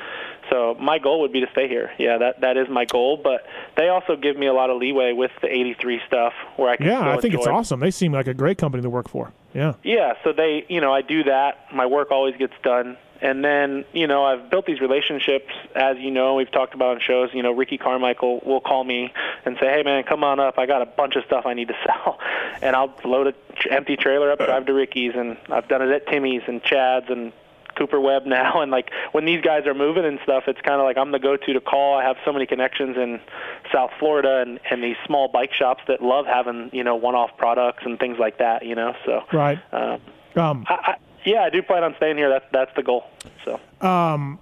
[0.51, 1.91] So my goal would be to stay here.
[1.99, 3.17] Yeah, that that is my goal.
[3.17, 6.77] But they also give me a lot of leeway with the 83 stuff, where I
[6.77, 7.81] can Yeah, I think it's awesome.
[7.81, 9.33] They seem like a great company to work for.
[9.55, 9.75] Yeah.
[9.85, 11.73] yeah, so they, you know, I do that.
[11.73, 16.11] My work always gets done, And then, you know, I've built these relationships, as you
[16.11, 17.31] know, we've talked about on shows.
[17.33, 19.13] You know, Ricky Carmichael will call me
[19.45, 20.59] and say, hey, man, come on up.
[20.59, 22.19] I got a bunch of stuff I need to sell.
[22.61, 23.35] And I'll load an
[23.71, 27.33] empty trailer up, drive to Ricky's, and I've done it at Timmy's and Chad's and
[27.77, 30.85] Cooper Webb now, and like when these guys are moving and stuff, it's kind of
[30.85, 31.97] like I'm the go-to to call.
[31.99, 33.21] I have so many connections in
[33.73, 37.85] South Florida and and these small bike shops that love having you know one-off products
[37.85, 38.65] and things like that.
[38.65, 39.59] You know, so Right.
[39.73, 40.01] Um,
[40.37, 42.29] Um, I, I, yeah, I do plan on staying here.
[42.29, 43.05] That's that's the goal.
[43.45, 43.61] So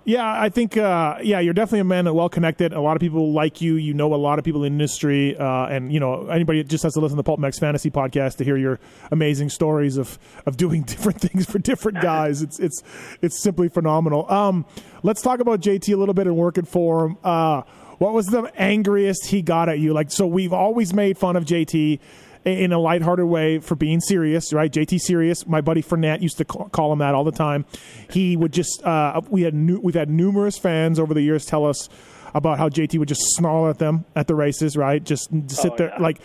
[0.05, 2.73] Yeah, I think uh, yeah, you're definitely a man that well connected.
[2.73, 3.75] A lot of people like you.
[3.77, 6.83] You know a lot of people in the industry, uh, and you know anybody just
[6.85, 8.81] has to listen to the PulpMX Fantasy podcast to hear your
[9.11, 12.43] amazing stories of of doing different things for different guys.
[12.43, 12.83] it's it's
[13.21, 14.31] it's simply phenomenal.
[14.31, 14.65] Um,
[15.03, 17.19] let's talk about JT a little bit and working for him.
[17.23, 17.63] Uh,
[17.99, 19.93] what was the angriest he got at you?
[19.93, 22.01] Like, so we've always made fun of JT
[22.45, 24.71] in a lighthearted way for being serious, right?
[24.73, 25.47] JT serious.
[25.47, 27.65] My buddy Fournette used to call him that all the time.
[28.11, 31.65] He would just uh, we had nu- we've had numerous fans over the years tell
[31.67, 31.89] us
[32.35, 35.03] about how JT would just snarl at them at the races, right?
[35.05, 36.03] Just sit Oh, there yeah.
[36.03, 36.19] like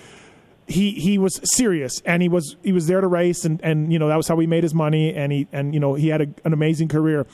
[0.68, 4.00] he he was serious and he was he was there to race and and you
[4.00, 6.22] know that was how he made his money and he and you know he had
[6.22, 7.26] a, an amazing career.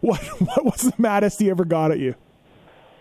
[0.00, 2.14] What what was the maddest he ever got at you?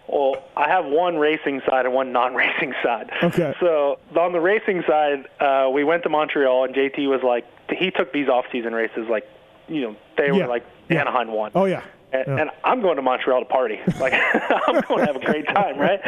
[0.08, 3.10] Well, I have one racing side and one non-racing side.
[3.24, 3.54] Okay.
[3.60, 7.92] So on the racing side, uh, we went to Montreal, and JT was like, he
[7.92, 9.28] took these off-season races like,
[9.68, 11.02] you know, they were like Yeah.
[11.02, 11.52] Anaheim one.
[11.56, 11.84] Oh yeah.
[12.14, 12.38] And, Yeah.
[12.38, 13.80] and I'm going to Montreal to party.
[14.00, 14.14] Like
[14.68, 16.00] I'm going to have a great time, right?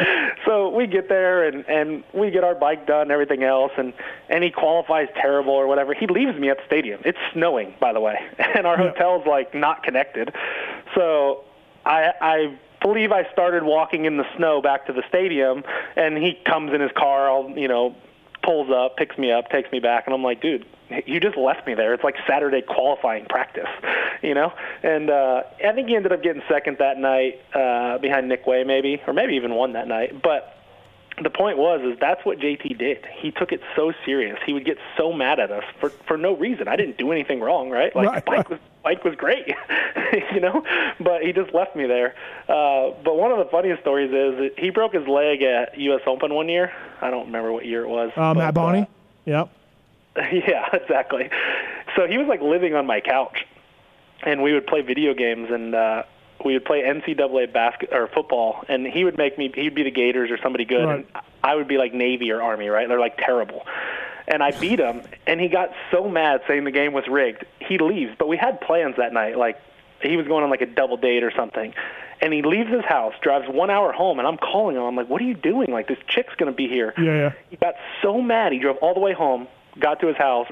[0.46, 3.92] So we get there and and we get our bike done and everything else, and
[4.30, 5.92] and he qualifies terrible or whatever.
[5.92, 7.02] He leaves me at the stadium.
[7.04, 8.92] It's snowing, by the way, and our Yeah.
[8.92, 10.32] hotel's like not connected.
[10.94, 11.44] So
[11.84, 15.64] I I believe I started walking in the snow back to the stadium,
[15.96, 17.94] and he comes in his car, all you know,
[18.42, 20.64] pulls up, picks me up, takes me back, and I'm like, dude,
[21.06, 21.94] you just left me there.
[21.94, 23.68] It's like Saturday qualifying practice,
[24.22, 24.52] you know.
[24.82, 28.64] And uh, I think he ended up getting second that night uh, behind Nick Wey,
[28.64, 30.22] maybe, or maybe even won that night.
[30.22, 30.56] But
[31.22, 33.04] the point was is that's what JT did.
[33.20, 34.38] He took it so serious.
[34.44, 36.68] He would get so mad at us for for no reason.
[36.68, 37.94] I didn't do anything wrong, right?
[37.94, 38.50] Like Right, bike right.
[38.50, 39.46] was bike was great,
[40.34, 40.64] you know.
[41.00, 42.14] But he just left me there.
[42.48, 46.00] Uh, but one of the funniest stories is that he broke his leg at U.S.
[46.06, 46.72] Open one year.
[47.00, 48.10] I don't remember what year it was.
[48.16, 48.82] Uh, but, Matt Bonney.
[48.82, 48.86] uh,
[49.26, 49.50] Yep.
[50.32, 51.30] yeah, exactly.
[51.96, 53.46] So he was like living on my couch,
[54.22, 56.02] and we would play video games, and uh,
[56.44, 59.50] we would play NCAA basket or football, and he would make me.
[59.54, 60.96] He'd be the Gators or somebody good, Right.
[60.96, 61.06] and
[61.42, 62.88] I would be like Navy or Army, right?
[62.88, 63.66] They're like terrible.
[64.28, 67.44] And I beat him, and he got so mad saying the game was rigged.
[67.58, 69.36] He leaves, but we had plans that night.
[69.36, 69.60] Like
[70.02, 71.74] he was going on like a double date or something.
[72.22, 74.82] And he leaves his house, drives one hour home, and I'm calling him.
[74.82, 75.72] I'm like, "What are you doing?
[75.72, 77.32] Like this chick's gonna be here." Yeah, yeah.
[77.48, 80.46] He got so mad, he drove all the way home, got to his house,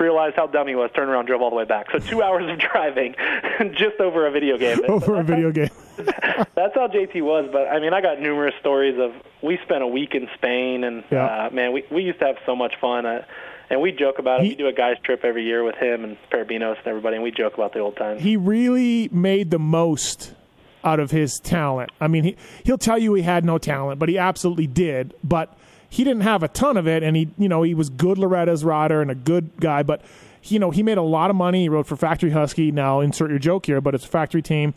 [0.00, 1.90] realized how dumb he was, turned around, drove all the way back.
[1.92, 3.14] So two hours of driving,
[3.72, 4.78] just over a video game.
[4.88, 5.68] Over a video game.
[5.98, 7.48] That's how JT was.
[7.52, 11.04] But I mean, I got numerous stories of we spent a week in Spain, and
[11.10, 11.24] Yeah.
[11.46, 13.04] uh, man, we we used to have so much fun.
[13.06, 13.24] Uh,
[13.68, 14.44] and we joke about it.
[14.44, 17.22] He- we do a guys trip every year with him and Perebijnos and everybody, and
[17.22, 18.20] we joke about the old times.
[18.22, 20.34] he really made the most
[20.82, 21.90] out of his talent.
[22.00, 25.14] I mean, he he'll tell you he had no talent, but he absolutely did.
[25.22, 25.56] But
[25.90, 28.64] he didn't have a ton of it, and he you know he was good Loretta's
[28.64, 30.00] rider and a good guy, but.
[30.44, 31.60] You know, he made a lot of money.
[31.60, 32.72] He rode for Factory Husky.
[32.72, 34.72] Now, insert your joke here, but it's a factory team.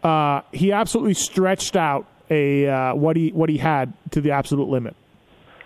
[0.00, 4.68] Uh, he absolutely stretched out a uh, what he what he had to the absolute
[4.68, 4.94] limit.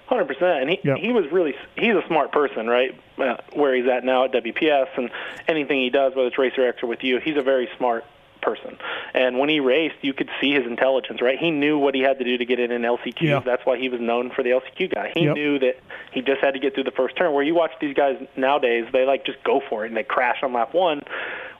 [0.07, 0.97] Hundred percent, and he Yep.
[0.97, 2.99] he was really he's a smart person, right?
[3.19, 5.11] Uh, where he's at now at WPS, and
[5.47, 8.05] anything he does, whether it's Racer X or with you, he's a very smart
[8.43, 8.77] person.
[9.15, 11.39] And when he raced, you could see his intelligence, right?
[11.39, 13.21] He knew what he had to do to get in an LCQ.
[13.23, 13.41] Yeah.
[13.41, 15.13] That's why he was known for the LCQ guy.
[15.15, 15.35] He Yep.
[15.35, 15.77] knew that
[16.13, 17.33] he just had to get through the first turn.
[17.33, 20.43] Where you watch these guys nowadays, they like just go for it and they crash
[20.43, 21.03] on lap one.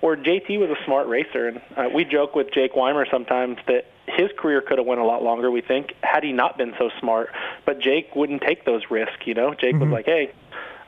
[0.01, 3.87] Where JT was a smart racer, and uh, we joke with Jake Weimer sometimes that
[4.09, 5.49] his career could have went a lot longer.
[5.49, 7.31] We think had he not been so smart,
[7.65, 9.25] but Jake wouldn't take those risks.
[9.27, 10.33] You know, Jake was like, "Hey,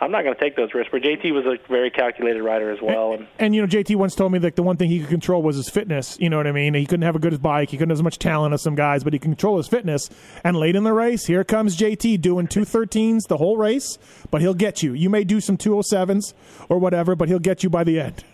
[0.00, 2.80] I'm not going to take those risks." Where JT was a very calculated rider as
[2.82, 5.08] well, and And you know, JT once told me like the one thing he could
[5.08, 6.16] control was his fitness.
[6.20, 6.74] You know what I mean?
[6.74, 7.70] He couldn't have a good bike.
[7.70, 10.10] He couldn't have as much talent as some guys, but he can control his fitness.
[10.42, 13.98] And late in the race, here comes JT doing two thirteens the whole race,
[14.30, 14.92] but he'll get you.
[14.92, 16.34] You may do some two oh sevens
[16.68, 18.24] or whatever, but he'll get you by the end.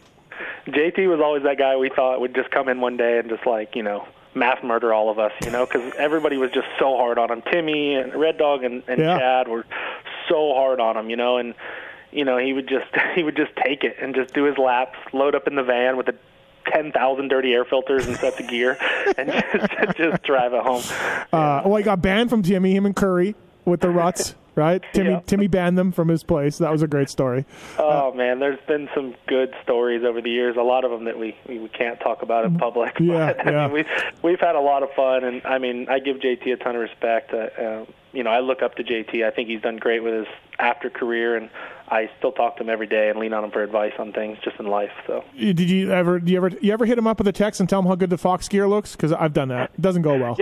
[0.67, 3.47] JT was always that guy we thought would just come in one day and just
[3.47, 6.97] like you know mass murder all of us, you know, because everybody was just so
[6.97, 7.43] hard on him.
[7.51, 9.19] Timmy and Red Dog and, and Yeah.
[9.19, 9.65] Chad were
[10.29, 11.55] so hard on him, you know, and
[12.13, 14.99] you know he would just he would just take it and just do his laps,
[15.13, 16.15] load up in the van with the
[16.73, 18.77] ten thousand dirty air filters and sets of gear,
[19.19, 20.83] and just just drive it home.
[21.33, 24.35] Uh, well, he got banned from Timmy, him and Curry with the ruts.
[24.55, 24.83] Right?
[24.93, 25.21] Timmy Yeah.
[25.27, 26.59] Timmy banned them from his place.
[26.59, 27.45] That was a great story.
[27.79, 30.57] Oh man, there's been some good stories over the years.
[30.57, 32.97] A lot of them that we we can't talk about in public.
[33.01, 33.65] Yeah, but, I yeah.
[33.67, 33.87] mean, we've
[34.23, 36.83] we've had a lot of fun, and I mean, I give JT a ton of
[36.83, 37.33] respect.
[37.33, 39.25] Uh, uh, you know, I look up to JT.
[39.25, 40.27] I think he's done great with his
[40.59, 41.49] after career, and
[41.89, 44.39] I still talk to him every day and lean on him for advice on things
[44.43, 44.91] just in life.
[45.07, 46.19] So Did you ever?
[46.21, 46.49] Do you ever?
[46.61, 48.49] You ever hit him up with a text and tell him how good the Fox
[48.49, 48.93] gear looks?
[48.97, 49.71] Because I've done that.
[49.75, 50.37] It doesn't go well.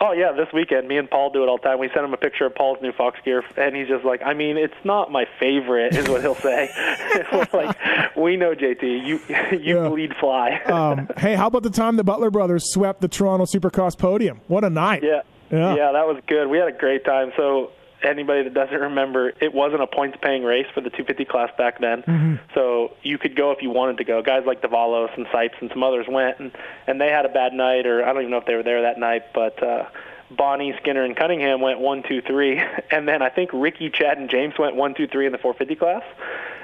[0.00, 1.78] Oh yeah, this weekend, me and Paul do it all the time.
[1.80, 4.32] We send him a picture of Paul's new Fox gear, and he's just like, "I
[4.32, 6.70] mean, it's not my favorite," is what he'll say.
[7.32, 7.76] We're like,
[8.16, 9.18] we know JT, you
[9.58, 9.88] you Yeah.
[9.88, 10.60] bleed fly.
[10.66, 14.40] Um, hey, how about the time the Butler brothers swept the Toronto Supercross podium?
[14.46, 15.02] What a night!
[15.02, 15.22] Yeah.
[15.50, 15.74] Yeah.
[15.74, 16.46] Yeah, that was good.
[16.48, 17.32] We had a great time.
[17.36, 17.70] So
[18.02, 21.80] anybody that doesn't remember, it wasn't a points paying race for the 250 class back
[21.80, 22.02] then.
[22.02, 22.34] Mm-hmm.
[22.54, 24.22] So you could go if you wanted to go.
[24.22, 26.52] Guys like Davalos and Sipes and some others went, and
[26.86, 28.82] and they had a bad night, or I don't even know if they were there
[28.82, 29.62] that night, but.
[29.62, 29.88] uh
[30.30, 32.60] Bonnie, Skinner, and Cunningham went one, two, three,
[32.90, 35.74] and then I think Ricky, Chad, and James went one, two, three in the 450
[35.76, 36.02] class.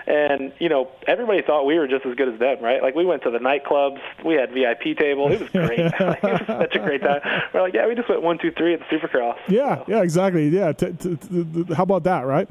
[0.06, 2.82] And you know, everybody thought we were just as good as them, right?
[2.82, 5.32] Like we went to the nightclubs, we had VIP table.
[5.32, 5.78] It was great.
[5.80, 7.20] it was such a great time.
[7.54, 9.38] We're like, yeah, we just went one, two, three at the Supercross.
[9.48, 10.48] Yeah, yeah, exactly.
[10.48, 10.72] Yeah.
[10.72, 12.48] T- t- t- t- how about that, right?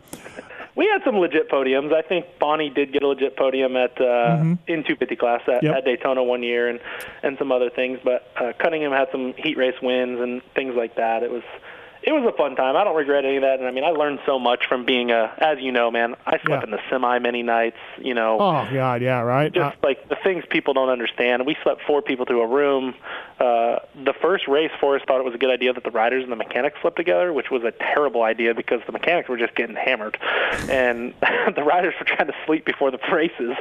[0.75, 1.93] We had some legit podiums.
[1.93, 5.75] I think Bonnie did get a legit podium at uh, in 250 class at, Yep.
[5.75, 6.79] at Daytona one year, and
[7.21, 7.99] and some other things.
[8.03, 11.21] But uh, Cunningham had some heat race wins and things like that.
[11.21, 11.43] It was
[12.05, 12.75] it was a fun time.
[12.75, 13.59] I don't regret any of that.
[13.59, 16.15] And I mean, I learned so much from being a, as you know, man.
[16.25, 16.63] I slept Yeah.
[16.63, 17.77] in the semi many nights.
[17.97, 19.51] You know, Oh God, yeah, right.
[19.51, 21.45] just like the things people don't understand.
[21.45, 22.93] We slept four people to a room.
[23.39, 26.31] Uh, the first race, Forrest thought it was a good idea that the riders and
[26.31, 29.75] the mechanics slept together, which was a terrible idea because the mechanics were just getting
[29.75, 30.17] hammered,
[30.69, 31.13] and
[31.55, 33.53] the riders were trying to sleep before the races.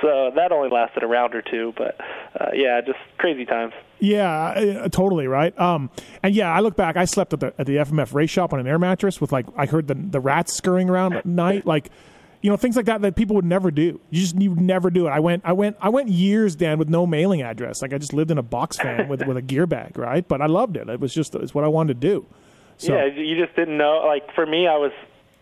[0.00, 2.00] So that only lasted a round or two, but
[2.40, 3.74] uh, yeah, just crazy times.
[4.00, 5.58] Yeah, uh, totally right.
[5.58, 5.90] Um,
[6.22, 6.96] and yeah, I look back.
[6.96, 9.46] I slept at the at the FMF race shop on an air mattress with like
[9.56, 11.90] I heard the the rats scurrying around at night, like
[12.40, 14.00] you know things like that that people would never do.
[14.10, 15.10] You just you would never do it.
[15.10, 17.82] I went I went I went years, Dan, with no mailing address.
[17.82, 20.26] Like I just lived in a box fan with with a gear bag, right?
[20.26, 20.88] But I loved it.
[20.88, 22.26] It was just it's what I wanted to do.
[22.76, 24.04] So Yeah, you just didn't know.
[24.06, 24.92] Like for me, I was,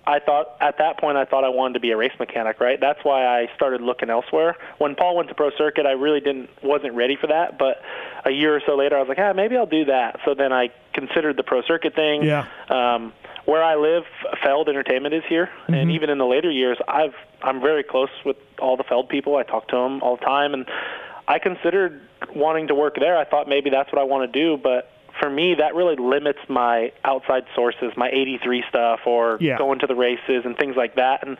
[0.06, 2.80] I thought at that point I thought I wanted to be a race mechanic, right?
[2.80, 4.56] That's why I started looking elsewhere.
[4.78, 7.58] When Paul went to pro circuit, I really didn't wasn't ready for that.
[7.58, 7.82] But
[8.24, 10.20] a year or so later, I was like, ah, maybe I'll do that.
[10.24, 12.22] So then I considered the pro circuit thing.
[12.22, 12.46] Yeah.
[12.68, 13.12] Um,
[13.46, 14.04] where I live,
[14.42, 18.36] Feld Entertainment is here, and even in the later years, I've I'm very close with
[18.58, 19.36] all the Feld people.
[19.36, 20.66] I talk to them all the time, and
[21.28, 22.00] I considered
[22.34, 23.16] wanting to work there.
[23.16, 24.90] I thought maybe that's what I want to do, but
[25.20, 29.58] for me, that really limits my outside sources, my 83 stuff, or Yeah.
[29.58, 31.26] going to the races and things like that.
[31.26, 31.36] And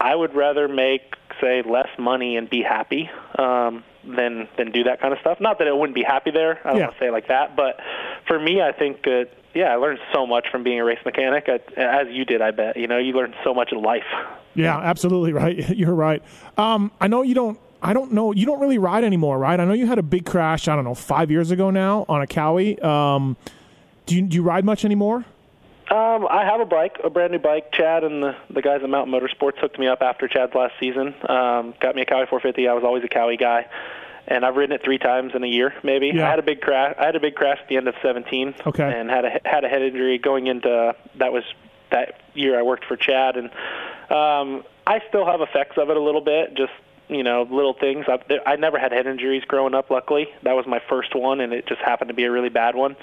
[0.00, 5.00] I would rather make, say, less money and be happy um, than than do that
[5.00, 5.38] kind of stuff.
[5.40, 6.60] Not that I wouldn't be happy there.
[6.64, 6.86] I don't Yeah.
[6.86, 7.80] want to say like that, but
[8.28, 11.48] for me, I think that yeah, I learned so much from being a race mechanic,
[11.48, 12.42] I, as you did.
[12.42, 14.04] I bet you know you learned so much in life.
[14.54, 15.56] Yeah, absolutely right.
[15.76, 16.22] You're right.
[16.58, 17.58] Um, I know you don't.
[17.82, 18.32] I don't know.
[18.32, 19.58] You don't really ride anymore, right?
[19.58, 20.68] I know you had a big crash.
[20.68, 22.82] I don't know, five years ago now on a Kawi.
[22.82, 23.36] Um,
[24.06, 25.24] do you do you ride much anymore?
[25.88, 27.70] Um, I have a bike, a brand new bike.
[27.70, 31.14] Chad and the, the guys at Mountain Motorsports hooked me up after Chad's last season.
[31.28, 32.66] Um, got me a Kawi 450.
[32.66, 33.66] I was always a Kawi guy,
[34.26, 36.08] and I've ridden it three times in a year, maybe.
[36.08, 36.26] Yeah.
[36.26, 36.96] I had a big crash.
[36.98, 38.56] I had a big crash at the end of 17.
[38.66, 39.00] Okay.
[39.00, 41.44] And had a had a head injury going into that was
[41.90, 43.50] that year I worked for Chad, and
[44.10, 46.54] um, I still have effects of it a little bit.
[46.56, 46.72] Just
[47.08, 48.06] you know, little things.
[48.08, 49.90] I, I never had head injuries growing up.
[49.90, 52.74] Luckily, that was my first one, and it just happened to be a really bad
[52.74, 52.96] one.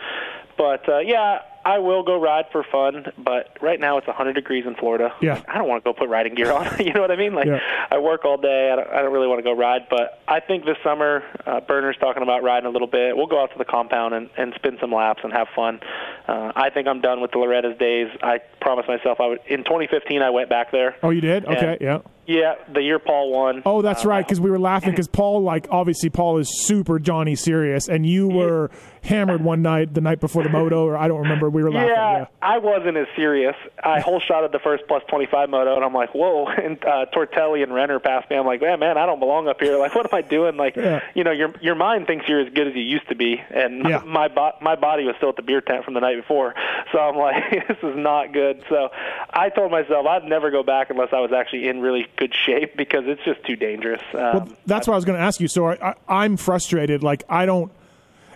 [0.57, 3.11] But uh, yeah, I will go ride for fun.
[3.17, 5.13] But right now it's 100 degrees in Florida.
[5.21, 5.41] Yeah.
[5.47, 6.67] I don't want to go put riding gear on.
[6.79, 7.33] you know what I mean?
[7.33, 7.59] Like Yeah.
[7.89, 8.69] I work all day.
[8.71, 9.87] I don't, I don't really want to go ride.
[9.89, 13.15] But I think this summer, uh, Burner's talking about riding a little bit.
[13.15, 15.79] We'll go out to the compound and, and spin some laps and have fun.
[16.27, 18.09] Uh, I think I'm done with the Loretta's days.
[18.21, 19.39] I promised myself I would.
[19.47, 20.95] In 2015, I went back there.
[21.01, 21.45] Oh, you did?
[21.45, 21.99] Okay, yeah.
[22.26, 23.61] Yeah, the year Paul won.
[23.65, 24.26] Oh, that's Uh, right.
[24.26, 28.30] Because we were laughing because Paul, like, obviously Paul is super Johnny serious, and you
[28.30, 28.71] were
[29.01, 31.49] hammered one night, the night before the moto, or I don't remember.
[31.49, 31.89] We were laughing.
[31.89, 32.26] Yeah, Yeah.
[32.41, 33.55] I wasn't as serious.
[33.84, 36.47] I whole shot at the first plus 25 moto, and I'm like, whoa.
[36.63, 38.38] And uh, Tortelli and Renner passed me.
[38.38, 39.78] I'm like, man, man, I don't belong up here.
[39.84, 40.55] Like, what am I doing?
[40.55, 41.01] Like, Yeah.
[41.13, 43.84] you know, your your mind thinks you're as good as you used to be, and
[43.88, 44.01] Yeah.
[44.05, 46.55] my bo- my body was still at the beer tent from the night before.
[46.93, 48.63] So I'm like, this is not good.
[48.69, 48.89] So
[49.34, 52.76] I told myself I'd never go back unless I was actually in really good shape
[52.78, 54.01] because it's just too dangerous.
[54.14, 55.47] Um, Well, that's what I was going to ask you.
[55.47, 57.03] So I, I, I'm frustrated.
[57.03, 57.72] Like I don't.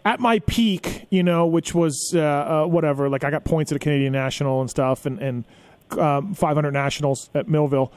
[0.05, 3.09] At my peak, you know, which was uh, uh, whatever.
[3.09, 5.43] Like I got points at a Canadian National and stuff, and and
[5.99, 7.91] um, 500 nationals at Millville.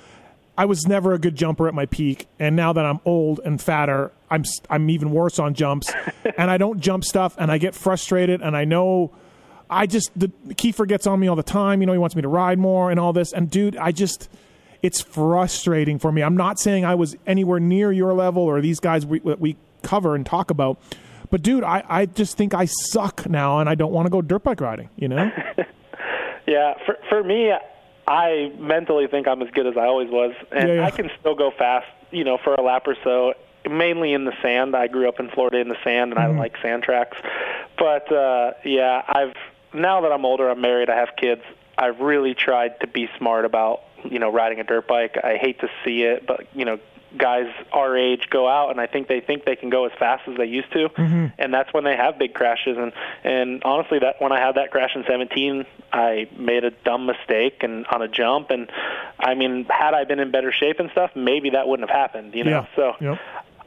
[0.58, 3.62] I was never a good jumper at my peak, and now that I'm old and
[3.62, 5.92] fatter, I'm I'm even worse on jumps,
[6.36, 9.12] and I don't jump stuff, and I get frustrated, and I know
[9.70, 11.80] I just the Kiefer gets on me all the time.
[11.80, 13.32] You know, he wants me to ride more and all this.
[13.32, 14.28] And dude, I just
[14.82, 16.22] it's frustrating for me.
[16.22, 20.14] I'm not saying I was anywhere near your level or these guys we, we cover
[20.14, 20.78] and talk about,
[21.30, 24.20] but dude, I, I just think I suck now, and I don't want to go
[24.20, 24.90] dirt bike riding.
[24.96, 25.30] You know?
[26.46, 27.52] yeah, for for me,
[28.06, 30.86] I mentally think I'm as good as I always was, and Yeah, yeah.
[30.86, 31.86] I can still go fast.
[32.10, 33.34] You know, for a lap or so.
[33.70, 34.74] Mainly in the sand.
[34.74, 37.18] I grew up in Florida in the sand, and I like sand tracks.
[37.78, 39.34] But uh, yeah, I've
[39.72, 41.42] now that I'm older, I'm married, I have kids.
[41.78, 45.16] I've really tried to be smart about you know riding a dirt bike.
[45.22, 46.78] I hate to see it, but you know
[47.16, 50.28] guys our age go out and I think they think they can go as fast
[50.28, 51.26] as they used to mm-hmm.
[51.38, 52.92] and that's when they have big crashes and
[53.24, 57.64] and honestly that when I had that crash in 17 I made a dumb mistake
[57.64, 58.70] and on a jump and
[59.18, 62.32] I mean had I been in better shape and stuff maybe that wouldn't have happened
[62.34, 62.66] you know Yeah.
[62.76, 63.18] so Yep.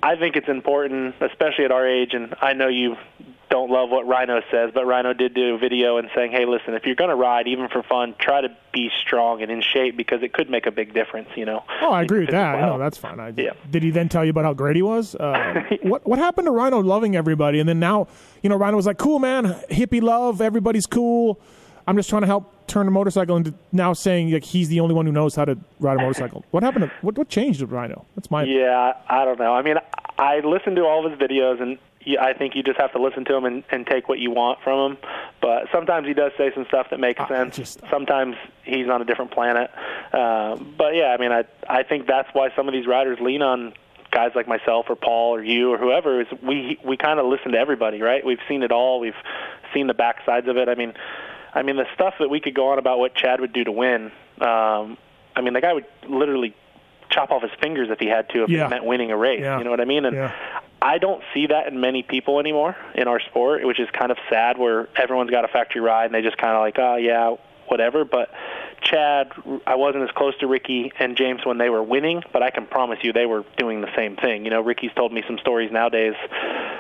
[0.03, 2.97] I think it's important, especially at our age, and I know you
[3.49, 6.73] don't love what Rhino says, but Rhino did do a video and saying, "Hey, listen,
[6.73, 9.95] if you're going to ride, even for fun, try to be strong and in shape
[9.95, 11.63] because it could make a big difference." You know.
[11.81, 12.55] Oh, I agree with that.
[12.55, 13.19] physical No, that's fine.
[13.19, 13.51] I, Yeah.
[13.69, 15.15] Did he then tell you about how great he was?
[15.15, 18.07] Uh, what what happened to Rhino loving everybody, and then now,
[18.41, 21.39] you know, Rhino was like, "Cool, man, hippie love, everybody's cool."
[21.87, 24.95] I'm just trying to help turn a motorcycle into now saying like he's the only
[24.95, 26.45] one who knows how to ride a motorcycle.
[26.51, 26.85] What happened?
[26.85, 28.05] To, what what changed with Rhino?
[28.15, 29.53] That's my Yeah, I don't know.
[29.53, 29.75] I mean,
[30.17, 33.01] I listened to all of his videos, and you- I think you just have to
[33.01, 34.97] listen to him and, and take what you want from him.
[35.41, 37.55] But sometimes he does say some stuff that makes I sense.
[37.57, 39.69] just- sometimes he's on a different planet.
[40.13, 43.41] Um, but yeah, I mean, I I think that's why some of these riders lean
[43.41, 43.73] on
[44.11, 46.21] guys like myself or Paul or you or whoever.
[46.21, 48.23] Is we we kind of listen to everybody, right?
[48.25, 48.99] We've seen it all.
[48.99, 49.15] We've
[49.73, 50.69] seen the backsides of it.
[50.69, 50.93] I mean,
[51.53, 53.71] I mean the stuff that we could go on about what Chad would do to
[53.71, 54.11] win.
[54.39, 54.97] Um,
[55.35, 56.53] I mean, the guy would literally
[57.09, 58.65] chop off his fingers if he had to if Yeah.
[58.67, 59.41] it meant winning a race.
[59.41, 59.57] Yeah.
[59.57, 60.05] You know what I mean?
[60.05, 60.31] And Yeah.
[60.84, 64.17] I don't see that in many people anymore in our sport, which is kind of
[64.29, 64.57] sad.
[64.57, 67.36] Where everyone's got a factory ride and they just kind of like, oh yeah,
[67.67, 68.03] whatever.
[68.03, 68.29] But
[68.84, 69.31] Chad,
[69.65, 72.65] I wasn't as close to Ricky and James when they were winning, but I can
[72.67, 74.43] promise you they were doing the same thing.
[74.43, 76.15] You know, Ricky's told me some stories nowadays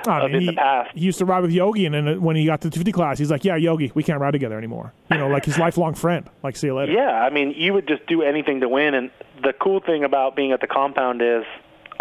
[0.05, 0.91] I of mean, in he, the past.
[0.93, 3.19] he used to ride with Yogi, and then when he got to the 50 class,
[3.19, 6.29] he's like, "Yeah, Yogi, we can't ride together anymore." You know, like his lifelong friend.
[6.43, 6.91] Like, see you later.
[6.91, 8.93] Yeah, I mean, you would just do anything to win.
[8.95, 11.45] And the cool thing about being at the compound is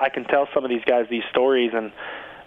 [0.03, 1.71] I can tell some of these guys these stories.
[1.75, 1.93] And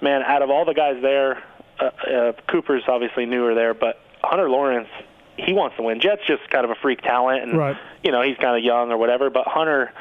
[0.02, 1.42] man, out of all the guys there,
[1.80, 4.90] uh, uh, Cooper's obviously newer there, but Hunter Lawrence,
[5.38, 6.00] he wants to win.
[6.02, 7.78] Jett's just kind of a freak talent, and Right.
[8.04, 9.30] you know he's kind of young or whatever.
[9.30, 9.92] But Hunter,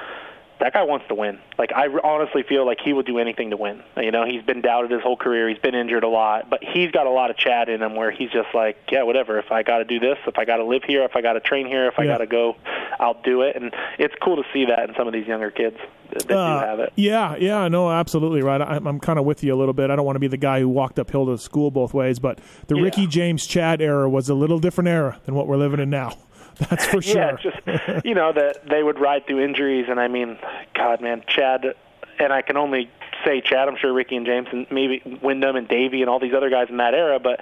[0.60, 1.38] that guy wants to win.
[1.58, 3.82] Like I honestly feel like he would do anything to win.
[3.96, 5.48] You know, he's been doubted his whole career.
[5.48, 8.10] He's been injured a lot, but he's got a lot of Chad in him where
[8.10, 9.38] he's just like, yeah, whatever.
[9.38, 11.34] If I got to do this, if I got to live here, if I got
[11.34, 12.56] to train here, if I got to go,
[12.98, 13.56] I'll do it.
[13.56, 15.76] And it's cool to see that in some of these younger kids
[16.12, 16.92] that, that Uh, do have it.
[16.96, 18.60] Yeah, yeah, no, absolutely right.
[18.60, 19.90] I, I'm kind of with you a little bit.
[19.90, 22.38] I don't want to be the guy who walked uphill to school both ways, but
[22.68, 22.82] the Yeah.
[22.84, 26.16] Ricky James Chad era was a little different era than what we're living in now.
[26.70, 27.16] That's for sure.
[27.16, 30.38] Yeah, just you know that they would ride through injuries, and I mean,
[30.74, 31.74] God, man, Chad,
[32.18, 32.90] and I can only
[33.24, 33.68] say Chad.
[33.68, 36.68] I'm sure Ricky and James and maybe Wyndham and Davey and all these other guys
[36.70, 37.40] in that era, but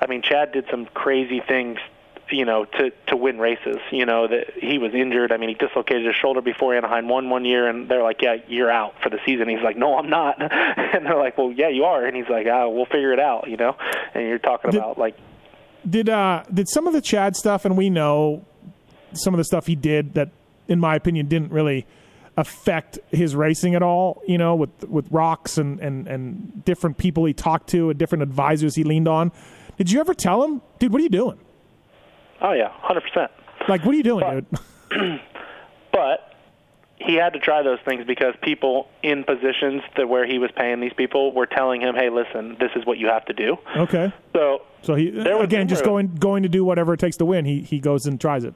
[0.00, 1.78] I mean, Chad did some crazy things.
[2.28, 3.76] You know, to to win races.
[3.92, 5.30] You know that he was injured.
[5.30, 8.38] I mean, he dislocated his shoulder before Anaheim won one year, and they're like, "Yeah,
[8.48, 10.40] you're out for the season." He's like, "No, I'm not."
[10.96, 13.48] And they're like, "Well, yeah, you are." And he's like, "Ah, we'll figure it out."
[13.48, 13.76] You know,
[14.12, 15.16] and you're talking about like
[15.88, 18.44] did uh did some of the Chad stuff, and we know
[19.12, 20.30] some of the stuff he did that,
[20.68, 21.86] in my opinion, didn't really
[22.36, 24.22] affect his racing at all.
[24.26, 28.22] You know, with with rocks and and and different people he talked to and different
[28.22, 29.32] advisors he leaned on.
[29.78, 30.92] Did you ever tell him, dude?
[30.92, 31.38] What are you doing?
[32.40, 33.30] Oh yeah, hundred percent.
[33.68, 34.60] Like, what are you doing, But-
[34.90, 35.20] dude?
[35.92, 36.25] But
[36.98, 40.80] he had to try those things because people in positions to where he was paying
[40.80, 44.12] these people were telling him, "Hey, listen, this is what you have to do." Okay.
[44.34, 47.44] So So he again just going going to do whatever it takes to win.
[47.44, 48.54] He he goes and tries it.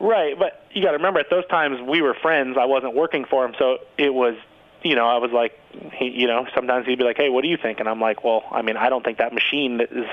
[0.00, 2.56] Right, but you got to remember at those times we were friends.
[2.58, 4.36] I wasn't working for him, so it was,
[4.84, 5.58] you know, I was like,
[5.92, 8.22] he, you know, sometimes he'd be like, "Hey, what do you think?" And I'm like,
[8.22, 10.06] "Well, I mean, I don't think that machine that is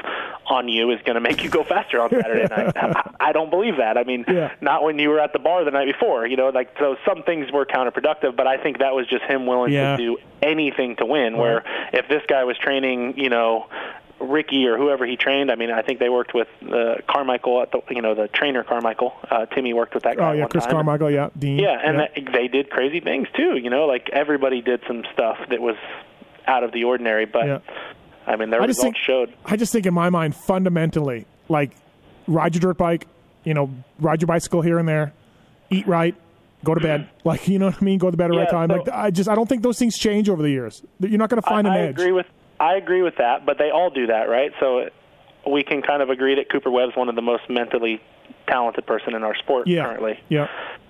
[0.48, 2.74] on you is going to make you go faster on Saturday night.
[2.76, 3.98] I, I don't believe that.
[3.98, 4.54] I mean, Yeah.
[4.62, 6.26] not when you were at the bar the night before.
[6.28, 9.46] You know, like so some things were counterproductive, but I think that was just him
[9.46, 9.98] willing Yeah.
[9.98, 11.38] to do anything to win.
[11.38, 13.68] Where if this guy was training, you know.
[14.18, 15.52] Ricky or whoever he trained.
[15.52, 18.64] I mean, I think they worked with uh, Carmichael at the, you know, the trainer
[18.64, 19.14] Carmichael.
[19.30, 20.30] Uh, Timmy worked with that guy.
[20.30, 20.72] Oh yeah, Chris time.
[20.72, 21.12] Carmichael.
[21.12, 21.60] Yeah, Dean.
[21.60, 23.58] Yeah, and That, they did crazy things too.
[23.58, 25.76] You know, like everybody did some stuff that was
[26.48, 27.26] out of the ordinary.
[27.26, 27.60] But Yeah.
[28.28, 29.34] I mean, their I results think- showed.
[29.46, 31.72] I just think in my mind, fundamentally, like
[32.28, 33.08] ride your dirt bike,
[33.44, 33.70] you know,
[34.00, 35.14] ride your bicycle here and there,
[35.70, 36.16] eat right,
[36.64, 37.10] go to bed.
[37.26, 37.98] Like you know what I mean?
[37.98, 38.70] Go to bed at the right time.
[38.70, 40.84] so- like I just I don't think those things change over the years.
[41.00, 41.90] You're not going to find I, an I edge.
[41.92, 42.28] agree with
[42.60, 44.52] I agree with that, but they all do that, right?
[44.60, 44.90] So
[45.52, 48.00] we can kind of agree that Cooper Webb's one of the most mentally
[48.48, 49.84] talented person in our sport Yeah.
[49.86, 50.20] currently.
[50.30, 50.48] Yeah.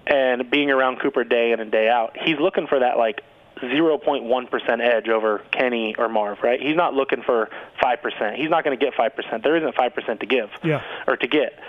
[0.07, 3.21] And being around Cooper day in and day out, he's looking for that like
[3.61, 6.61] 0.1% edge over Kenny or Marv, right?
[6.61, 7.49] He's not looking for
[7.81, 8.35] 5%.
[8.35, 9.43] He's not going to get 5%.
[9.43, 10.81] There isn't 5% to give Yeah.
[11.07, 11.59] or to get.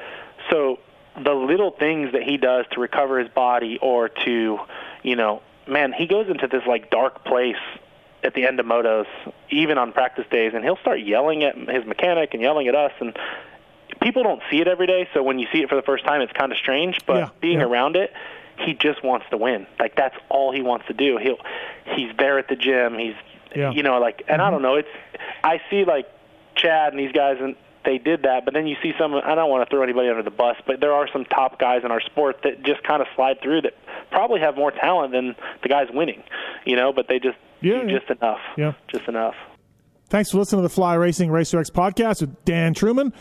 [0.50, 0.78] So
[1.22, 4.58] the little things that he does to recover his body or to,
[5.02, 7.56] you know, man, he goes into this like dark place
[8.22, 9.06] at the end of motos,
[9.50, 12.92] even on practice days, and he'll start yelling at his mechanic and yelling at us
[13.00, 13.16] and
[14.02, 16.20] people don't see it every day, so when you see it for the first time,
[16.20, 16.98] it's kind of strange.
[17.06, 17.66] But Yeah, being yeah.
[17.66, 18.12] around it,
[18.58, 19.66] he just wants to win.
[19.78, 21.18] Like that's all he wants to do.
[21.22, 21.38] He'll
[21.96, 22.98] he's there at the gym.
[22.98, 23.14] He's
[23.54, 23.68] Yeah.
[23.68, 23.76] Mm-hmm.
[23.76, 24.74] you know like, and I don't know.
[24.76, 24.88] It's
[25.44, 26.06] I see like
[26.56, 27.56] Chad and these guys and.
[27.84, 29.14] They did that, but then you see some.
[29.14, 31.82] I don't want to throw anybody under the bus, but there are some top guys
[31.84, 33.74] in our sport that just kind of slide through that
[34.10, 36.24] probably have more talent than the guys winning,
[36.64, 36.92] you know.
[36.92, 37.98] But they just Yeah, do yeah.
[38.00, 38.72] just enough, Yeah.
[38.88, 39.36] just enough.
[40.08, 43.12] Thanks for listening to the Fly Racing Racer X podcast with Dan Truman.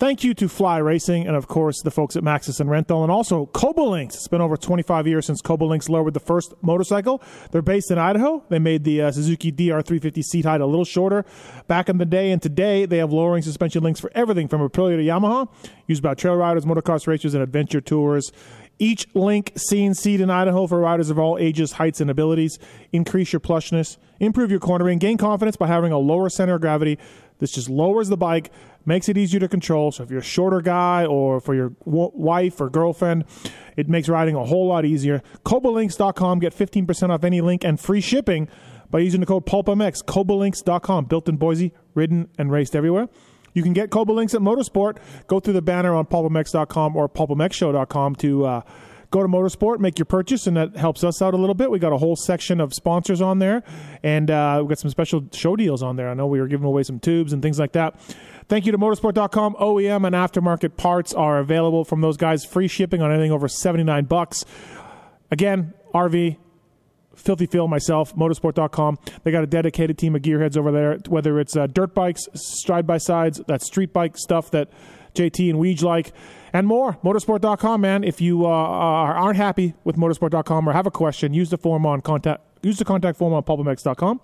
[0.00, 3.12] Thank you to Fly Racing and, of course, the folks at Maxxis and Renthal, and
[3.12, 4.14] also Koubalinks.
[4.14, 7.22] It's been over 25 years since Koubalinks lowered the first motorcycle.
[7.50, 8.42] They're based in Idaho.
[8.48, 11.26] They made the uh, Suzuki DR350 seat height a little shorter
[11.68, 14.96] back in the day, and today they have lowering suspension links for everything from Aprilia
[14.96, 15.50] to Yamaha,
[15.86, 18.32] used by trail riders, motocross racers, and adventure tours.
[18.78, 22.58] Each link seen seat in Idaho for riders of all ages, heights, and abilities.
[22.90, 26.98] Increase your plushness, improve your cornering, gain confidence by having a lower center of gravity.
[27.40, 28.52] This just lowers the bike,
[28.86, 29.90] makes it easier to control.
[29.90, 33.24] So if you're a shorter guy or for your w- wife or girlfriend,
[33.76, 35.22] it makes riding a whole lot easier.
[35.44, 38.48] Koubalinks.com, get 15% off any link and free shipping
[38.90, 40.04] by using the code PulpMX.
[40.04, 43.08] Koubalinks.com, built in Boise, ridden and raced everywhere.
[43.52, 44.98] You can get Cobalinks at Motorsport.
[45.26, 48.60] Go through the banner on pulpmx.com or pulpmxshow.com to uh,
[49.10, 51.70] go to Motosport, make your purchase, and that helps us out a little bit.
[51.70, 53.62] We got a whole section of sponsors on there,
[54.02, 56.08] and uh, we've got some special show deals on there.
[56.08, 58.00] I know we were giving away some tubes and things like that.
[58.48, 59.54] Thank you to motosport.com.
[59.54, 62.44] OEM and aftermarket parts are available from those guys.
[62.44, 64.44] Free shipping on anything over 79 bucks.
[65.30, 66.36] Again, RV,
[67.14, 68.98] Filthy Phil, myself, motosport.com.
[69.24, 72.86] They got a dedicated team of gearheads over there, whether it's uh, dirt bikes, stride
[72.86, 74.68] by sides, that street bike stuff that
[75.14, 76.12] JT and Weege like,
[76.52, 76.94] and more.
[77.04, 78.04] Motosport.com, man.
[78.04, 81.86] If you uh, are- aren't happy with motosport.com or have a question, use the form
[81.86, 82.42] on contact.
[82.62, 84.20] Use the contact form on pulpmx.com.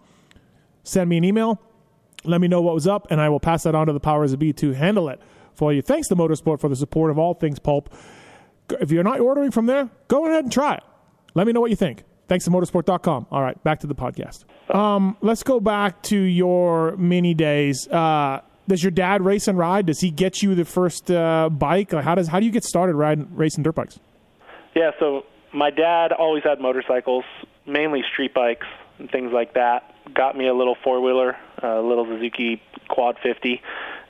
[0.85, 1.61] Send me an email.
[2.25, 4.33] Let me know what was up, and I will pass that on to the powers
[4.33, 5.21] of be to handle it
[5.55, 5.81] for you.
[5.83, 7.93] Thanks to Motosport for the support of all things pulp.
[8.81, 10.83] If you're not ordering from there, go ahead and try it.
[11.35, 12.03] Let me know what you think.
[12.29, 13.29] Thanks to motosport.com.
[13.31, 14.45] All right, back to the podcast.
[14.75, 17.87] Um, let's go back to your mini days.
[17.87, 19.87] Uh, does your dad race and ride?
[19.87, 21.93] Does he get you the first uh, bike?
[21.93, 23.99] Like, how does how do you get started riding racing dirt bikes?
[24.75, 27.25] Yeah, so my dad always had motorcycles,
[27.67, 28.67] mainly street bikes
[28.99, 29.95] and things like that.
[30.15, 33.61] Got me a little four wheeler, a little Suzuki Quad 50,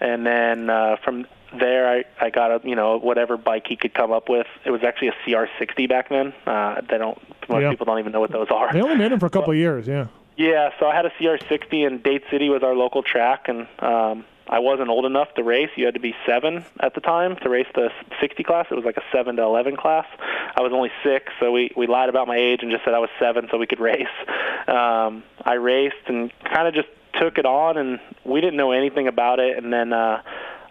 [0.01, 1.27] and then uh, from
[1.59, 4.47] there I I got a you know whatever bike he could come up with.
[4.65, 6.35] It was actually a CR60 back then.
[6.47, 7.17] Uh, they don't
[7.49, 7.71] most Yeah.
[7.71, 8.73] people don't even know what those are.
[8.73, 9.87] They only made them for a couple of years.
[9.87, 10.07] Yeah.
[10.37, 14.27] Yeah, so I had a CR60, and Dade City was our local track, and um,
[14.49, 15.71] I wasn't old enough to race.
[15.77, 17.91] You had to be seven at the time to race the
[18.21, 18.67] 60 class.
[18.71, 20.07] It was like a seven to 11 class.
[20.55, 23.01] I was only six, so we we lied about my age and just said I
[23.01, 24.07] was seven, so we could race.
[24.69, 26.89] Um, I raced and kind of just
[27.21, 29.57] took it on, and we didn't know anything about it.
[29.57, 30.23] And then uh,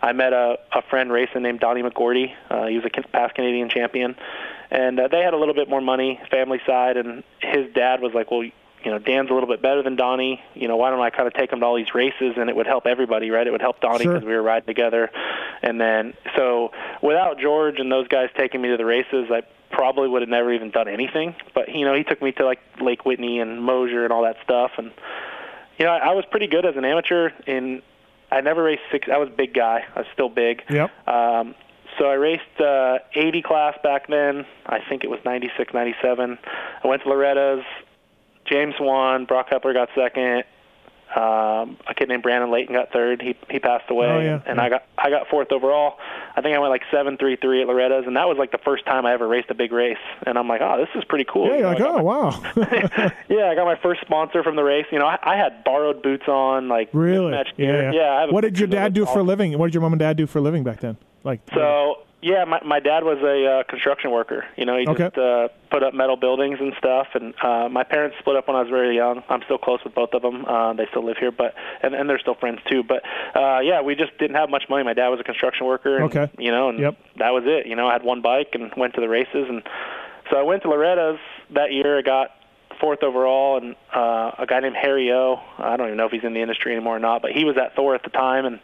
[0.01, 2.33] I met a, a friend racing named Donnie McGordy.
[2.49, 4.15] Uh, he was a past Canadian champion,
[4.71, 8.13] and uh, they had a little bit more money, family side, and his dad was
[8.13, 8.43] like, "Well,
[8.85, 10.41] you know, Dan's a little bit better than Donnie.
[10.53, 12.55] You know, why don't I kind of take him to all these races, and it
[12.55, 13.45] would help everybody, right?
[13.45, 14.13] It would help Donnie Sure.
[14.13, 15.09] because we were riding together,
[15.63, 16.71] and then so
[17.01, 20.53] without George and those guys taking me to the races, I probably would have never
[20.53, 21.35] even done anything.
[21.53, 24.37] But you know, he took me to like Lake Whitney and Mosier and all that
[24.43, 24.91] stuff, and
[25.77, 27.31] you know, I, I was pretty good as an amateur.
[27.47, 27.81] In
[28.31, 29.07] I never raced six.
[29.11, 29.83] I was a big guy.
[29.95, 30.61] I was still big.
[30.69, 30.91] Yep.
[31.07, 31.55] Um,
[31.97, 34.45] so I raced uh, 80 class back then.
[34.65, 36.37] I think it was 96, 97.
[36.83, 37.63] I went to Loretta's.
[38.45, 39.25] James won.
[39.25, 40.43] Brock Kepler got second.
[41.15, 43.21] Um, a kid named Brandon Layton got third.
[43.21, 44.63] He he passed away, Oh, yeah, and yeah.
[44.63, 45.97] I got I got fourth overall.
[46.35, 48.57] I think I went like seven three three at Loretta's, and that was like the
[48.57, 49.99] first time I ever raced a big race.
[50.25, 51.45] And I'm like, oh, this is pretty cool.
[51.47, 52.71] Yeah, You you're know, like, I got oh my-
[53.05, 53.11] wow.
[53.29, 54.87] yeah, I got my first sponsor from the race.
[54.91, 57.31] You know, I, I had borrowed boots on, like really?
[57.55, 57.91] Yeah.
[57.93, 58.09] yeah.
[58.11, 59.57] I have a what did your dad do for a living?
[59.57, 60.97] What did your mom and dad do for a living back then?
[61.23, 64.45] Like So yeah, my my dad was a uh, construction worker.
[64.57, 65.03] You know, he Okay.
[65.05, 67.07] just uh, put up metal buildings and stuff.
[67.13, 69.21] And uh, my parents split up when I was very young.
[69.29, 70.45] I'm still close with both of them.
[70.45, 71.53] Uh, they still live here, but
[71.83, 72.81] and, and they're still friends too.
[72.83, 73.03] But
[73.35, 74.83] uh, yeah, we just didn't have much money.
[74.83, 75.97] My dad was a construction worker.
[75.97, 76.31] And, Okay.
[76.39, 76.97] You know, and Yep.
[77.17, 77.67] that was it.
[77.67, 79.61] You know, I had one bike and went to the races, and
[80.31, 81.19] so I went to Loretta's
[81.51, 81.99] that year.
[81.99, 82.31] I got
[82.85, 85.41] fourth overall, and uh, a guy named Harry O.
[85.57, 87.57] I don't even know if he's in the industry anymore or not, but he was
[87.57, 88.59] at Thor at the time, and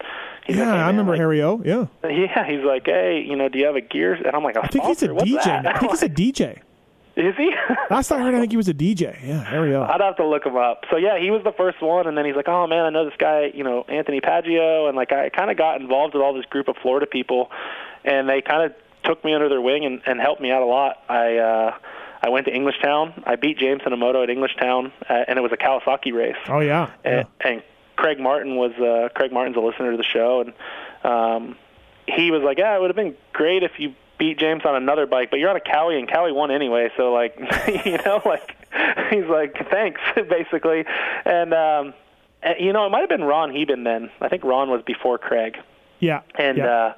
[0.45, 1.61] He's yeah, like, "Hey, I remember like, Harry O.
[1.63, 4.13] Yeah, Yeah, he's like, hey, you know, do you have a gear?
[4.13, 5.13] And I'm like, a I think he's a?
[5.13, 5.43] What's DJ.
[5.43, 5.67] that?
[5.67, 6.59] I think he's a DJ.
[7.15, 7.51] Is he?
[7.89, 9.17] Last I heard, I think he was a DJ.
[9.21, 9.83] Yeah, Harry O.
[9.83, 10.85] I'd have to look him up.
[10.89, 13.03] So yeah, he was the first one, and then he's like, "Oh man, I know
[13.05, 16.33] this guy, you know, Anthony Paggio," and like I kind of got involved with all
[16.33, 17.51] this group of Florida people,
[18.05, 20.65] and they kind of took me under their wing and, and helped me out a
[20.65, 21.03] lot.
[21.09, 21.77] I uh,
[22.21, 23.23] I went to Englishtown.
[23.25, 26.35] I beat James in a moto at Englishtown, uh, and it was a Kawasaki race.
[26.47, 26.91] Oh yeah.
[27.03, 27.11] yeah.
[27.19, 27.63] and, and
[27.95, 30.53] Craig Martin was uh, Craig Martin's a listener to the show, and
[31.03, 31.55] um,
[32.07, 35.07] he was like, "Yeah, it would have been great if you beat James on another
[35.07, 36.89] bike, but you're on a Kawi, and Kawi won anyway.
[36.95, 37.35] So like,
[37.85, 38.55] you know, like
[39.09, 40.85] he's like, thanks, basically,
[41.25, 41.93] and um,
[42.43, 44.09] and, you know, it might have been Ron Heben then.
[44.19, 45.57] I think Ron was before Craig,
[45.99, 46.21] Yeah.
[46.35, 46.65] and yeah.
[46.65, 46.93] uh,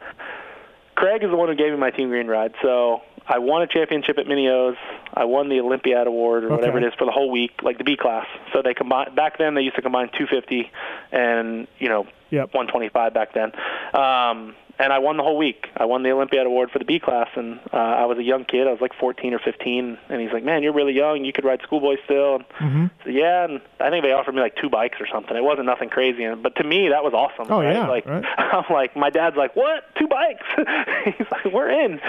[0.95, 2.53] Craig is the one who gave me my Team Green ride.
[2.61, 4.75] So I won a championship at Mini O's.
[5.13, 7.83] I won the Olympiad Award or whatever it is for the whole week, like the
[7.83, 8.25] B class.
[8.51, 9.53] So they combine back then.
[9.53, 10.71] They used to combine 250
[11.11, 12.53] and you know Yep.
[12.55, 13.51] 125 back then.
[13.93, 15.67] Um, and I won the whole week.
[15.77, 18.43] I won the Olympiad Award for the B class, and uh, I was a young
[18.43, 18.67] kid.
[18.67, 21.23] I was like 14 or 15, and he's like, "Man, you're really young.
[21.23, 22.85] You could ride schoolboy still." And Mm-hmm.
[23.03, 25.35] so, yeah, and I think they offered me like two bikes or something.
[25.37, 27.47] It wasn't nothing crazy, and but to me that was awesome.
[27.51, 27.73] Oh, right?
[27.75, 28.23] yeah, like right.
[28.37, 29.83] I'm like, my dad's like, "What?
[29.99, 30.45] Two bikes?"
[31.17, 31.99] he's like, "We're in."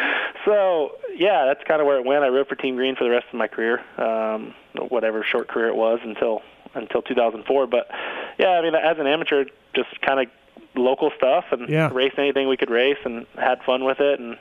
[0.44, 2.24] So yeah, that's kind of where it went.
[2.24, 4.54] I rode for Team Green for the rest of my career, um,
[4.88, 6.42] whatever short career it was until
[6.74, 7.66] until 2004.
[7.66, 7.88] But
[8.38, 9.44] yeah, I mean, as an amateur,
[9.74, 10.26] just kind of
[10.76, 11.90] local stuff and Yeah.
[11.92, 14.36] raced anything we could race and had fun with it and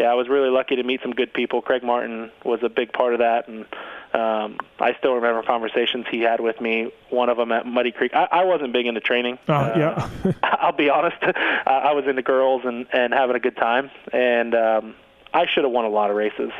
[0.00, 2.92] yeah i was really lucky to meet some good people craig martin was a big
[2.92, 3.66] part of that and
[4.14, 8.12] um i still remember conversations he had with me one of them at muddy creek
[8.14, 9.72] i, I wasn't big into training Uh,
[10.24, 10.32] yeah.
[10.42, 11.16] I'll be honest.
[11.64, 14.94] Uh, I was into girls and and having a good time, and um,
[15.34, 16.50] I should have won a lot of races.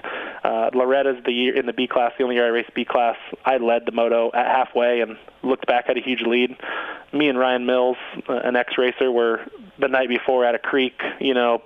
[0.42, 2.12] Uh, Loretta's the year in the B class.
[2.16, 5.66] The only year I raced B class, I led the moto at halfway and looked
[5.66, 6.56] back at a huge lead.
[7.12, 7.96] Me and Ryan Mills,
[8.28, 9.40] uh, an ex-racer, were
[9.78, 11.62] the night before at a creek, you know,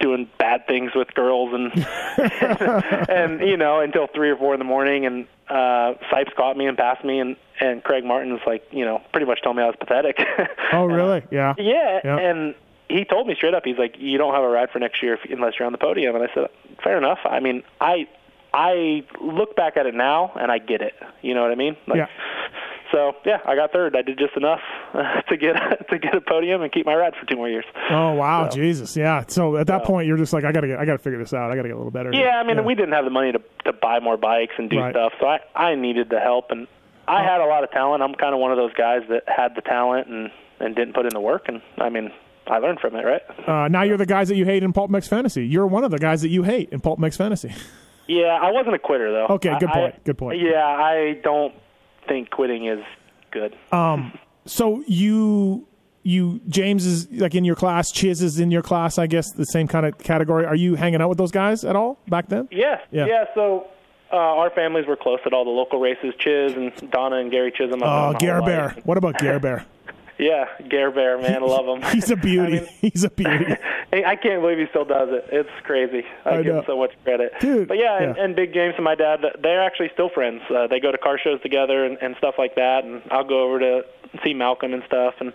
[0.00, 1.72] doing bad things with girls and
[3.08, 6.66] and you know until three or four in the morning and uh Sipes caught me
[6.66, 9.66] and passed me and and Craig Martin's like you know pretty much told me I
[9.66, 10.18] was pathetic.
[10.72, 11.22] Oh really?
[11.30, 11.54] Yeah.
[11.58, 12.18] yeah, Yeah.
[12.18, 12.54] and
[12.88, 15.14] he told me straight up, he's like, "You don't have a ride for next year
[15.14, 16.48] if, unless you're on the podium." And I said,
[16.82, 17.18] "Fair enough.
[17.24, 18.06] I mean, I
[18.52, 20.94] I look back at it now and I get it.
[21.22, 21.76] You know what I mean?
[21.86, 22.06] Like, Yeah.
[22.90, 23.94] So yeah, I got third.
[23.94, 24.60] I did just enough
[25.28, 25.54] to get
[25.90, 27.66] to get a podium and keep my ride for two more years.
[27.90, 29.24] Oh wow, So- Jesus, yeah.
[29.28, 31.34] So at that So- point, you're just like, I gotta get, I gotta figure this
[31.34, 31.50] out.
[31.50, 32.10] I gotta get a little better.
[32.14, 34.78] Yeah, I mean, we didn't have the money to to buy more bikes and do
[34.78, 34.94] Right.
[34.94, 36.66] stuff, so I I needed the help, and
[37.06, 37.24] I oh.
[37.24, 38.02] had a lot of talent.
[38.02, 41.04] I'm kind of one of those guys that had the talent and and didn't put
[41.04, 42.10] in the work, and I mean,
[42.48, 43.22] I learned from it, right?
[43.48, 45.46] Uh, now you're the guys that you hate in PulpMX Fantasy.
[45.46, 47.52] You're one of the guys that you hate in PulpMX Fantasy.
[48.10, 49.26] Yeah, I wasn't a quitter though.
[49.34, 50.40] Okay, good point, I- good point.
[50.40, 51.52] Yeah, I don't
[52.08, 52.82] think quitting is
[53.30, 53.54] good.
[53.70, 55.66] Um, So you,
[56.04, 57.90] you, James is like in your class.
[57.92, 58.96] Chiz is in your class.
[58.96, 60.46] I guess the same kind of category.
[60.46, 62.48] Are you hanging out with those guys at all back then?
[62.50, 63.26] Yeah, Yeah.
[63.34, 63.66] So
[64.10, 66.14] uh, our families were close at all the local races.
[66.18, 67.82] Chiz and Donna and Gary Chisholm.
[67.84, 68.74] Oh, whole Gare Bear.
[68.84, 69.66] What about Gare Bear?
[70.18, 71.82] Yeah, Gare Bear, man, I love him.
[71.92, 72.58] He's a beauty.
[72.58, 73.54] I, mean, He's a beauty.
[73.92, 75.26] I can't believe he still does it.
[75.32, 76.04] It's crazy.
[76.24, 77.32] I, I give him so much credit.
[77.40, 78.24] Dude, but yeah, And, yeah.
[78.24, 80.42] and Big James and my dad, they're actually still friends.
[80.54, 82.84] Uh, they go to car shows together and, and stuff like that.
[82.84, 83.82] And I'll go over to
[84.24, 85.14] see Malcolm and stuff.
[85.20, 85.32] And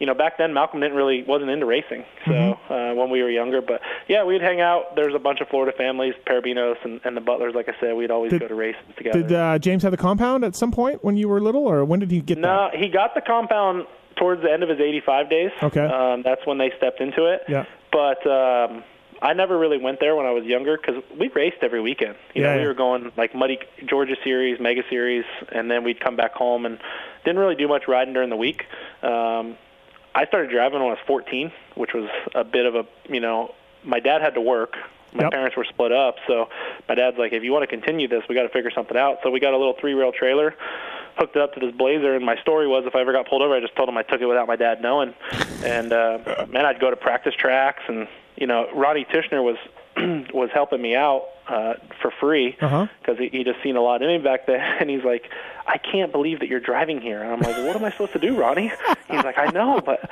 [0.00, 2.04] you know, back then Malcolm didn't really wasn't into racing.
[2.26, 2.72] So Mm-hmm.
[2.72, 4.96] uh, when we were younger, but yeah, we'd hang out.
[4.96, 7.54] There's a bunch of Florida families, Perebijnos and, and the Butlers.
[7.54, 9.22] Like I said, we'd always Did- go to races together.
[9.22, 12.00] Did uh, James have the compound at some point when you were little, or when
[12.00, 15.50] did he get No, he got the compound towards the end of his 85 days.
[15.62, 15.84] Okay.
[15.84, 17.42] Um, that's when they stepped into it.
[17.48, 17.64] Yeah.
[17.92, 18.82] But um,
[19.22, 22.16] I never really went there when I was younger because we raced every weekend.
[22.34, 22.60] You Yeah, know, yeah.
[22.62, 26.66] we were going like Muddy Georgia Series, Mega Series, and then we'd come back home
[26.66, 26.78] and
[27.24, 28.64] didn't really do much riding during the week.
[29.02, 29.56] Um,
[30.14, 33.54] I started driving when I was 14, which was a bit of a, you know,
[33.82, 34.74] my dad had to work.
[35.12, 35.32] My Yep.
[35.32, 36.48] parents were split up, so
[36.88, 39.18] my dad's like, if you want to continue this, we got to figure something out.
[39.22, 40.56] So we got a little three-rail trailer,
[41.16, 43.42] hooked it up to this Blazer, and my story was if I ever got pulled
[43.42, 45.14] over, I just told him I took it without my dad knowing.
[45.64, 49.56] And uh, man, I'd go to practice tracks, and you know, Ronnie Tichenor was
[50.34, 53.14] was helping me out uh, for free because Uh-huh.
[53.18, 55.30] he, he just seen a lot in me back then, and he's like,
[55.66, 57.22] I can't believe that you're driving here.
[57.22, 58.70] And I'm like, what am I supposed to do, Ronnie?
[59.10, 60.10] He's like, I know, but.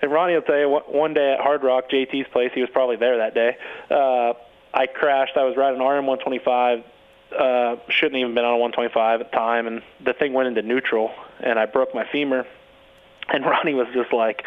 [0.00, 2.70] And Ronnie will tell you, one- one day at Hard Rock, JT's place, he was
[2.70, 3.56] probably there that day.
[3.90, 4.32] Uh,
[4.72, 5.36] I crashed.
[5.36, 6.84] I was riding RM125.
[7.36, 10.62] Uh, shouldn't even been on a 125 at the time, and the thing went into
[10.62, 11.10] neutral,
[11.40, 12.46] and I broke my femur.
[13.30, 14.42] And Ronnie was just like,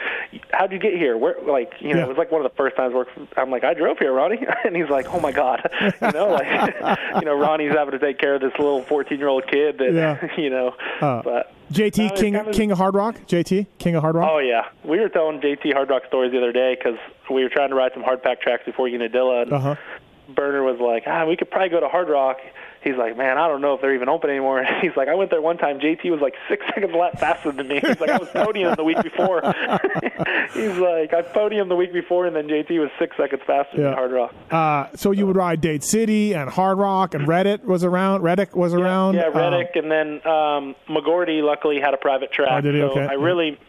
[0.51, 1.15] "How'd you get here?
[1.15, 2.05] Where, like, you know, Yeah.
[2.05, 3.09] it was like one of the first times work.
[3.37, 5.61] I'm like, I drove here, Ronnie, and he's like, "Oh my God,
[6.01, 6.47] you know, like,
[7.17, 9.93] you know, Ronnie's having to take care of this little 14 year old kid that,
[9.93, 10.35] Yeah.
[10.35, 13.17] you know, Uh, but JT King kind of- King of Hard Rock.
[13.27, 14.27] JT King of Hard Rock.
[14.31, 16.97] Oh yeah, we were telling JT Hard Rock stories the other day because
[17.29, 19.75] we were trying to ride some hard pack tracks before Unadilla, and Uh huh.
[20.29, 22.39] Burner was like, "Ah, we could probably go to Hard Rock."
[22.83, 25.13] He's like, "Man, I don't know if they're even open anymore." And He's like, "I
[25.15, 25.79] went there one time.
[25.79, 28.73] JT was like six seconds a lap faster than me." He's like, "I was podium
[28.75, 29.41] the week before."
[30.53, 33.83] He's like, "I podiumed the week before, and then JT was six seconds faster Yeah.
[33.85, 37.63] than Hard Rock." Uh, so you would ride Dade City and Hard Rock and Reddick
[37.65, 38.21] was around.
[38.21, 39.15] Reddick was around.
[39.15, 42.81] Yeah, Um, Reddick, and then um, McGordy luckily had a private track, Oh, did he?
[42.81, 43.05] so Okay.
[43.07, 43.59] I really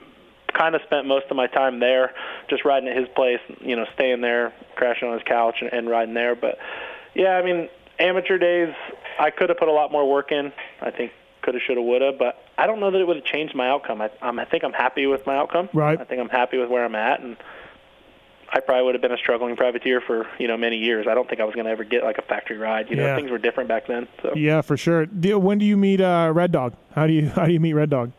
[0.53, 2.13] kind of spent most of my time there,
[2.51, 3.41] just riding at his place.
[3.61, 6.35] You know, staying there, crashing on his couch, and, and riding there.
[6.35, 6.59] But
[7.15, 7.69] yeah, I mean,
[8.03, 8.75] amateur days,
[9.19, 10.53] I could have put a lot more work in.
[10.81, 11.13] I think
[11.43, 14.01] coulda, shoulda, woulda, but I don't know that it would have changed my outcome.
[14.03, 15.69] I, um, I think I'm happy with my outcome.
[15.73, 16.01] Right.
[16.01, 17.37] I think I'm happy with where I'm at, and
[18.53, 21.07] I probably would have been a struggling privateer for you know many years.
[21.09, 22.91] I don't think I was going to ever get like a factory ride.
[22.91, 23.17] You know, Yeah.
[23.17, 24.07] things were different back then.
[24.23, 24.35] So.
[24.37, 25.07] Yeah, for sure.
[25.07, 26.75] When do you meet uh, Red Dog?
[26.95, 28.13] How do you how do you meet Red Dog?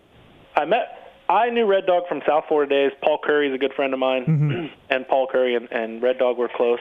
[0.56, 1.00] I met.
[1.30, 2.98] I knew Red Dog from South Florida days.
[3.02, 6.38] Paul Curry is a good friend of mine, and Paul Curry and, and Red Dog
[6.38, 6.80] were close.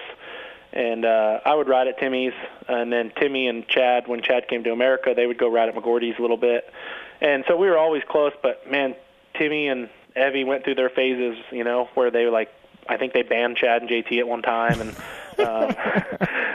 [0.73, 2.32] And uh, I would ride at Timmy's,
[2.66, 5.74] and then Timmy and Chad, when Chad came to America, they would go ride at
[5.74, 6.73] McGordy's a little bit.
[7.20, 8.32] And so we were always close.
[8.43, 8.94] But man,
[9.35, 12.49] Timmy and Evie went through their phases, you know, where they were like,
[12.89, 14.97] I think they banned Chad and JT at one time, and
[15.39, 15.74] um,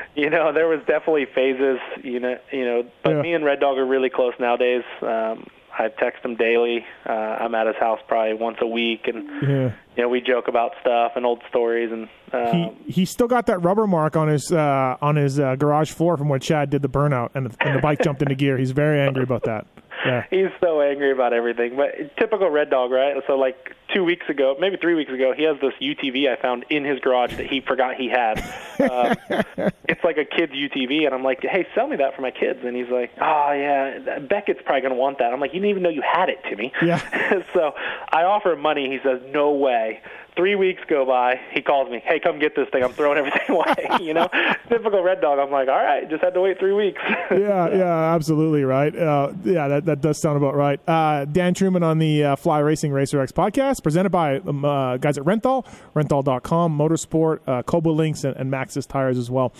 [0.15, 2.85] you know, there was definitely phases, you know, you know.
[3.03, 3.21] But Yeah.
[3.21, 4.83] me and Red Dog are really close nowadays.
[5.01, 5.47] Um,
[5.79, 6.85] I text him daily.
[7.07, 9.71] Uh, I'm at his house probably once a week, and Yeah.
[9.95, 11.91] you know we joke about stuff and old stories.
[11.91, 15.55] And um, He he still got that rubber mark on his uh, on his uh,
[15.55, 18.35] garage floor from when Chad did the burnout and the, and the bike jumped into
[18.35, 18.57] gear.
[18.57, 19.67] He's very angry about that.
[20.05, 20.25] Yeah.
[20.29, 21.75] he's so angry about everything.
[21.75, 23.15] But typical Red Dog, right?
[23.27, 26.65] So like two weeks ago, maybe three weeks ago, he has this UTV I found
[26.69, 28.39] in his garage that he forgot he had.
[28.79, 29.15] Um,
[29.87, 32.59] it's like a kid's UTV, and I'm like, hey, sell me that for my kids.
[32.63, 35.33] And he's like, oh yeah, Beckett's probably gonna want that.
[35.33, 36.71] I'm like, you didn't even know you had it, Timmy.
[36.81, 37.43] Yeah.
[37.53, 37.73] so
[38.09, 38.89] I offer him money.
[38.89, 40.01] He says, no way.
[40.37, 41.41] Three weeks go by.
[41.51, 41.99] He calls me.
[42.05, 42.83] Hey, come get this thing.
[42.83, 43.87] I'm throwing everything away.
[43.99, 44.29] you know,
[44.69, 45.39] typical Red Dog.
[45.39, 47.01] I'm like, all right, just had to wait three weeks.
[47.31, 48.95] Yeah, yeah, absolutely right.
[48.95, 50.79] Uh, yeah, that, that does sound about right.
[50.87, 54.97] Uh, Dan Truman on the uh, Fly Racing Racer X podcast, presented by um, uh,
[54.97, 55.65] guys at Renthal,
[55.95, 59.53] renthal.com, Motosport, uh, Koubalinks, and, and Tires as well.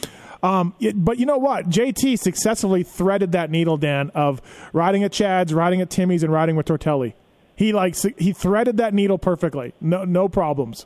[0.43, 1.69] Um, but you know what?
[1.69, 4.41] JT successfully threaded that needle, Dan, of
[4.73, 7.13] riding at Chad's, riding at Timmy's, and riding with Tortelli.
[7.57, 9.73] He like he threaded that needle perfectly.
[9.81, 10.85] No, no problems.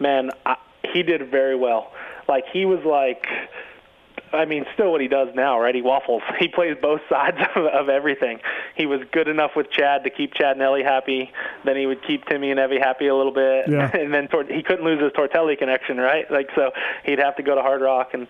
[0.00, 0.56] man, I,
[0.92, 1.92] he did very well.
[2.28, 3.26] Like he was like,
[4.32, 5.74] I mean, still what he does now, right?
[5.74, 6.22] He waffles.
[6.38, 8.38] He plays both sides of, of everything.
[8.76, 11.30] He was good enough with Chad to keep Chad and Ellie happy.
[11.66, 13.68] Then he would keep Timmy and Evie happy a little bit.
[13.68, 13.90] Yeah.
[14.00, 16.24] And then toward, he couldn't lose his Tortelli connection, right?
[16.30, 16.70] Like so,
[17.04, 18.10] he'd have to go to Hard Rock.
[18.14, 18.26] And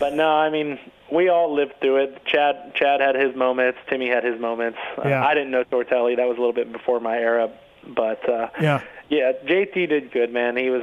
[0.00, 0.78] but no, I mean,
[1.12, 2.24] we all lived through it.
[2.26, 3.78] Chad Chad had his moments.
[3.88, 4.78] Timmy had his moments.
[4.98, 6.16] Uh, I didn't know Tortelli.
[6.16, 7.50] That was a little bit before my era.
[7.86, 8.82] But uh, Yeah.
[9.08, 10.56] yeah, JT did good, man.
[10.56, 10.82] He was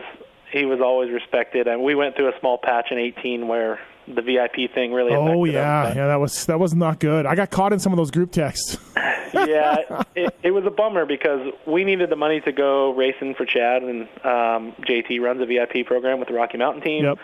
[0.52, 4.22] he was always respected, and we went through a small patch in 18 where the
[4.22, 5.14] VIP thing really.
[5.14, 6.08] Oh yeah, yeah.
[6.08, 7.26] That was that was not good.
[7.26, 8.78] I got caught in some of those group texts.
[9.34, 13.46] yeah, it, it was a bummer because we needed the money to go racing for
[13.46, 17.04] Chad, and um, JT runs a VIP program with the Rocky Mountain team.
[17.04, 17.20] Yep.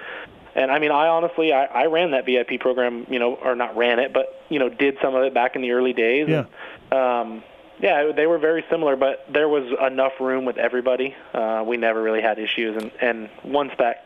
[0.59, 3.77] And I mean, I honestly, I, I ran that VIP program, you know, or not
[3.77, 6.27] ran it, but you know, did some of it back in the early days.
[6.27, 6.45] Yeah.
[6.91, 7.43] And, um,
[7.81, 11.15] yeah, they were very similar, but there was enough room with everybody.
[11.33, 14.03] Uh, we never really had issues, and and once that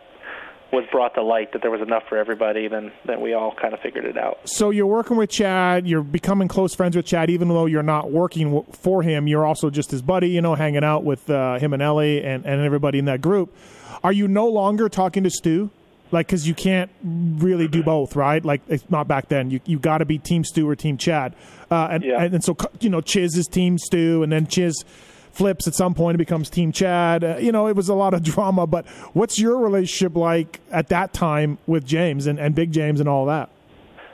[0.71, 3.73] was brought to light that there was enough for everybody, then then we all kind
[3.73, 4.47] of figured it out.
[4.47, 5.87] so you're working with Chad.
[5.87, 9.25] You're becoming close friends with Chad, even though you're not working for him.
[9.25, 12.45] You're also just his buddy, you know, hanging out with uh, him and Ellie and,
[12.45, 13.55] and everybody in that group.
[14.03, 15.71] Are you no longer talking to Stu?
[16.13, 18.45] Like, because you can't really do both, right?
[18.45, 19.49] Like, it's not back then.
[19.51, 21.35] You you got to be Team Stu or Team Chad.
[21.71, 22.21] Uh, and, Yeah.
[22.23, 24.85] and and so you know, Chiz is Team Stu, and then Chiz
[25.31, 27.23] flips at some point and becomes Team Chad.
[27.23, 28.67] Uh, you know, it was a lot of drama.
[28.67, 33.09] But what's your relationship like at that time with James and, and Big James and
[33.09, 33.49] all that?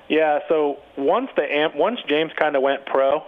[0.08, 0.40] Yeah.
[0.48, 3.24] So once the amp, once James kind of went pro,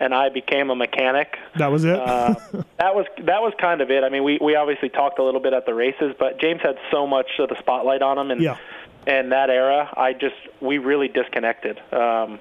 [0.00, 1.36] and I became a mechanic.
[1.56, 1.98] That was it.
[1.98, 2.34] uh,
[2.78, 4.02] that was that was kind of it.
[4.04, 6.76] I mean, we we obviously talked a little bit at the races, but James had
[6.90, 8.56] so much of the spotlight on him, and Yeah.
[9.06, 11.78] and that era, I just we really disconnected.
[11.92, 12.40] Um,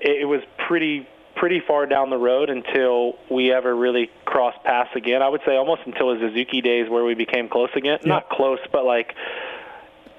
[0.00, 1.06] it, it was pretty
[1.36, 5.22] pretty far down the road until we ever really crossed paths again.
[5.22, 7.98] I would say almost until the Suzuki days where we became close again.
[8.02, 8.08] Yeah.
[8.08, 9.14] Not close, but like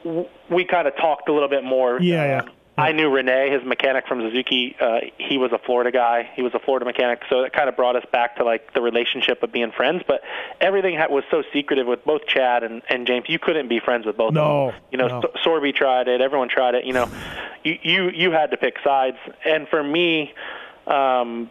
[0.03, 1.99] w- we kind of talked a little bit more.
[2.01, 2.41] Yeah, uh, yeah.
[2.81, 4.75] I knew Renee, his mechanic from Suzuki.
[4.79, 6.29] Uh, he was a Florida guy.
[6.35, 8.81] He was a Florida mechanic, so it kind of brought us back to like the
[8.81, 10.03] relationship of being friends.
[10.07, 10.21] But
[10.59, 13.25] everything ha- was so secretive with both Chad and, and James.
[13.29, 14.33] You couldn't be friends with both.
[14.33, 14.81] No, of them.
[14.91, 15.21] you know, no.
[15.43, 16.21] Sorby tried it.
[16.21, 16.85] Everyone tried it.
[16.85, 17.09] You know,
[17.63, 19.17] you you you had to pick sides.
[19.45, 20.33] And for me,
[20.87, 21.49] um,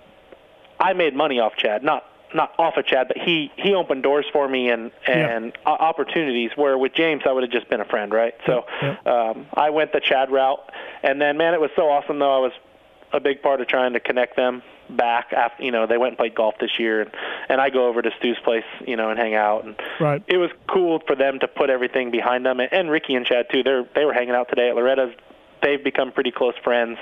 [0.78, 2.04] I made money off Chad, not
[2.34, 5.72] not off of Chad, but he he opened doors for me and and yeah.
[5.72, 8.34] opportunities where with James I would have just been a friend, right?
[8.46, 8.96] So yeah.
[9.06, 10.70] um, I went the Chad route,
[11.02, 12.36] and then man, it was so awesome though.
[12.36, 12.52] I was
[13.12, 16.18] a big part of trying to connect them back after you know they went and
[16.18, 17.10] played golf this year and
[17.48, 20.22] and I go over to Stu's place you know and hang out and right.
[20.26, 23.46] it was cool for them to put everything behind them and, and Ricky and Chad
[23.52, 25.14] too they're they were hanging out today at Loretta's
[25.62, 26.98] they've become pretty close friends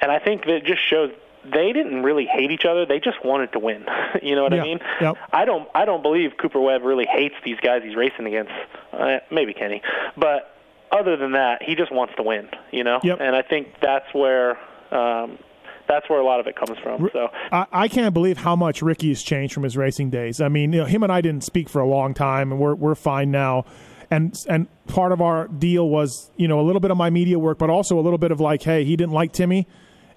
[0.00, 1.10] and I think that it just shows
[1.52, 2.86] they didn't really hate each other.
[2.86, 3.84] They just wanted to win.
[4.22, 4.62] you know what yeah.
[4.62, 4.78] I mean?
[5.00, 5.16] Yep.
[5.32, 5.68] I don't.
[5.74, 8.52] I don't believe Cooper Webb really hates these guys he's racing against.
[8.92, 9.82] Uh, maybe Kenny,
[10.16, 10.54] but
[10.90, 12.48] other than that, he just wants to win.
[12.72, 13.00] You know.
[13.02, 13.18] Yep.
[13.20, 14.58] And I think that's where.
[14.90, 15.38] Um,
[15.86, 17.08] that's where a lot of it comes from.
[17.14, 20.38] So I, I can't believe how much Ricky has changed from his racing days.
[20.38, 22.74] I mean, you know, him and I didn't speak for a long time, and we're
[22.74, 23.64] we're fine now.
[24.10, 27.38] And and part of our deal was, you know, a little bit of my media
[27.38, 29.66] work, but also a little bit of like, hey, he didn't like Timmy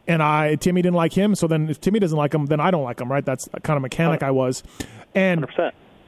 [0.08, 1.36] and I Timmy didn't like him.
[1.36, 3.26] So then if Timmy doesn't like him, then I don't like him, right?
[3.26, 4.64] That's the kind of mechanic I was.
[5.14, 5.46] And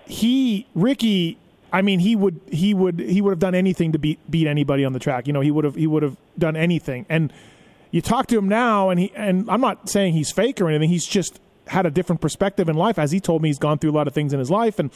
[0.06, 1.38] he Ricky,
[1.72, 4.86] I mean, he would he would he would have done anything to beat beat anybody
[4.86, 5.28] on the track.
[5.28, 7.06] You know, he would have he would have done anything.
[7.10, 7.32] And
[7.92, 10.90] you talk to him now, and he and I'm not saying he's fake or anything.
[10.90, 12.98] He's just had a different perspective in life.
[13.00, 14.92] As he told me, he's gone through a lot of things in his life, and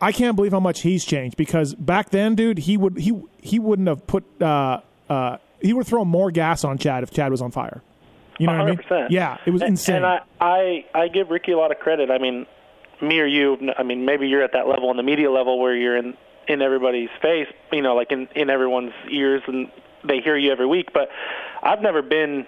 [0.00, 1.36] I can't believe how much he's changed.
[1.36, 5.82] Because back then, dude, he would he he wouldn't have put uh, uh, he would
[5.82, 7.82] have thrown more gas on Chad if Chad was on fire.
[8.38, 8.58] You know 100%.
[8.58, 9.06] what I mean?
[9.10, 9.96] Yeah, it was and, insane.
[9.96, 12.10] And I, I I give Ricky a lot of credit.
[12.10, 12.46] I mean,
[13.02, 15.74] me or you, I mean, maybe you're at that level in the media level where
[15.74, 16.16] you're in
[16.46, 19.70] in everybody's face, you know, like in in everyone's ears and
[20.04, 21.08] they hear you every week, but
[21.62, 22.46] I've never been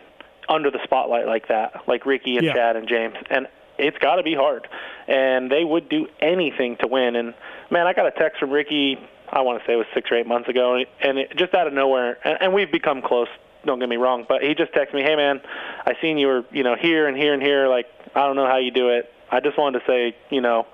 [0.49, 2.55] under the spotlight like that, like Ricky and Yeah.
[2.55, 3.15] Chad and James.
[3.29, 3.47] And
[3.79, 4.69] it's got to be hard.
[5.09, 7.17] And they would do anything to win.
[7.17, 7.35] And
[7.71, 8.99] man, I got a text from Ricky.
[9.29, 11.67] I want to say it was six or eight months ago, and it, just out
[11.69, 12.19] of nowhere.
[12.25, 13.29] And, and we've become close.
[13.65, 15.41] Don't get me wrong, but he just texted me, "Hey man,
[15.87, 17.69] I seen you were you know here and here and here.
[17.69, 19.13] Like I don't know how you do it.
[19.31, 20.67] I just wanted to say you know."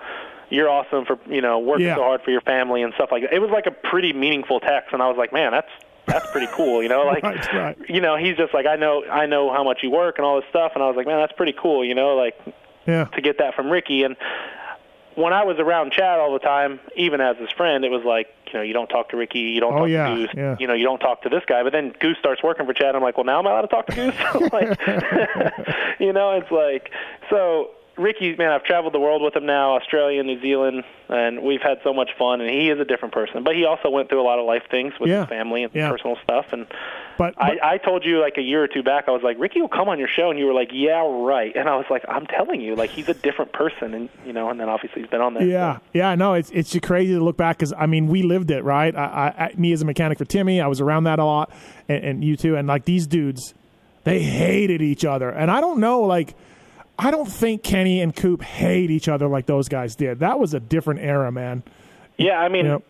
[0.49, 1.97] You're awesome for you know working Yeah.
[1.97, 3.33] so hard for your family and stuff like that.
[3.33, 5.67] It was like a pretty meaningful text, and I was like, man, that's
[6.07, 7.03] that's pretty cool, you know.
[7.05, 7.77] Like, Right, right.
[7.89, 10.37] you know, he's just like, I know, I know how much you work and all
[10.41, 12.39] this stuff, and I was like, man, that's pretty cool, you know, like
[12.87, 14.05] yeah, to get that from Ricky.
[14.05, 14.15] And
[15.17, 18.29] when I was around Chad all the time, even as his friend, it was like,
[18.47, 20.57] you know, you don't talk to Ricky, you don't Oh, talk yeah, to Goose, yeah.
[20.61, 21.63] you know, you don't talk to this guy.
[21.63, 22.95] But then Goose starts working for Chad.
[22.95, 24.15] I'm like, well, now am I allowed to talk to Goose?
[24.53, 24.79] like,
[25.99, 26.91] you know, it's like
[27.31, 27.71] so.
[27.99, 31.79] Ricky, man, I've traveled the world with him now, Australia, New Zealand, and we've had
[31.85, 32.41] so much fun.
[32.41, 34.63] And he is a different person, but he also went through a lot of life
[34.71, 35.91] things with Yeah, his family and yeah.
[35.91, 36.47] personal stuff.
[36.53, 36.67] And
[37.19, 39.39] but, I, but I told you like a year or two back, I was like,
[39.39, 41.55] Ricky will come on your show, and you were like, Yeah, right.
[41.57, 44.51] And I was like, I'm telling you, like he's a different person, and you know,
[44.51, 45.45] and then obviously he's been on there.
[45.47, 48.65] Yeah, yeah, no, it's it's crazy to look back because I mean we lived it,
[48.65, 48.95] right?
[48.95, 51.51] I, I, I, me as a mechanic for Timmy, I was around that a lot,
[51.89, 53.55] and, and you too, and like these dudes,
[54.05, 56.35] they hated each other, and I don't know, like,
[56.99, 60.21] I don't think Kenny and Coop hate each other like those guys did.
[60.21, 61.63] That was a different era, man.
[62.17, 62.83] Yeah, I mean, Yep.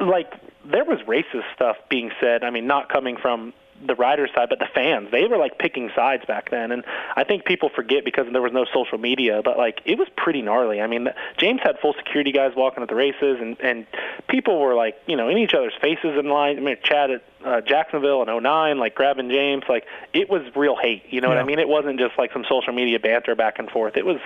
[0.00, 0.32] like
[0.64, 2.44] there was racist stuff being said.
[2.44, 3.52] I mean, not coming from
[3.84, 5.10] the riders' side, but the fans.
[5.10, 6.84] They were like picking sides back then, and
[7.16, 9.40] I think people forget because there was no social media.
[9.44, 10.80] But like, it was pretty gnarly.
[10.80, 13.86] I mean, James had full security guys walking at the races, and and
[14.28, 16.58] people were like, you know, in each other's faces in line.
[16.58, 19.64] I mean, Chad at uh, Jacksonville in '09, like grabbing James.
[19.68, 21.04] Like, it was real hate.
[21.10, 21.58] You know what I mean?
[21.58, 23.96] It wasn't just like some social media banter back and forth.
[23.96, 24.20] It was,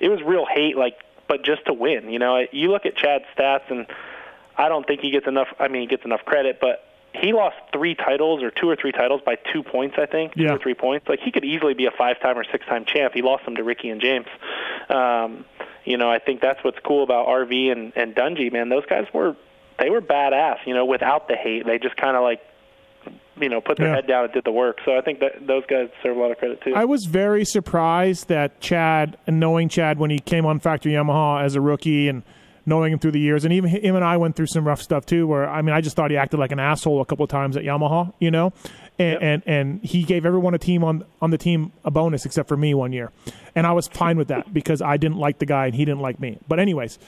[0.00, 0.76] it was real hate.
[0.76, 2.10] Like, but just to win.
[2.10, 3.86] You know, you look at Chad's stats and.
[4.58, 5.48] I don't think he gets enough.
[5.58, 6.82] I mean, he gets enough credit, but
[7.20, 9.96] he lost three titles or two or three titles by two points.
[9.98, 10.48] I think yeah.
[10.48, 11.08] two or three points.
[11.08, 13.14] Like he could easily be a five-time or six-time champ.
[13.14, 14.26] He lost them to Ricky and James.
[14.88, 15.44] Um,
[15.84, 18.52] you know, I think that's what's cool about RV and and Dungey.
[18.52, 19.36] Man, those guys were
[19.78, 20.58] they were badass.
[20.66, 22.40] You know, without the hate, they just kind of like
[23.40, 23.94] you know put their Yeah.
[23.96, 24.78] head down and did the work.
[24.84, 26.74] So I think that those guys deserve a lot of credit too.
[26.74, 31.42] I was very surprised that Chad, and knowing Chad when he came on Factory Yamaha
[31.42, 32.22] as a rookie, and
[32.66, 35.06] knowing him through the years, and even him and I went through some rough stuff
[35.06, 35.26] too.
[35.26, 37.56] Where I mean, I just thought he acted like an asshole a couple of times
[37.56, 38.52] at Yamaha, you know,
[38.98, 39.22] and Yep.
[39.22, 42.56] and, and he gave everyone a team on on the team a bonus except for
[42.56, 43.12] me one year,
[43.54, 46.00] and I was fine with that because I didn't like the guy and he didn't
[46.00, 46.38] like me.
[46.48, 46.98] But anyways.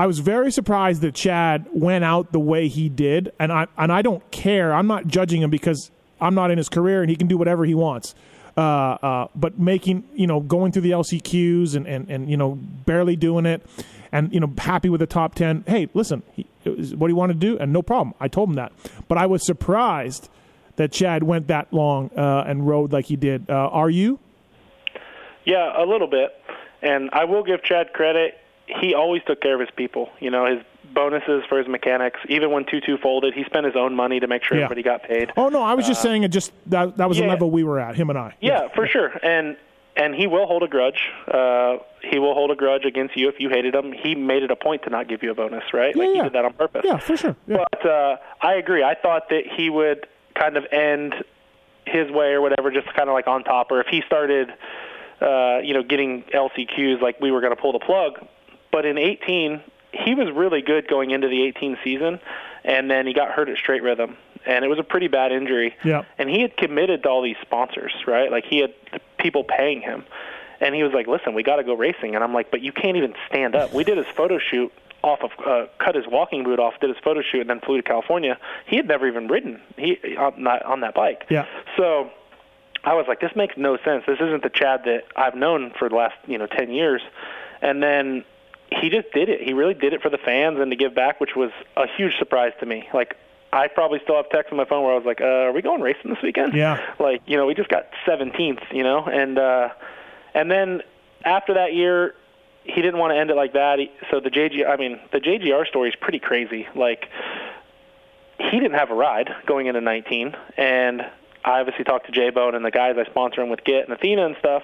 [0.00, 3.90] I was very surprised that Chad went out the way he did, and I and
[3.90, 4.72] I don't care.
[4.72, 5.90] I'm not judging him because
[6.20, 8.14] I'm not in his career and he can do whatever he wants.
[8.56, 12.54] Uh, uh, but making you know going through the LCQs and, and, and you know
[12.86, 13.66] barely doing it,
[14.12, 15.64] and you know happy with the top ten.
[15.66, 18.14] Hey, listen, he, it was what he to do, and no problem.
[18.20, 18.72] I told him that,
[19.08, 20.28] but I was surprised
[20.76, 23.50] that Chad went that long uh, and rode like he did.
[23.50, 24.18] Uh, are you?
[25.44, 26.30] Yeah, a little bit.
[26.82, 28.38] And I will give Chad credit.
[28.80, 30.10] He always took care of his people.
[30.20, 30.62] You know, his
[30.94, 32.20] bonuses for his mechanics.
[32.28, 34.64] Even when two two folded, he spent his own money to make sure Yeah.
[34.64, 35.32] everybody got paid.
[35.36, 36.28] Oh no, I was just saying it.
[36.28, 37.96] Just that that was the Uh, level we were at.
[37.96, 38.34] Him and I.
[38.40, 39.08] Yeah, for sure.
[39.22, 39.56] And
[39.98, 41.10] and he will hold a grudge.
[41.26, 43.92] Uh, he will hold a grudge against you if you hated him.
[43.92, 45.94] He made it a point to not give you a bonus, right?
[45.94, 46.22] Yeah, like yeah.
[46.22, 46.82] he did that on purpose.
[46.84, 47.36] Yeah, for sure.
[47.46, 47.64] Yeah.
[47.70, 48.84] But uh, I agree.
[48.84, 50.06] I thought that he would
[50.38, 51.14] kind of end
[51.84, 53.72] his way or whatever, just kind of like on top.
[53.72, 54.50] Or if he started,
[55.20, 58.24] uh, you know, getting LCQs, like we were going to pull the plug.
[58.70, 59.60] But in 18,
[59.92, 62.20] he was really good going into the 18 season,
[62.64, 64.16] and then he got hurt at straight rhythm,
[64.48, 65.76] and it was a pretty bad injury.
[65.84, 66.04] Yeah.
[66.16, 68.32] And he had committed to all these sponsors, right?
[68.32, 68.72] Like he had
[69.18, 70.04] people paying him.
[70.60, 72.72] And he was like, "Listen, we got to go racing." And I'm like, "But you
[72.72, 74.72] can't even stand up." We did his photo shoot
[75.04, 77.76] off of uh, cut his walking boot off, did his photo shoot, and then flew
[77.76, 78.36] to California.
[78.66, 81.26] He had never even ridden he on that on that bike.
[81.30, 81.46] Yeah.
[81.76, 82.10] So
[82.82, 84.02] I was like, "This makes no sense.
[84.06, 87.02] This isn't the Chad that I've known for the last you know ten years."
[87.62, 88.24] And then
[88.72, 89.42] he just did it.
[89.42, 92.18] He really did it for the fans and to give back, which was a huge
[92.18, 92.88] surprise to me.
[92.92, 93.16] Like
[93.52, 95.62] I probably still have texts on my phone where I was like, uh, "Are we
[95.62, 96.80] going racing this weekend?" Yeah.
[96.98, 99.70] Like you know, we just got 17th, you know, and uh,
[100.34, 100.82] and then
[101.24, 102.14] after that year,
[102.64, 103.78] he didn't want to end it like that.
[103.78, 106.68] He, so the JG, I mean, the JGR story is pretty crazy.
[106.74, 107.08] Like
[108.38, 111.02] he didn't have a ride going into 19, and
[111.44, 113.92] I obviously talked to J Bone and the guys I sponsor him with GET and
[113.92, 114.62] Athena and stuff.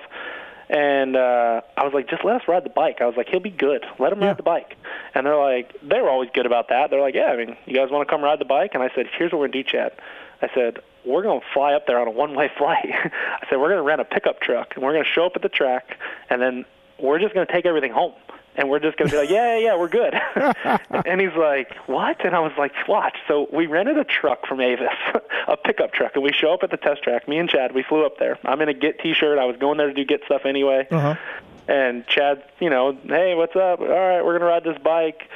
[0.68, 3.00] And uh, I was like, just let us ride the bike.
[3.00, 3.84] I was like, he'll be good.
[3.98, 4.28] Let him Yeah.
[4.28, 4.76] ride the bike.
[5.14, 6.90] And they're like, they were always good about that.
[6.90, 8.70] They're like, yeah, I mean, you guys want to come ride the bike?
[8.74, 9.92] And I said, here's what we're going to do, Chad.
[10.42, 12.86] I said, we're going to fly up there on a one-way flight.
[12.90, 15.32] I said, we're going to rent a pickup truck, and we're going to show up
[15.36, 15.98] at the track,
[16.30, 16.64] and then
[16.98, 18.12] we're just going to take everything home.
[18.56, 20.14] And we're just going to be like, yeah, yeah, yeah, we're good.
[21.06, 22.24] and he's like, what?
[22.24, 23.16] And I was like, watch.
[23.26, 24.88] So we rented a truck from Avis,
[25.48, 27.26] a pickup truck, and we show up at the test track.
[27.28, 28.38] Me and Chad, we flew up there.
[28.44, 29.38] I'm in a GET T-shirt.
[29.38, 30.86] I was going there to do GET stuff anyway.
[30.90, 31.16] Uh-huh.
[31.66, 33.80] And Chad, you know, hey, what's up?
[33.80, 35.28] All right, we're gonna ride this bike.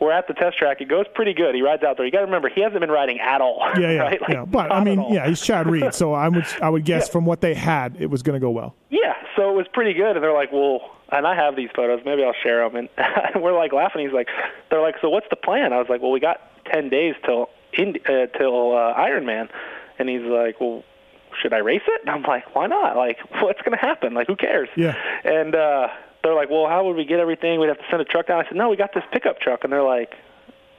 [0.00, 0.80] We're at the test track.
[0.80, 1.54] It goes pretty good.
[1.54, 2.04] He rides out there.
[2.04, 3.60] You got to remember, he hasn't been riding at all.
[3.78, 4.20] Yeah, yeah, right?
[4.20, 4.44] Like, yeah.
[4.44, 7.12] But I mean, yeah, he's Chad Reed, so I would I would guess Yeah.
[7.12, 8.74] from what they had, it was going to go well.
[8.90, 10.16] Yeah, so it was pretty good.
[10.16, 12.00] And they're like, well, and I have these photos.
[12.04, 12.88] Maybe I'll share them.
[13.34, 14.02] And we're like laughing.
[14.04, 14.28] He's like,
[14.70, 15.72] they're like, so what's the plan?
[15.72, 16.40] I was like, well, we got
[16.72, 19.48] ten days till in, uh, till uh, Ironman.
[19.98, 20.82] And he's like, well,
[21.40, 22.00] should I race it?
[22.02, 22.96] And I'm like, why not?
[22.96, 24.14] Like, what's going to happen?
[24.14, 24.68] Like, who cares?
[24.76, 24.94] Yeah.
[25.24, 25.88] And uh,
[26.22, 27.60] they're like, well, how would we get everything?
[27.60, 28.44] We'd have to send a truck down.
[28.44, 29.64] I said, no, we got this pickup truck.
[29.64, 30.12] And they're like,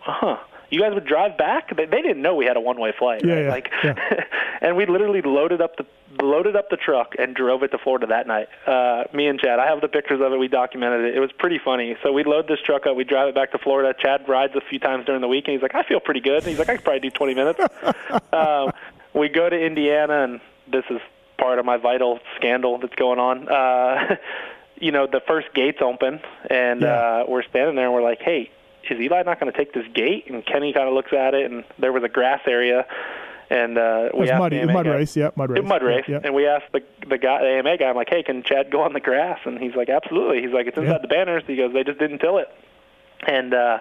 [0.08, 0.38] Uh huh.
[0.70, 1.76] You guys would drive back?
[1.76, 3.22] They, they didn't know we had a one-way flight.
[3.26, 3.44] Yeah, right?
[3.44, 4.24] yeah, Like, yeah.
[4.62, 5.86] and we literally loaded up the
[6.24, 8.48] loaded up the truck and drove it to Florida that night.
[8.66, 9.60] Uh, me and Chad.
[9.60, 10.38] I have the pictures of it.
[10.40, 11.16] We documented it.
[11.18, 11.98] It was pretty funny.
[12.04, 12.96] So we load this truck up.
[12.96, 13.94] We drive it back to Florida.
[14.00, 16.38] Chad rides a few times during the week, and he's like, "I feel pretty good."
[16.38, 17.60] And he's like, "I could probably do 20 minutes."
[18.34, 18.72] um,
[19.14, 20.40] we go to Indiana, and
[20.72, 21.02] this is
[21.38, 23.50] part of my vital scandal that's going on.
[23.50, 24.16] Uh,
[24.80, 26.88] you know, the first gates open, and Yeah.
[26.88, 28.52] uh, we're standing there, and we're like, "Hey."
[28.92, 30.26] Is Eli not going to take this gate?
[30.30, 32.86] And Kenny kind of looks at it, and there was a grass area,
[33.50, 35.64] and uh, It was asked muddy, the AMA mud guy- race, yeah, mud race.
[35.64, 36.22] mud race, Yeah, yeah.
[36.24, 38.82] and we asked the the guy, the AMA guy, I'm like, hey, can Chad go
[38.82, 39.40] on the grass?
[39.46, 40.42] And he's like, absolutely.
[40.42, 40.98] He's like, it's inside Yeah.
[41.02, 41.44] the banners.
[41.46, 42.48] He goes, they just didn't till it,
[43.28, 43.80] and uh,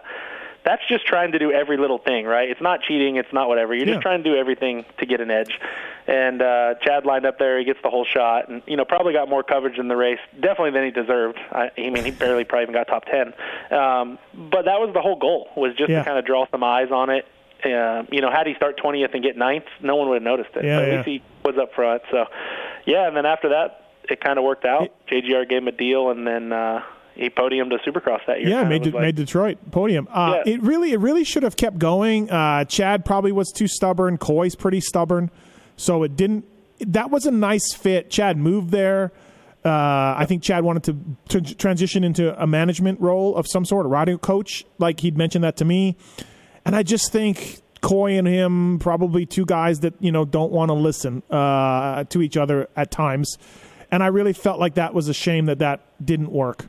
[0.65, 2.49] that's just trying to do every little thing, right?
[2.49, 3.16] It's not cheating.
[3.16, 3.74] It's not whatever.
[3.74, 3.95] You're Yeah.
[3.95, 5.59] just trying to do everything to get an edge.
[6.07, 7.59] And uh, Chad lined up there.
[7.59, 10.19] He gets the whole shot, and you know probably got more coverage in the race,
[10.35, 11.39] definitely than he deserved.
[11.53, 13.28] I, I mean, he barely probably even got top ten.
[13.70, 16.01] Um, but that was the whole goal was just Yeah.
[16.01, 17.27] to kind of draw some eyes on it.
[17.65, 20.51] Uh, you know, had he start 20th and get ninth, no one would have noticed
[20.55, 20.65] it.
[20.66, 22.03] Yeah, but at least he was up front.
[22.11, 22.27] So,
[22.85, 23.81] yeah, and then after that,
[24.11, 24.91] it kind of worked out.
[25.11, 26.82] JGR gave him a deal, and then uh,
[27.15, 28.51] he podiumed to Supercross that year.
[28.51, 30.09] Yeah, made De- like- made Detroit podium.
[30.11, 30.55] Uh, Yeah.
[30.55, 32.31] It really it really should have kept going.
[32.31, 34.19] Uh, Chad probably was too stubborn.
[34.19, 35.31] Coy's pretty stubborn,
[35.77, 36.45] so it didn't.
[36.81, 38.11] That was a nice fit.
[38.11, 39.12] Chad moved there.
[39.65, 40.82] Uh, I think Chad wanted
[41.28, 45.16] to, to transition into a management role of some sort, a riding coach, like he'd
[45.16, 45.97] mentioned that to me.
[46.66, 50.69] And I just think Coy and him, probably two guys that you know don't want
[50.69, 53.39] to listen uh, to each other at times.
[53.91, 56.66] And I really felt like that was a shame that that didn't work.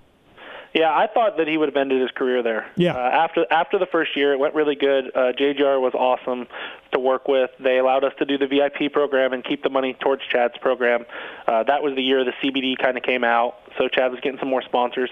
[0.76, 2.69] Yeah, I thought that he would have ended his career there.
[2.76, 2.95] Yeah.
[2.95, 5.06] Uh, after after the first year, it went really good.
[5.15, 6.47] Uh, JGR was awesome
[6.91, 7.49] to work with.
[7.61, 11.06] They allowed us to do the VIP program and keep the money towards Chad's program.
[11.47, 14.38] Uh, that was the year the CBD kind of came out, so Chad was getting
[14.38, 15.10] some more sponsors.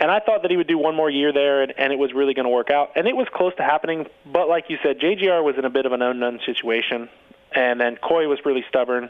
[0.00, 2.12] And I thought that he would do one more year there, and, and it was
[2.12, 2.90] really going to work out.
[2.96, 5.86] And it was close to happening, but like you said, JGR was in a bit
[5.86, 7.08] of an unknown situation.
[7.54, 9.08] And then Coy was really stubborn.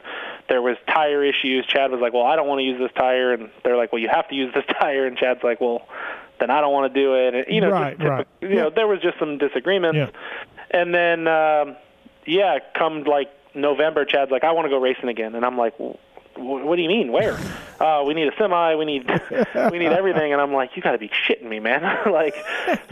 [0.48, 1.66] There was tire issues.
[1.66, 4.00] Chad was like, "Well, I don't want to use this tire," and they're like, "Well,
[4.00, 5.86] you have to use this tire." And Chad's like, "Well,
[6.38, 8.26] then I don't want to do it." And, you know, Right, just, right.
[8.40, 9.96] you know, there was just some disagreements.
[9.96, 10.10] Yeah.
[10.70, 11.76] And then, um,
[12.26, 15.74] yeah, come like November, Chad's like, I want to go racing again, and I'm like,
[16.36, 17.10] what do you mean?
[17.12, 17.38] Where?
[17.78, 18.74] Uh, we need a semi.
[18.74, 19.08] We need
[19.70, 20.32] we need everything.
[20.32, 21.80] And I'm like, you got to be shitting me, man.
[22.12, 22.34] like,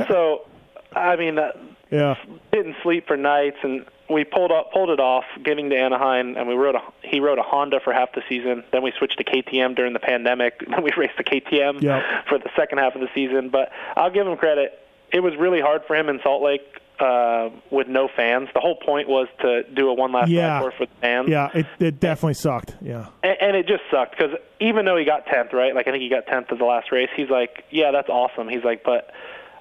[0.06, 0.47] so,
[0.94, 1.51] I mean, uh,
[1.90, 2.14] Yeah.
[2.52, 6.47] didn't sleep for nights, and we pulled up pulled it off, giving to Anaheim, and
[6.49, 8.65] we rode a he rode a Honda for half the season.
[8.73, 10.61] Then we switched to KTM during the pandemic.
[10.70, 12.03] Then we raced the KTM Yep.
[12.28, 13.49] for the second half of the season.
[13.51, 14.78] But I'll give him credit.
[15.12, 16.62] It was really hard for him in Salt Lake
[16.99, 18.49] uh, with no fans.
[18.55, 20.55] The whole point was to do a one last Yeah.
[20.55, 21.28] ride course with fans.
[21.28, 22.74] Yeah, it, it definitely sucked.
[22.83, 23.07] Yeah.
[23.23, 25.74] And, and it just sucked because even though he got tenth, right?
[25.74, 27.09] Like I think he got tenth as the last race.
[27.16, 28.49] He's like, yeah, that's awesome.
[28.49, 29.11] He's like, but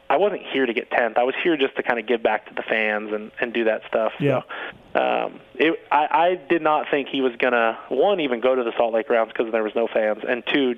[0.09, 1.17] I wasn't here to get tenth.
[1.17, 3.65] I was here just to kind of give back to the fans and and do
[3.65, 4.13] that stuff.
[4.19, 4.41] Yeah.
[4.93, 8.63] So, um, it, I, I did not think he was gonna one even go to
[8.63, 10.75] the Salt Lake rounds because there was no fans, and two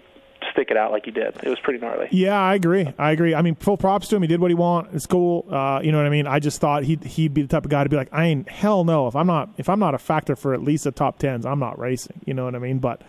[0.52, 1.36] stick it out like he did.
[1.44, 2.08] It was pretty gnarly.
[2.12, 2.92] Yeah, I agree.
[2.98, 3.36] I agree.
[3.36, 4.22] I mean, full props to him.
[4.22, 4.94] He did what he want.
[4.94, 5.46] It's cool.
[5.50, 6.28] Uh, you know what I mean?
[6.28, 8.50] I just thought he'd he'd be the type of guy to be like, I ain't
[8.50, 9.08] hell no.
[9.08, 11.60] If I'm not if I'm not a factor for at least the top tens, I'm
[11.60, 12.22] not racing.
[12.26, 12.80] You know what I mean?
[12.80, 13.02] But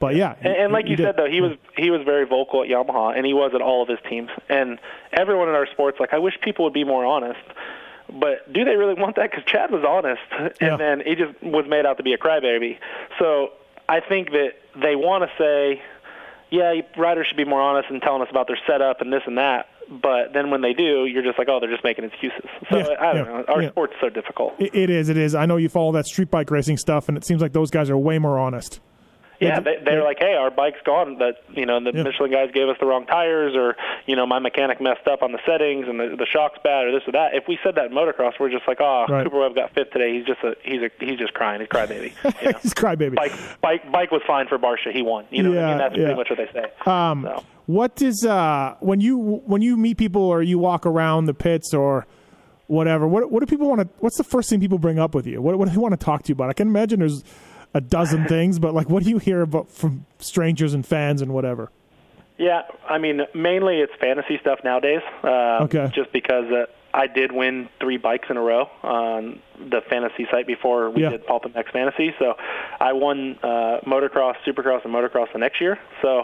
[0.00, 0.34] but yeah.
[0.40, 1.04] And, and like you did.
[1.04, 3.82] said, though, he was he was very vocal at Yamaha, and he was at all
[3.82, 4.30] of his teams.
[4.48, 4.78] And
[5.12, 7.40] everyone in our sports, like, I wish people would be more honest.
[8.10, 9.30] But do they really want that?
[9.30, 10.22] Because Chad was honest,
[10.60, 10.76] and Yeah.
[10.76, 12.78] then he just was made out to be a crybaby.
[13.18, 13.50] So
[13.88, 15.82] I think that they want to say,
[16.50, 19.36] yeah, riders should be more honest and telling us about their setup and this and
[19.36, 19.66] that.
[19.90, 22.44] But then when they do, you're just like, oh, they're just making excuses.
[22.70, 23.44] So Yeah, I don't yeah, know.
[23.48, 23.70] Our yeah.
[23.70, 24.54] sport's so difficult.
[24.58, 25.08] It, it is.
[25.08, 25.34] It is.
[25.34, 27.88] I know you follow that street bike racing stuff, and it seems like those guys
[27.90, 28.80] are way more honest.
[29.40, 31.18] Yeah, they, they're like, hey, our bike's gone.
[31.18, 32.02] That you know, the Yeah.
[32.02, 35.32] Michelin guys gave us the wrong tires, or you know, my mechanic messed up on
[35.32, 37.34] the settings, and the, the shock's bad, or this or that.
[37.34, 39.24] If we said that in motocross, we're just like, oh, Right.
[39.24, 40.16] Cooper Webb got fifth today.
[40.16, 41.60] He's just a he's a he's just crying.
[41.60, 42.12] He's crybaby.
[42.42, 42.58] You know?
[42.62, 43.14] He's crybaby.
[43.14, 44.92] bike bike bike was fine for Barcia.
[44.92, 45.26] He won.
[45.30, 46.02] You know, what I mean, that's yeah.
[46.04, 46.90] pretty much what they say.
[46.90, 47.44] Um, so.
[47.66, 51.72] What is uh when you when you meet people or you walk around the pits
[51.74, 52.06] or
[52.66, 53.06] whatever?
[53.06, 53.88] What what do people want to?
[54.00, 55.40] What's the first thing people bring up with you?
[55.42, 56.50] What what do they want to talk to you about?
[56.50, 57.22] I can imagine there's
[57.74, 61.32] a dozen things, but like, what do you hear about from strangers and fans and
[61.32, 61.70] whatever?
[62.38, 65.02] Yeah, I mean, mainly it's fantasy stuff nowadays.
[65.24, 65.90] Um, Okay.
[65.92, 70.46] Just because uh, I did win three bikes in a row on the fantasy site
[70.46, 71.10] before we Yeah.
[71.10, 72.14] did Pulp X Fantasy.
[72.20, 72.34] So
[72.80, 75.78] I won uh, motocross, supercross, and motocross the next year.
[76.00, 76.22] So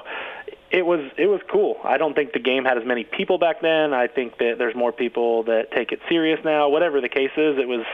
[0.74, 1.76] it was it was cool.
[1.84, 3.94] I don't think the game had as many people back then.
[3.94, 6.68] I think that there's more people that take it serious now.
[6.68, 7.86] Whatever the case is, it was.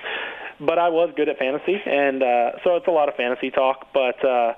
[0.58, 3.88] But I was good at fantasy, and uh, so it's a lot of fantasy talk.
[3.94, 4.54] But uh,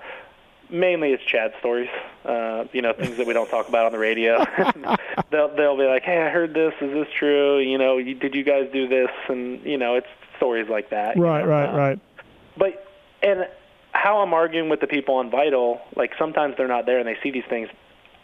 [0.70, 1.90] mainly it's Chad stories.
[2.24, 4.38] Uh, you know, things that we don't talk about on the radio.
[5.30, 6.74] they'll they'll be like, "Hey, I heard this.
[6.80, 7.58] Is this true?
[7.58, 11.16] You know, you, did you guys do this?" And you know, it's stories like that.
[11.16, 11.50] you Right, know.
[11.50, 11.98] right, Uh, right.
[12.56, 12.86] But
[13.22, 13.46] and
[13.92, 17.16] how I'm arguing with the people on Vital, like sometimes they're not there and they
[17.22, 17.68] see these things.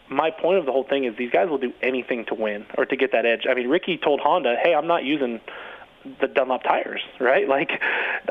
[0.09, 2.85] My point of the whole thing is these guys will do anything to win or
[2.85, 3.45] to get that edge.
[3.49, 5.39] I mean, Ricky told Honda, "Hey, I'm not using
[6.21, 7.47] the Dunlop tires, right?
[7.47, 7.69] Like,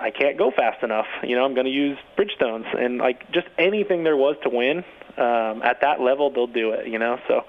[0.01, 1.07] I can't go fast enough.
[1.23, 4.79] You know, I'm going to use Bridgestones, and like just anything there was to win
[5.17, 6.89] um, at that level, they'll do it.
[6.89, 7.45] You know, so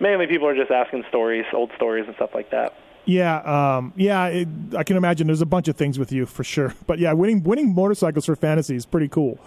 [0.00, 2.74] mainly people are just asking stories, old stories, and stuff like that.
[3.04, 3.36] Yeah,
[3.76, 4.26] um, yeah.
[4.26, 6.74] It, I can imagine there's a bunch of things with you for sure.
[6.86, 9.38] But yeah, winning winning motorcycles for fantasy is pretty cool.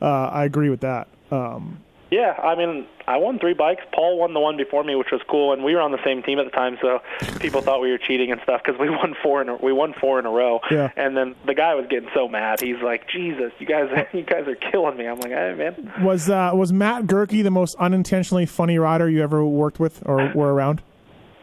[0.00, 1.08] Uh, I agree with that.
[1.30, 3.82] Um, Yeah, I mean, I won three bikes.
[3.92, 6.22] Paul won the one before me, which was cool, and we were on the same
[6.22, 7.00] team at the time, so
[7.40, 9.92] people thought we were cheating and stuff because we won four in a, we won
[9.92, 10.60] four in a row.
[10.70, 10.90] Yeah.
[10.96, 12.60] And then the guy was getting so mad.
[12.60, 16.28] He's like, "Jesus, you guys, you guys are killing me." I'm like, "Hey, man." was
[16.28, 20.52] uh, was Matt Goerke the most unintentionally funny rider you ever worked with or were
[20.52, 20.82] around?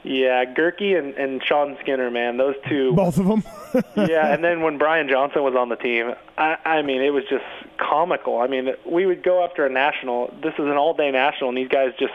[0.06, 2.94] Yeah, Goerke and, and Sean Skinner, man, those two.
[2.94, 3.44] Both of them.
[3.96, 7.24] yeah, and then when Brian Johnson was on the team, I, I mean, it was
[7.28, 7.44] just
[7.78, 8.40] comical.
[8.40, 10.32] I mean, we would go after a national.
[10.44, 12.14] This is an all-day national, and these guys just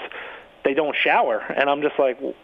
[0.65, 2.35] they don't shower, and I'm just like, "W-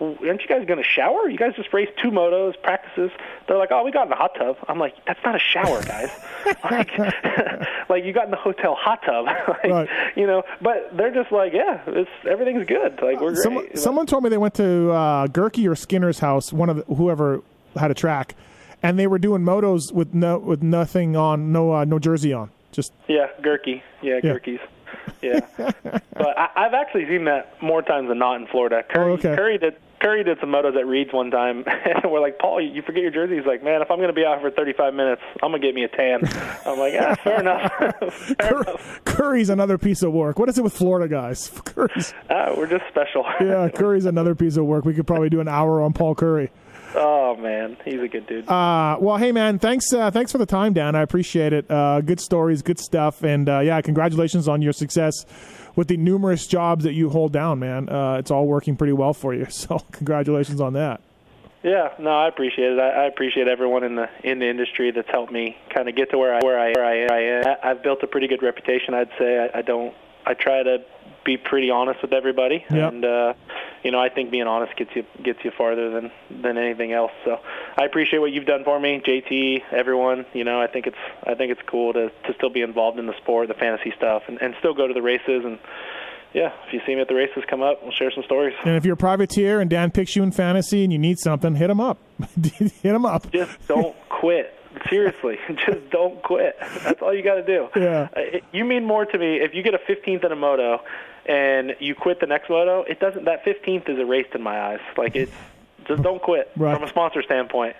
[0.00, 1.28] aren't you guys going to shower?
[1.28, 3.10] You guys just race two motos, practices.
[3.46, 4.56] They're like, oh, we got in the hot tub.
[4.68, 6.10] I'm like, that's not a shower, guys.
[6.70, 6.90] like,
[7.88, 9.88] like you got in the hotel hot tub, like, Right.
[10.16, 10.42] you know.
[10.60, 13.00] But they're just like, yeah, it's everything's good.
[13.02, 13.42] Like we're great.
[13.42, 16.76] Someone, Like, someone told me they went to uh, Goerke or Skinner's house, one of
[16.76, 17.42] the, whoever
[17.76, 18.34] had a track,
[18.82, 22.50] and they were doing motos with no with nothing on, no uh, no jersey on.
[22.72, 23.82] Just Yeah, Goerke.
[24.02, 24.32] Yeah, Yeah.
[24.34, 24.60] Goerke's.
[25.20, 28.82] Yeah, but I, I've actually seen that more times than not in Florida.
[28.88, 29.34] Curry, Oh, okay.
[29.36, 29.76] Curry did.
[30.04, 33.10] Curry did some motos at Reed's one time, and we're like, Paul, you forget your
[33.10, 33.36] jersey.
[33.36, 35.66] He's like, man, if I'm going to be out for 35 minutes, I'm going to
[35.66, 36.20] get me a tan.
[36.66, 37.72] I'm like, yeah, fair enough.
[38.12, 39.00] fair Cur- enough.
[39.06, 40.38] Curry's another piece of work.
[40.38, 41.48] What is it with Florida guys?
[41.64, 43.24] Curry's Ah, we're just special.
[43.40, 44.84] yeah, Curry's another piece of work.
[44.84, 46.50] We could probably do an hour on Paul Curry.
[46.94, 48.46] oh man, he's a good dude.
[48.48, 50.94] Uh, well, hey man, thanks uh, thanks for the time, Dan.
[50.94, 51.68] I appreciate it.
[51.70, 55.24] Uh, good stories, good stuff, and uh, yeah, congratulations on your success
[55.76, 57.88] with the numerous jobs that you hold down, man.
[57.88, 59.46] Uh, it's all working pretty well for you.
[59.54, 61.00] So congratulations on that.
[61.62, 62.78] Yeah, no, I appreciate it.
[62.78, 66.10] I, I appreciate everyone in the in the industry that's helped me kind of get
[66.10, 67.56] to where I where I, where I, I am.
[67.62, 69.48] I've built a pretty good reputation, I'd say.
[69.54, 69.94] I, I don't.
[70.26, 70.84] I try to
[71.24, 72.92] be pretty honest with everybody, Yep.
[72.92, 73.34] and uh,
[73.82, 77.12] you know, I think being honest gets you gets you farther than than anything else.
[77.24, 77.38] So,
[77.76, 80.26] I appreciate what you've done for me, JT, everyone.
[80.34, 83.06] You know, I think it's I think it's cool to to still be involved in
[83.06, 85.58] the sport, the fantasy stuff, and, and still go to the races and.
[86.36, 87.80] Yeah, if you see me at the races, come up.
[87.80, 88.56] We'll share some stories.
[88.64, 91.54] And if you're a privateer and Dan picks you in fantasy and you need something,
[91.54, 91.98] hit him up.
[92.42, 93.30] hit him up.
[93.30, 94.52] just don't quit.
[94.88, 96.56] Seriously, just don't quit.
[96.82, 97.68] That's all you got to do.
[97.76, 98.08] Yeah.
[98.16, 100.82] Uh, You mean more to me if you get a 15th in a moto
[101.26, 102.82] and you quit the next moto.
[102.82, 103.24] It doesn't.
[103.24, 104.80] That 15th is erased in my eyes.
[104.96, 105.32] Like it's
[105.86, 106.74] just don't quit Right.
[106.74, 107.76] from a sponsor standpoint.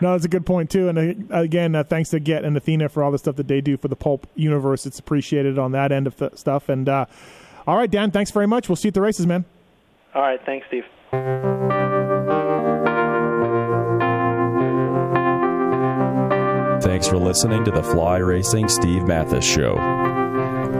[0.00, 0.88] No, that's a good point too.
[0.88, 3.60] And uh, again, uh, thanks to Get and Athena for all the stuff that they
[3.60, 4.84] do for the pulp universe.
[4.84, 6.68] It's appreciated on that end of th- stuff.
[6.68, 7.06] And uh,
[7.66, 8.68] all right, Dan, thanks very much.
[8.68, 9.44] We'll see you at the races, man.
[10.14, 10.84] All right, thanks, Steve.
[16.92, 20.01] Thanks for listening to the Fly Racing Steve Matthes Show.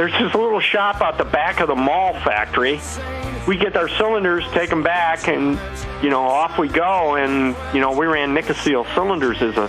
[0.00, 2.80] There's this little shop out the back of the Mahle factory.
[3.46, 5.60] We get our cylinders, take them back, and
[6.02, 7.16] you know off we go.
[7.16, 9.68] And you know we ran Nikasil cylinders as a